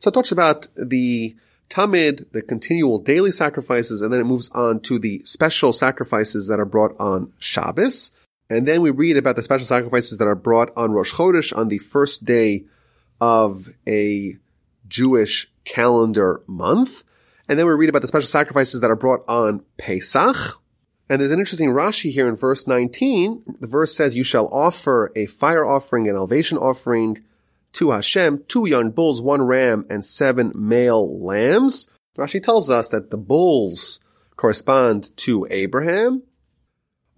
So 0.00 0.08
it 0.08 0.14
talks 0.14 0.32
about 0.32 0.66
the 0.74 1.36
Tamid, 1.70 2.30
the 2.32 2.42
continual 2.42 2.98
daily 2.98 3.30
sacrifices, 3.30 4.02
and 4.02 4.12
then 4.12 4.20
it 4.20 4.24
moves 4.24 4.50
on 4.50 4.80
to 4.80 4.98
the 4.98 5.20
special 5.24 5.72
sacrifices 5.72 6.48
that 6.48 6.60
are 6.60 6.66
brought 6.66 6.94
on 6.98 7.32
Shabbos. 7.38 8.10
And 8.50 8.68
then 8.68 8.82
we 8.82 8.90
read 8.90 9.16
about 9.16 9.36
the 9.36 9.42
special 9.42 9.64
sacrifices 9.64 10.18
that 10.18 10.28
are 10.28 10.34
brought 10.34 10.70
on 10.76 10.92
Rosh 10.92 11.14
Chodesh 11.14 11.56
on 11.56 11.68
the 11.68 11.78
first 11.78 12.24
day 12.24 12.64
of 13.20 13.68
a 13.88 14.36
Jewish 14.88 15.50
calendar 15.64 16.42
month. 16.46 17.04
And 17.48 17.58
then 17.58 17.66
we 17.66 17.72
read 17.72 17.88
about 17.88 18.02
the 18.02 18.08
special 18.08 18.28
sacrifices 18.28 18.80
that 18.80 18.90
are 18.90 18.96
brought 18.96 19.24
on 19.28 19.64
Pesach, 19.78 20.60
and 21.12 21.20
there's 21.20 21.30
an 21.30 21.40
interesting 21.40 21.68
Rashi 21.68 22.10
here 22.10 22.26
in 22.26 22.36
verse 22.36 22.66
19. 22.66 23.56
The 23.60 23.66
verse 23.66 23.94
says, 23.94 24.16
you 24.16 24.24
shall 24.24 24.48
offer 24.48 25.12
a 25.14 25.26
fire 25.26 25.62
offering, 25.62 26.08
an 26.08 26.16
elevation 26.16 26.56
offering 26.56 27.22
to 27.72 27.90
Hashem, 27.90 28.44
two 28.48 28.66
young 28.66 28.92
bulls, 28.92 29.20
one 29.20 29.42
ram, 29.42 29.84
and 29.90 30.06
seven 30.06 30.52
male 30.54 31.22
lambs. 31.22 31.86
Rashi 32.16 32.42
tells 32.42 32.70
us 32.70 32.88
that 32.88 33.10
the 33.10 33.18
bulls 33.18 34.00
correspond 34.36 35.14
to 35.18 35.46
Abraham. 35.50 36.22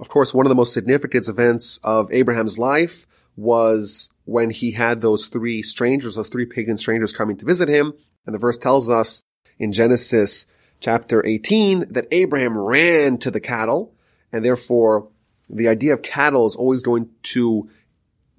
Of 0.01 0.09
course, 0.09 0.35
one 0.35 0.45
of 0.45 0.51
the 0.51 0.57
most 0.57 0.75
significant 0.75 1.29
events 1.29 1.79
of 1.85 2.13
Abraham's 2.13 2.59
life 2.59 3.07
was 3.37 4.11
when 4.25 4.51
he 4.51 4.73
had 4.73 5.03
those 5.03 5.29
three 5.29 5.63
strangers, 5.63 6.17
those 6.17 6.27
three 6.27 6.47
pagan 6.47 6.77
strangers 6.77 7.13
coming 7.13 7.37
to 7.37 7.47
visit 7.47 7.69
him. 7.69 7.93
And 8.27 8.35
the 8.35 8.41
verse 8.41 8.59
tells 8.59 8.91
us 8.91 9.23
in 9.61 9.71
Genesis 9.71 10.47
chapter 10.81 11.25
18 11.25 11.93
that 11.93 12.09
Abraham 12.11 12.57
ran 12.57 13.19
to 13.19 13.31
the 13.31 13.41
cattle 13.41 13.95
and 14.33 14.45
therefore 14.45 15.09
the 15.49 15.69
idea 15.69 15.93
of 15.93 16.03
cattle 16.03 16.47
is 16.47 16.57
always 16.57 16.83
going 16.83 17.11
to 17.23 17.69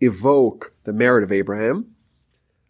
evoke 0.02 0.74
the 0.84 0.94
merit 0.94 1.24
of 1.24 1.32
Abraham. 1.32 1.96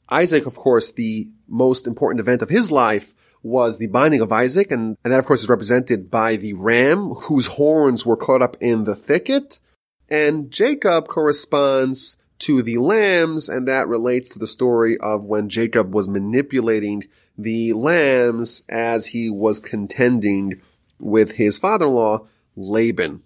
Isaac, 0.09 0.45
of 0.45 0.55
course, 0.55 0.91
the 0.91 1.29
most 1.47 1.87
important 1.87 2.19
event 2.19 2.41
of 2.41 2.49
his 2.49 2.71
life 2.71 3.13
was 3.41 3.77
the 3.77 3.87
binding 3.87 4.21
of 4.21 4.31
Isaac, 4.31 4.71
and, 4.71 4.97
and 5.03 5.13
that 5.13 5.19
of 5.19 5.25
course 5.25 5.43
is 5.43 5.49
represented 5.49 6.09
by 6.09 6.35
the 6.35 6.53
ram 6.53 7.09
whose 7.09 7.47
horns 7.47 8.05
were 8.05 8.17
caught 8.17 8.41
up 8.41 8.57
in 8.59 8.83
the 8.83 8.95
thicket. 8.95 9.59
And 10.09 10.51
Jacob 10.51 11.07
corresponds 11.07 12.17
to 12.39 12.61
the 12.61 12.77
lambs, 12.77 13.47
and 13.47 13.67
that 13.67 13.87
relates 13.87 14.29
to 14.29 14.39
the 14.39 14.47
story 14.47 14.97
of 14.97 15.23
when 15.23 15.49
Jacob 15.49 15.93
was 15.93 16.07
manipulating 16.07 17.03
the 17.37 17.73
lambs 17.73 18.63
as 18.69 19.07
he 19.07 19.29
was 19.29 19.59
contending 19.59 20.61
with 20.99 21.33
his 21.33 21.59
father-in-law, 21.59 22.27
Laban. 22.55 23.21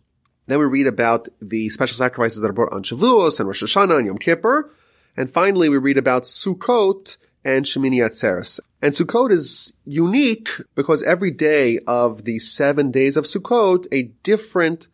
Then 0.47 0.59
we 0.59 0.65
read 0.65 0.87
about 0.87 1.29
the 1.41 1.69
special 1.69 1.95
sacrifices 1.95 2.41
that 2.41 2.49
are 2.49 2.53
brought 2.53 2.73
on 2.73 2.83
Shavuos 2.83 3.39
and 3.39 3.47
Rosh 3.47 3.63
Hashanah 3.63 3.99
and 3.99 4.07
Yom 4.07 4.17
Kippur. 4.17 4.71
And 5.15 5.29
finally, 5.29 5.69
we 5.69 5.77
read 5.77 5.97
about 5.97 6.23
Sukkot 6.23 7.17
and 7.45 7.65
Shemini 7.65 7.97
Atzeres. 7.97 8.59
And 8.81 8.93
Sukkot 8.93 9.31
is 9.31 9.73
unique 9.85 10.49
because 10.75 11.03
every 11.03 11.31
day 11.31 11.79
of 11.87 12.23
the 12.23 12.39
seven 12.39 12.91
days 12.91 13.15
of 13.15 13.25
Sukkot, 13.25 13.85
a 13.91 14.03
different 14.23 14.87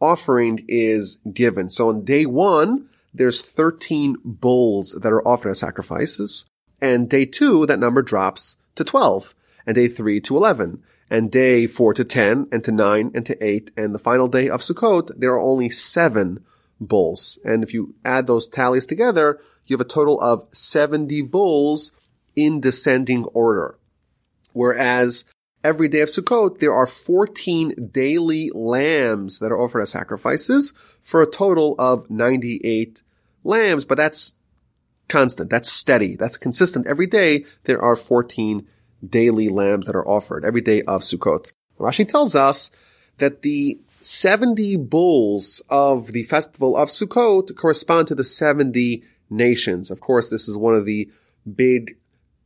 offering 0.00 0.64
is 0.68 1.16
given. 1.32 1.70
So 1.70 1.88
on 1.88 2.04
day 2.04 2.26
one, 2.26 2.88
there's 3.14 3.40
13 3.42 4.16
bulls 4.24 4.92
that 4.92 5.12
are 5.12 5.26
offered 5.26 5.50
as 5.50 5.60
sacrifices. 5.60 6.44
And 6.80 7.08
day 7.08 7.24
two, 7.24 7.66
that 7.66 7.78
number 7.78 8.02
drops 8.02 8.56
to 8.74 8.84
12. 8.84 9.34
And 9.66 9.74
day 9.74 9.88
three 9.88 10.20
to 10.20 10.36
11. 10.36 10.82
And 11.08 11.30
day 11.30 11.66
four 11.66 11.94
to 11.94 12.04
10 12.04 12.48
and 12.50 12.64
to 12.64 12.72
nine 12.72 13.10
and 13.14 13.24
to 13.26 13.44
eight. 13.44 13.70
And 13.76 13.94
the 13.94 13.98
final 13.98 14.28
day 14.28 14.48
of 14.48 14.60
Sukkot, 14.60 15.10
there 15.16 15.32
are 15.32 15.40
only 15.40 15.68
seven 15.70 16.44
bulls. 16.80 17.38
And 17.44 17.62
if 17.62 17.72
you 17.72 17.94
add 18.04 18.26
those 18.26 18.48
tallies 18.48 18.86
together, 18.86 19.40
you 19.66 19.74
have 19.74 19.84
a 19.84 19.88
total 19.88 20.20
of 20.20 20.46
70 20.52 21.22
bulls 21.22 21.92
in 22.34 22.60
descending 22.60 23.24
order. 23.26 23.78
Whereas 24.52 25.24
every 25.64 25.88
day 25.88 26.00
of 26.00 26.08
Sukkot, 26.08 26.60
there 26.60 26.72
are 26.72 26.86
14 26.86 27.90
daily 27.92 28.50
lambs 28.54 29.38
that 29.38 29.50
are 29.50 29.58
offered 29.58 29.82
as 29.82 29.90
sacrifices 29.90 30.72
for 31.02 31.22
a 31.22 31.30
total 31.30 31.74
of 31.78 32.10
98 32.10 33.02
lambs, 33.42 33.84
but 33.84 33.96
that's 33.96 34.34
constant. 35.08 35.50
That's 35.50 35.70
steady. 35.70 36.16
That's 36.16 36.36
consistent. 36.36 36.86
Every 36.86 37.06
day 37.06 37.44
there 37.64 37.80
are 37.80 37.96
14 37.96 38.66
daily 39.06 39.48
lambs 39.48 39.86
that 39.86 39.96
are 39.96 40.08
offered 40.08 40.44
every 40.44 40.60
day 40.60 40.82
of 40.82 41.02
Sukkot. 41.02 41.52
Rashi 41.78 42.08
tells 42.08 42.34
us 42.34 42.70
that 43.18 43.42
the 43.42 43.78
70 44.00 44.76
bulls 44.76 45.62
of 45.68 46.12
the 46.12 46.24
festival 46.24 46.76
of 46.76 46.88
Sukkot 46.88 47.54
correspond 47.56 48.08
to 48.08 48.14
the 48.14 48.24
70 48.24 49.02
nations. 49.30 49.90
Of 49.90 50.00
course, 50.00 50.30
this 50.30 50.48
is 50.48 50.56
one 50.56 50.74
of 50.74 50.86
the 50.86 51.10
big 51.54 51.96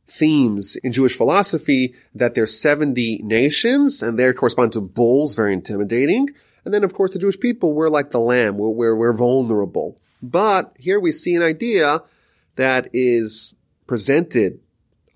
themes 0.07 0.75
in 0.77 0.91
Jewish 0.91 1.15
philosophy 1.15 1.95
that 2.13 2.35
there's 2.35 2.59
70 2.59 3.21
nations 3.23 4.03
and 4.03 4.19
they 4.19 4.33
correspond 4.33 4.73
to 4.73 4.81
bulls, 4.81 5.35
very 5.35 5.53
intimidating. 5.53 6.29
And 6.65 6.73
then, 6.73 6.83
of 6.83 6.93
course, 6.93 7.11
the 7.11 7.19
Jewish 7.19 7.39
people, 7.39 7.73
we're 7.73 7.89
like 7.89 8.11
the 8.11 8.19
lamb, 8.19 8.57
we're, 8.57 8.69
we're, 8.69 8.95
we're 8.95 9.13
vulnerable. 9.13 9.99
But 10.21 10.75
here 10.77 10.99
we 10.99 11.11
see 11.11 11.35
an 11.35 11.41
idea 11.41 12.03
that 12.61 12.89
is 12.93 13.55
presented 13.87 14.59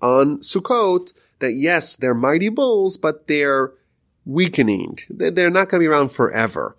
on 0.02 0.38
Sukkot 0.38 1.12
that 1.38 1.52
yes, 1.52 1.96
they're 1.96 2.14
mighty 2.14 2.48
bulls, 2.48 2.96
but 2.96 3.26
they're 3.26 3.72
weakening. 4.24 4.98
They're 5.08 5.50
not 5.50 5.68
going 5.68 5.80
to 5.80 5.84
be 5.84 5.86
around 5.86 6.10
forever. 6.10 6.76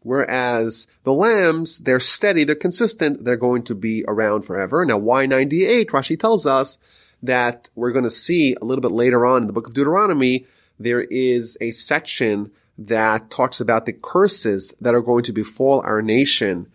Whereas 0.00 0.86
the 1.02 1.12
lambs, 1.12 1.78
they're 1.78 2.00
steady, 2.00 2.44
they're 2.44 2.54
consistent, 2.54 3.24
they're 3.24 3.36
going 3.36 3.64
to 3.64 3.74
be 3.74 4.04
around 4.06 4.42
forever. 4.42 4.84
Now, 4.84 4.98
why 4.98 5.26
98? 5.26 5.88
Rashi 5.88 6.18
tells 6.18 6.46
us 6.46 6.78
that 7.22 7.70
we're 7.74 7.92
going 7.92 8.04
to 8.04 8.10
see 8.10 8.54
a 8.60 8.64
little 8.64 8.82
bit 8.82 8.92
later 8.92 9.26
on 9.26 9.42
in 9.42 9.46
the 9.48 9.52
book 9.52 9.66
of 9.66 9.74
Deuteronomy, 9.74 10.46
there 10.78 11.02
is 11.02 11.58
a 11.60 11.72
section 11.72 12.52
that 12.78 13.30
talks 13.30 13.60
about 13.60 13.86
the 13.86 13.92
curses 13.92 14.72
that 14.80 14.94
are 14.94 15.00
going 15.00 15.24
to 15.24 15.32
befall 15.32 15.80
our 15.80 16.02
nation 16.02 16.70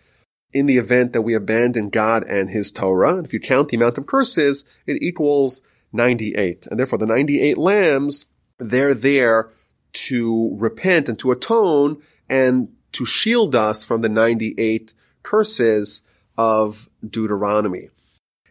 in 0.54 0.66
the 0.66 0.78
event 0.78 1.14
that 1.14 1.22
we 1.22 1.34
abandon 1.34 1.90
God 1.90 2.24
and 2.24 2.50
His 2.50 2.72
Torah. 2.72 3.18
And 3.18 3.26
if 3.26 3.34
you 3.34 3.40
count 3.40 3.70
the 3.70 3.78
amount 3.78 3.98
of 3.98 4.06
curses, 4.06 4.66
it 4.86 5.02
equals 5.02 5.62
98. 5.94 6.68
And 6.68 6.80
therefore 6.80 7.00
the 7.00 7.06
98 7.06 7.58
lambs, 7.58 8.26
they're 8.58 8.94
there 8.94 9.50
to 9.94 10.56
repent 10.58 11.10
and 11.10 11.20
to 11.20 11.32
atone 11.32 12.02
and 12.30 12.70
to 12.94 13.06
shield 13.06 13.56
us 13.56 13.84
from 13.84 14.02
the 14.02 14.10
98 14.10 14.94
curses 15.24 16.02
of 16.38 16.90
Deuteronomy. 17.08 17.90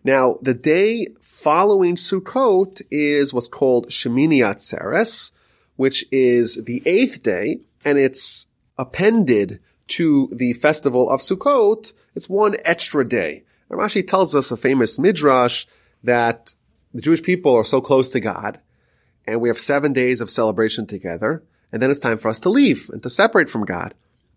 Now, 0.02 0.38
the 0.40 0.54
day 0.54 1.08
following 1.20 1.96
Sukkot 1.96 2.80
is 2.90 3.34
what's 3.34 3.48
called 3.48 3.88
Shemini 3.88 4.38
Atzeres, 4.38 5.32
which 5.76 6.06
is 6.10 6.62
the 6.64 6.82
eighth 6.86 7.22
day, 7.22 7.60
and 7.84 7.98
it's 7.98 8.46
appended 8.78 9.60
to 9.90 10.28
the 10.32 10.52
festival 10.54 11.10
of 11.10 11.20
Sukkot. 11.20 11.92
It's 12.14 12.28
one 12.28 12.56
extra 12.64 13.06
day. 13.06 13.44
And 13.68 13.78
Rashi 13.78 14.06
tells 14.06 14.34
us 14.34 14.50
a 14.50 14.56
famous 14.56 14.98
midrash 14.98 15.66
that 16.02 16.54
the 16.92 17.00
Jewish 17.00 17.22
people 17.22 17.54
are 17.54 17.64
so 17.64 17.80
close 17.80 18.10
to 18.10 18.20
God, 18.20 18.58
and 19.26 19.40
we 19.40 19.48
have 19.48 19.58
seven 19.58 19.92
days 19.92 20.20
of 20.20 20.30
celebration 20.30 20.86
together, 20.86 21.44
and 21.70 21.80
then 21.80 21.90
it's 21.90 22.00
time 22.00 22.18
for 22.18 22.28
us 22.28 22.40
to 22.40 22.48
leave 22.48 22.90
and 22.90 23.02
to 23.02 23.10
separate 23.10 23.48
from 23.48 23.64
God. 23.64 23.94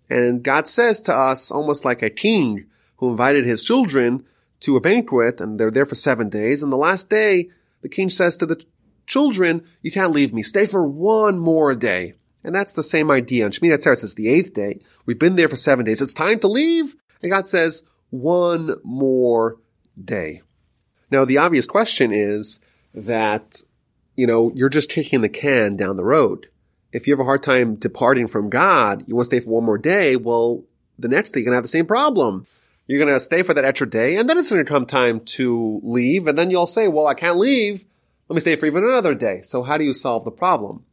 And 0.09 0.43
God 0.43 0.67
says 0.67 1.01
to 1.01 1.13
us, 1.13 1.49
almost 1.49 1.85
like 1.85 2.03
a 2.03 2.09
king 2.09 2.65
who 2.97 3.09
invited 3.09 3.45
his 3.45 3.63
children 3.63 4.25
to 4.59 4.77
a 4.77 4.81
banquet 4.81 5.41
and 5.41 5.59
they're 5.59 5.71
there 5.71 5.85
for 5.85 5.95
seven 5.95 6.29
days. 6.29 6.61
And 6.61 6.71
the 6.71 6.77
last 6.77 7.09
day, 7.09 7.49
the 7.81 7.89
king 7.89 8.09
says 8.09 8.37
to 8.37 8.45
the 8.45 8.63
children, 9.07 9.65
you 9.81 9.91
can't 9.91 10.11
leave 10.11 10.33
me. 10.33 10.43
Stay 10.43 10.65
for 10.65 10.87
one 10.87 11.39
more 11.39 11.73
day. 11.73 12.13
And 12.43 12.53
that's 12.53 12.73
the 12.73 12.83
same 12.83 13.09
idea. 13.09 13.45
On 13.45 13.51
Shemini 13.51 13.77
Atzeres, 13.77 14.03
it's 14.03 14.13
the 14.13 14.29
eighth 14.29 14.53
day. 14.53 14.81
We've 15.05 15.19
been 15.19 15.35
there 15.35 15.47
for 15.47 15.55
seven 15.55 15.85
days. 15.85 16.01
It's 16.01 16.13
time 16.13 16.39
to 16.39 16.47
leave. 16.47 16.95
And 17.21 17.31
God 17.31 17.47
says, 17.47 17.83
one 18.09 18.75
more 18.83 19.57
day. 20.03 20.41
Now, 21.09 21.25
the 21.25 21.37
obvious 21.37 21.65
question 21.65 22.11
is 22.11 22.59
that, 22.93 23.61
you 24.15 24.27
know, 24.27 24.51
you're 24.55 24.69
just 24.69 24.89
kicking 24.89 25.21
the 25.21 25.29
can 25.29 25.77
down 25.77 25.95
the 25.95 26.03
road 26.03 26.47
if 26.93 27.07
you 27.07 27.13
have 27.13 27.19
a 27.19 27.25
hard 27.25 27.43
time 27.43 27.75
departing 27.75 28.27
from 28.27 28.49
God, 28.49 29.03
you 29.07 29.15
want 29.15 29.25
to 29.25 29.35
stay 29.35 29.43
for 29.43 29.49
one 29.49 29.65
more 29.65 29.79
day, 29.79 30.15
well, 30.15 30.63
the 30.99 31.07
next 31.07 31.31
day 31.31 31.39
you're 31.39 31.45
going 31.45 31.53
to 31.53 31.57
have 31.57 31.63
the 31.63 31.67
same 31.67 31.87
problem. 31.87 32.45
You're 32.85 32.99
going 32.99 33.13
to 33.13 33.19
stay 33.19 33.41
for 33.41 33.53
that 33.55 33.65
extra 33.65 33.89
day, 33.89 34.15
and 34.15 34.29
then 34.29 34.37
it's 34.37 34.51
going 34.51 34.63
to 34.63 34.69
come 34.69 34.85
time 34.85 35.21
to 35.21 35.81
leave, 35.83 36.27
and 36.27 36.37
then 36.37 36.51
you'll 36.51 36.67
say, 36.67 36.87
well, 36.87 37.07
I 37.07 37.15
can't 37.15 37.37
leave. 37.37 37.85
Let 38.29 38.35
me 38.35 38.41
stay 38.41 38.55
for 38.55 38.67
even 38.67 38.83
another 38.83 39.15
day. 39.15 39.41
So 39.41 39.63
how 39.63 39.77
do 39.77 39.83
you 39.83 39.93
solve 39.93 40.23
the 40.23 40.31
problem? 40.31 40.85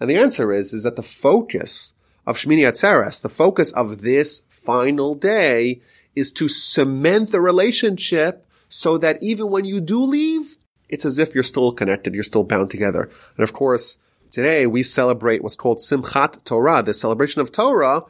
And 0.00 0.08
the 0.08 0.16
answer 0.16 0.52
is, 0.52 0.72
is 0.72 0.82
that 0.82 0.96
the 0.96 1.02
focus 1.02 1.94
of 2.26 2.36
Shmini 2.36 2.68
Atzeres, 2.68 3.20
the 3.22 3.28
focus 3.28 3.72
of 3.72 4.02
this 4.02 4.42
final 4.48 5.14
day 5.14 5.80
is 6.14 6.30
to 6.32 6.48
cement 6.48 7.30
the 7.30 7.40
relationship 7.40 8.46
so 8.68 8.98
that 8.98 9.22
even 9.22 9.50
when 9.50 9.64
you 9.64 9.80
do 9.80 10.02
leave, 10.02 10.58
it's 10.88 11.04
as 11.04 11.18
if 11.18 11.34
you're 11.34 11.42
still 11.42 11.72
connected, 11.72 12.14
you're 12.14 12.22
still 12.22 12.44
bound 12.44 12.70
together. 12.70 13.10
And 13.36 13.44
of 13.44 13.52
course, 13.52 13.98
Today 14.30 14.66
we 14.66 14.82
celebrate 14.82 15.42
what's 15.42 15.56
called 15.56 15.78
Simchat 15.78 16.44
Torah, 16.44 16.82
the 16.82 16.92
celebration 16.92 17.40
of 17.40 17.50
Torah. 17.50 18.02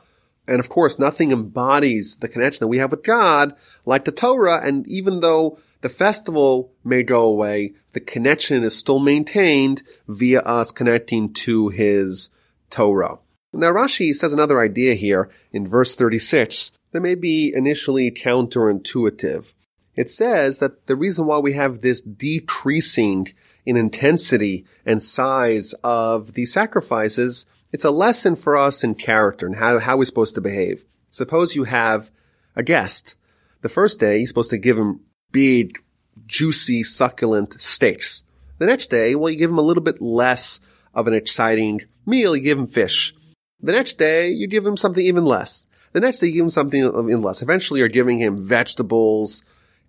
And 0.48 0.60
of 0.60 0.68
course, 0.68 0.98
nothing 0.98 1.30
embodies 1.30 2.16
the 2.16 2.28
connection 2.28 2.60
that 2.60 2.68
we 2.68 2.78
have 2.78 2.90
with 2.90 3.04
God 3.04 3.54
like 3.84 4.04
the 4.04 4.12
Torah. 4.12 4.60
And 4.66 4.86
even 4.88 5.20
though 5.20 5.58
the 5.80 5.88
festival 5.88 6.72
may 6.82 7.02
go 7.02 7.24
away, 7.24 7.74
the 7.92 8.00
connection 8.00 8.64
is 8.64 8.76
still 8.76 8.98
maintained 8.98 9.82
via 10.08 10.40
us 10.40 10.72
connecting 10.72 11.32
to 11.34 11.68
his 11.68 12.30
Torah. 12.70 13.18
Now 13.52 13.72
Rashi 13.72 14.14
says 14.14 14.32
another 14.32 14.60
idea 14.60 14.94
here 14.94 15.30
in 15.52 15.66
verse 15.66 15.94
36 15.94 16.72
that 16.92 17.00
may 17.00 17.14
be 17.14 17.52
initially 17.54 18.10
counterintuitive. 18.10 19.52
It 19.94 20.10
says 20.10 20.60
that 20.60 20.86
the 20.86 20.96
reason 20.96 21.26
why 21.26 21.38
we 21.38 21.54
have 21.54 21.80
this 21.80 22.00
decreasing 22.00 23.32
in 23.66 23.76
intensity 23.76 24.64
and 24.86 25.02
size 25.02 25.72
of 25.82 26.34
the 26.34 26.46
sacrifices, 26.46 27.46
it's 27.72 27.84
a 27.84 27.90
lesson 27.90 28.36
for 28.36 28.56
us 28.56 28.82
in 28.82 28.94
character 28.94 29.46
and 29.46 29.56
how, 29.56 29.78
how 29.78 29.96
we're 29.96 30.04
supposed 30.04 30.34
to 30.36 30.40
behave. 30.40 30.84
Suppose 31.10 31.54
you 31.54 31.64
have 31.64 32.10
a 32.56 32.62
guest. 32.62 33.14
The 33.62 33.68
first 33.68 33.98
day, 33.98 34.18
you're 34.18 34.26
supposed 34.26 34.50
to 34.50 34.58
give 34.58 34.78
him 34.78 35.00
big, 35.32 35.78
juicy, 36.26 36.82
succulent 36.82 37.60
steaks. 37.60 38.24
The 38.58 38.66
next 38.66 38.88
day, 38.88 39.14
well, 39.14 39.30
you 39.30 39.38
give 39.38 39.50
him 39.50 39.58
a 39.58 39.62
little 39.62 39.82
bit 39.82 40.00
less 40.00 40.60
of 40.94 41.06
an 41.06 41.14
exciting 41.14 41.82
meal. 42.06 42.36
You 42.36 42.42
give 42.42 42.58
him 42.58 42.66
fish. 42.66 43.14
The 43.60 43.72
next 43.72 43.94
day, 43.94 44.30
you 44.30 44.46
give 44.46 44.64
him 44.64 44.76
something 44.76 45.04
even 45.04 45.24
less. 45.24 45.66
The 45.92 46.00
next 46.00 46.20
day, 46.20 46.28
you 46.28 46.34
give 46.34 46.44
him 46.44 46.50
something 46.50 46.80
even 46.80 47.22
less. 47.22 47.42
Eventually, 47.42 47.80
you're 47.80 47.88
giving 47.88 48.18
him 48.18 48.42
vegetables, 48.42 49.44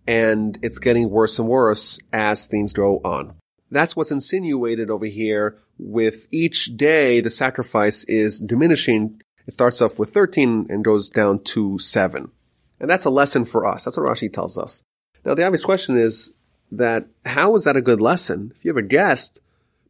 and 0.07 0.57
it's 0.61 0.79
getting 0.79 1.09
worse 1.09 1.39
and 1.39 1.47
worse 1.47 1.99
as 2.11 2.45
things 2.45 2.73
go 2.73 2.97
on. 3.03 3.35
That's 3.71 3.95
what's 3.95 4.11
insinuated 4.11 4.89
over 4.89 5.05
here 5.05 5.57
with 5.77 6.27
each 6.31 6.75
day 6.75 7.21
the 7.21 7.29
sacrifice 7.29 8.03
is 8.05 8.39
diminishing. 8.39 9.21
It 9.47 9.53
starts 9.53 9.81
off 9.81 9.99
with 9.99 10.13
13 10.13 10.67
and 10.69 10.83
goes 10.83 11.09
down 11.09 11.43
to 11.45 11.79
7. 11.79 12.31
And 12.79 12.89
that's 12.89 13.05
a 13.05 13.09
lesson 13.09 13.45
for 13.45 13.67
us. 13.67 13.83
That's 13.83 13.97
what 13.97 14.07
Rashi 14.07 14.31
tells 14.31 14.57
us. 14.57 14.83
Now, 15.25 15.35
the 15.35 15.45
obvious 15.45 15.65
question 15.65 15.97
is 15.97 16.31
that 16.71 17.07
how 17.25 17.55
is 17.55 17.63
that 17.65 17.77
a 17.77 17.81
good 17.81 18.01
lesson? 18.01 18.53
If 18.55 18.65
you 18.65 18.69
have 18.69 18.77
a 18.77 18.87
guest, 18.87 19.39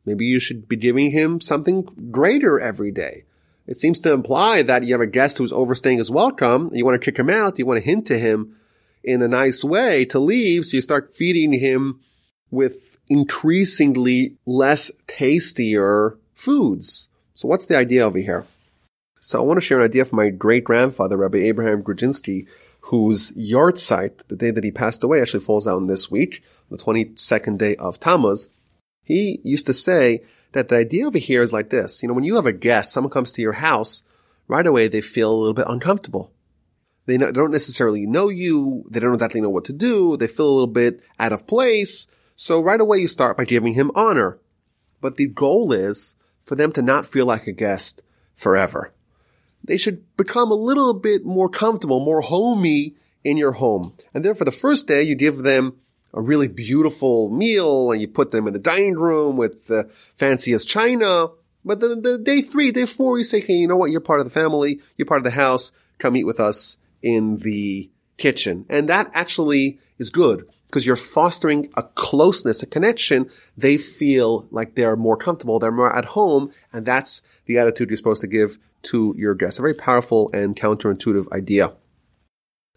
maybe 0.05 0.25
you 0.25 0.39
should 0.39 0.67
be 0.67 0.75
giving 0.75 1.11
him 1.11 1.39
something 1.39 1.84
greater 2.11 2.59
every 2.59 2.91
day. 2.91 3.25
It 3.67 3.77
seems 3.77 3.99
to 4.01 4.11
imply 4.11 4.63
that 4.63 4.84
you 4.84 4.93
have 4.93 5.01
a 5.01 5.05
guest 5.05 5.38
who's 5.38 5.51
overstaying 5.51 5.99
his 5.99 6.09
welcome. 6.09 6.71
You 6.73 6.84
want 6.84 6.99
to 6.99 7.05
kick 7.05 7.19
him 7.19 7.30
out. 7.30 7.59
You 7.59 7.67
want 7.67 7.77
to 7.77 7.86
hint 7.86 8.07
to 8.07 8.17
him 8.17 8.55
in 9.03 9.21
a 9.21 9.27
nice 9.27 9.63
way 9.63 10.05
to 10.05 10.19
leave. 10.19 10.65
So 10.65 10.77
you 10.77 10.82
start 10.82 11.13
feeding 11.13 11.53
him 11.53 11.99
with 12.52 12.97
increasingly 13.08 14.36
less 14.45 14.91
tastier 15.08 16.18
foods. 16.34 17.10
So 17.36 17.47
what's 17.47 17.66
the 17.66 17.78
idea 17.78 18.06
over 18.06 18.20
here? 18.20 18.45
So 19.22 19.39
I 19.39 19.45
want 19.45 19.58
to 19.58 19.66
share 19.66 19.80
an 19.80 19.86
idea 19.86 20.06
from 20.06 20.18
my 20.18 20.30
great 20.30 20.64
grandfather, 20.64 21.18
Rabbi 21.18 21.39
Abraham 21.39 21.84
Grodzinski, 21.84 22.47
whose 22.82 23.32
yahrzeit, 23.34 24.26
the 24.28 24.36
day 24.36 24.52
that 24.52 24.64
he 24.64 24.72
passed 24.72 25.04
away, 25.04 25.22
actually 25.22 25.41
falls 25.41 25.68
out 25.68 25.86
this 25.88 26.10
week, 26.10 26.41
the 26.72 26.78
22nd 26.78 27.58
day 27.58 27.76
of 27.76 28.00
Tammuz. 28.00 28.50
He 29.04 29.41
used 29.43 29.66
to 29.66 29.74
say 29.74 30.24
that 30.54 30.70
the 30.70 30.78
idea 30.78 31.06
over 31.06 31.18
here 31.18 31.41
is 31.41 31.52
like 31.52 31.70
this. 31.70 32.02
You 32.02 32.08
know, 32.08 32.14
when 32.14 32.24
you 32.24 32.36
have 32.36 32.45
a 32.45 32.54
guest, 32.54 32.91
someone 32.93 33.12
comes 33.12 33.32
to 33.34 33.41
your 33.41 33.54
house, 33.54 34.04
right 34.47 34.66
away 34.66 34.88
they 34.88 35.02
feel 35.02 35.32
a 35.32 35.36
little 35.36 35.54
bit 35.54 35.68
uncomfortable. 35.68 36.32
They 37.06 37.18
don't 37.18 37.52
necessarily 37.52 38.06
know 38.06 38.30
you. 38.30 38.86
They 38.89 39.00
don't 39.00 39.14
exactly 39.14 39.41
know 39.41 39.50
what 39.50 39.66
to 39.66 39.74
do. 39.74 40.16
They 40.16 40.28
feel 40.28 40.47
a 40.47 40.52
little 40.52 40.68
bit 40.68 41.02
out 41.20 41.34
of 41.34 41.47
place. 41.47 42.08
So 42.41 42.63
right 42.63 42.79
away 42.79 42.99
you 42.99 43.09
start 43.09 43.35
by 43.35 43.43
giving 43.43 43.73
him 43.73 43.91
honor. 43.95 44.39
But 45.01 45.17
the 45.17 45.27
goal 45.27 45.73
is 45.73 46.15
for 46.39 46.55
them 46.55 46.71
to 46.71 46.81
not 46.81 47.05
feel 47.05 47.25
like 47.25 47.47
a 47.47 47.51
guest 47.51 48.01
forever. 48.33 48.93
They 49.61 49.75
should 49.75 50.15
become 50.15 50.49
a 50.49 50.55
little 50.55 50.93
bit 50.93 51.25
more 51.25 51.49
comfortable, 51.49 51.99
more 51.99 52.21
homey 52.21 52.95
in 53.25 53.35
your 53.35 53.51
home. 53.51 53.91
And 54.13 54.23
then 54.23 54.35
for 54.35 54.45
the 54.45 54.53
first 54.53 54.87
day, 54.87 55.03
you 55.03 55.15
give 55.15 55.39
them 55.39 55.81
a 56.13 56.21
really 56.21 56.47
beautiful 56.47 57.29
meal 57.29 57.91
and 57.91 57.99
you 57.99 58.07
put 58.07 58.31
them 58.31 58.47
in 58.47 58.53
the 58.53 58.59
dining 58.59 58.95
room 58.95 59.35
with 59.35 59.67
the 59.67 59.89
fanciest 60.15 60.69
china. 60.69 61.27
But 61.65 61.81
then 61.81 62.03
the 62.03 62.17
day 62.17 62.41
three, 62.41 62.71
day 62.71 62.85
four, 62.85 63.17
you 63.17 63.25
say, 63.25 63.41
hey, 63.41 63.55
you 63.55 63.67
know 63.67 63.75
what? 63.75 63.91
You're 63.91 63.99
part 63.99 64.21
of 64.21 64.25
the 64.25 64.31
family. 64.31 64.79
You're 64.95 65.07
part 65.07 65.19
of 65.19 65.25
the 65.25 65.31
house. 65.31 65.73
Come 65.97 66.15
eat 66.15 66.23
with 66.23 66.39
us 66.39 66.77
in 67.01 67.39
the 67.39 67.89
kitchen. 68.17 68.65
And 68.69 68.87
that 68.87 69.11
actually 69.13 69.77
is 69.97 70.09
good 70.09 70.47
because 70.70 70.86
you're 70.86 70.95
fostering 70.95 71.67
a 71.76 71.82
closeness, 71.82 72.61
a 72.61 72.67
connection. 72.67 73.28
They 73.57 73.78
feel 73.78 74.47
like 74.51 74.76
they're 74.76 74.95
more 74.95 75.17
comfortable. 75.17 75.57
They're 75.57 75.72
more 75.72 75.95
at 75.95 76.05
home. 76.05 76.51
And 76.72 76.86
that's 76.86 77.24
the 77.45 77.57
attitude 77.57 77.89
you're 77.89 77.97
supposed 77.97 78.22
to 78.22 78.28
give 78.28 78.59
to 78.84 79.15
your 79.17 79.34
guests. 79.34 79.57
A 79.57 79.63
very 79.63 79.74
powerful 79.74 80.30
and 80.32 80.55
counterintuitive 80.55 81.32
idea. 81.32 81.74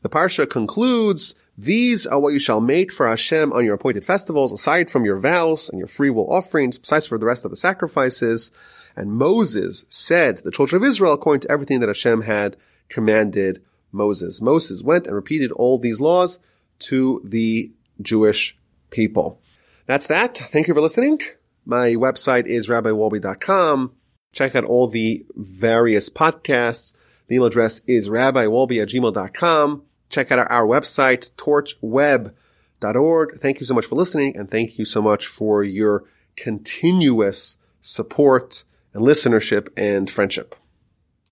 The 0.00 0.08
Parsha 0.08 0.48
concludes, 0.48 1.34
these 1.56 2.06
are 2.06 2.18
what 2.18 2.32
you 2.32 2.38
shall 2.38 2.62
make 2.62 2.90
for 2.90 3.06
Hashem 3.06 3.52
on 3.52 3.64
your 3.64 3.74
appointed 3.74 4.06
festivals, 4.06 4.52
aside 4.52 4.90
from 4.90 5.04
your 5.04 5.18
vows 5.18 5.68
and 5.68 5.78
your 5.78 5.86
free 5.86 6.10
will 6.10 6.32
offerings, 6.32 6.78
besides 6.78 7.06
for 7.06 7.18
the 7.18 7.26
rest 7.26 7.44
of 7.44 7.50
the 7.50 7.58
sacrifices. 7.58 8.50
And 8.96 9.12
Moses 9.12 9.84
said 9.90 10.38
the 10.38 10.50
children 10.50 10.82
of 10.82 10.88
Israel 10.88 11.12
according 11.12 11.42
to 11.42 11.50
everything 11.50 11.80
that 11.80 11.90
Hashem 11.90 12.22
had 12.22 12.56
commanded 12.88 13.62
Moses. 13.92 14.40
Moses 14.40 14.82
went 14.82 15.06
and 15.06 15.14
repeated 15.14 15.52
all 15.52 15.78
these 15.78 16.00
laws 16.00 16.38
to 16.80 17.20
the 17.22 17.70
Jewish 18.00 18.56
people. 18.90 19.40
That's 19.86 20.06
that. 20.06 20.36
Thank 20.36 20.68
you 20.68 20.74
for 20.74 20.80
listening. 20.80 21.20
My 21.64 21.90
website 21.90 22.46
is 22.46 22.68
rabbiwolbe.com. 22.68 23.92
Check 24.32 24.54
out 24.54 24.64
all 24.64 24.88
the 24.88 25.26
various 25.36 26.08
podcasts. 26.08 26.94
The 27.26 27.36
email 27.36 27.46
address 27.46 27.80
is 27.86 28.08
rabbiwolbe 28.08 28.82
at 28.82 28.88
gmail.com. 28.88 29.82
Check 30.08 30.32
out 30.32 30.38
our, 30.38 30.50
our 30.50 30.66
website, 30.66 31.32
torchweb.org. 31.32 33.40
Thank 33.40 33.60
you 33.60 33.66
so 33.66 33.74
much 33.74 33.86
for 33.86 33.94
listening 33.94 34.36
and 34.36 34.50
thank 34.50 34.78
you 34.78 34.84
so 34.84 35.02
much 35.02 35.26
for 35.26 35.62
your 35.62 36.04
continuous 36.36 37.58
support 37.80 38.64
and 38.94 39.02
listenership 39.02 39.68
and 39.76 40.08
friendship. 40.08 40.56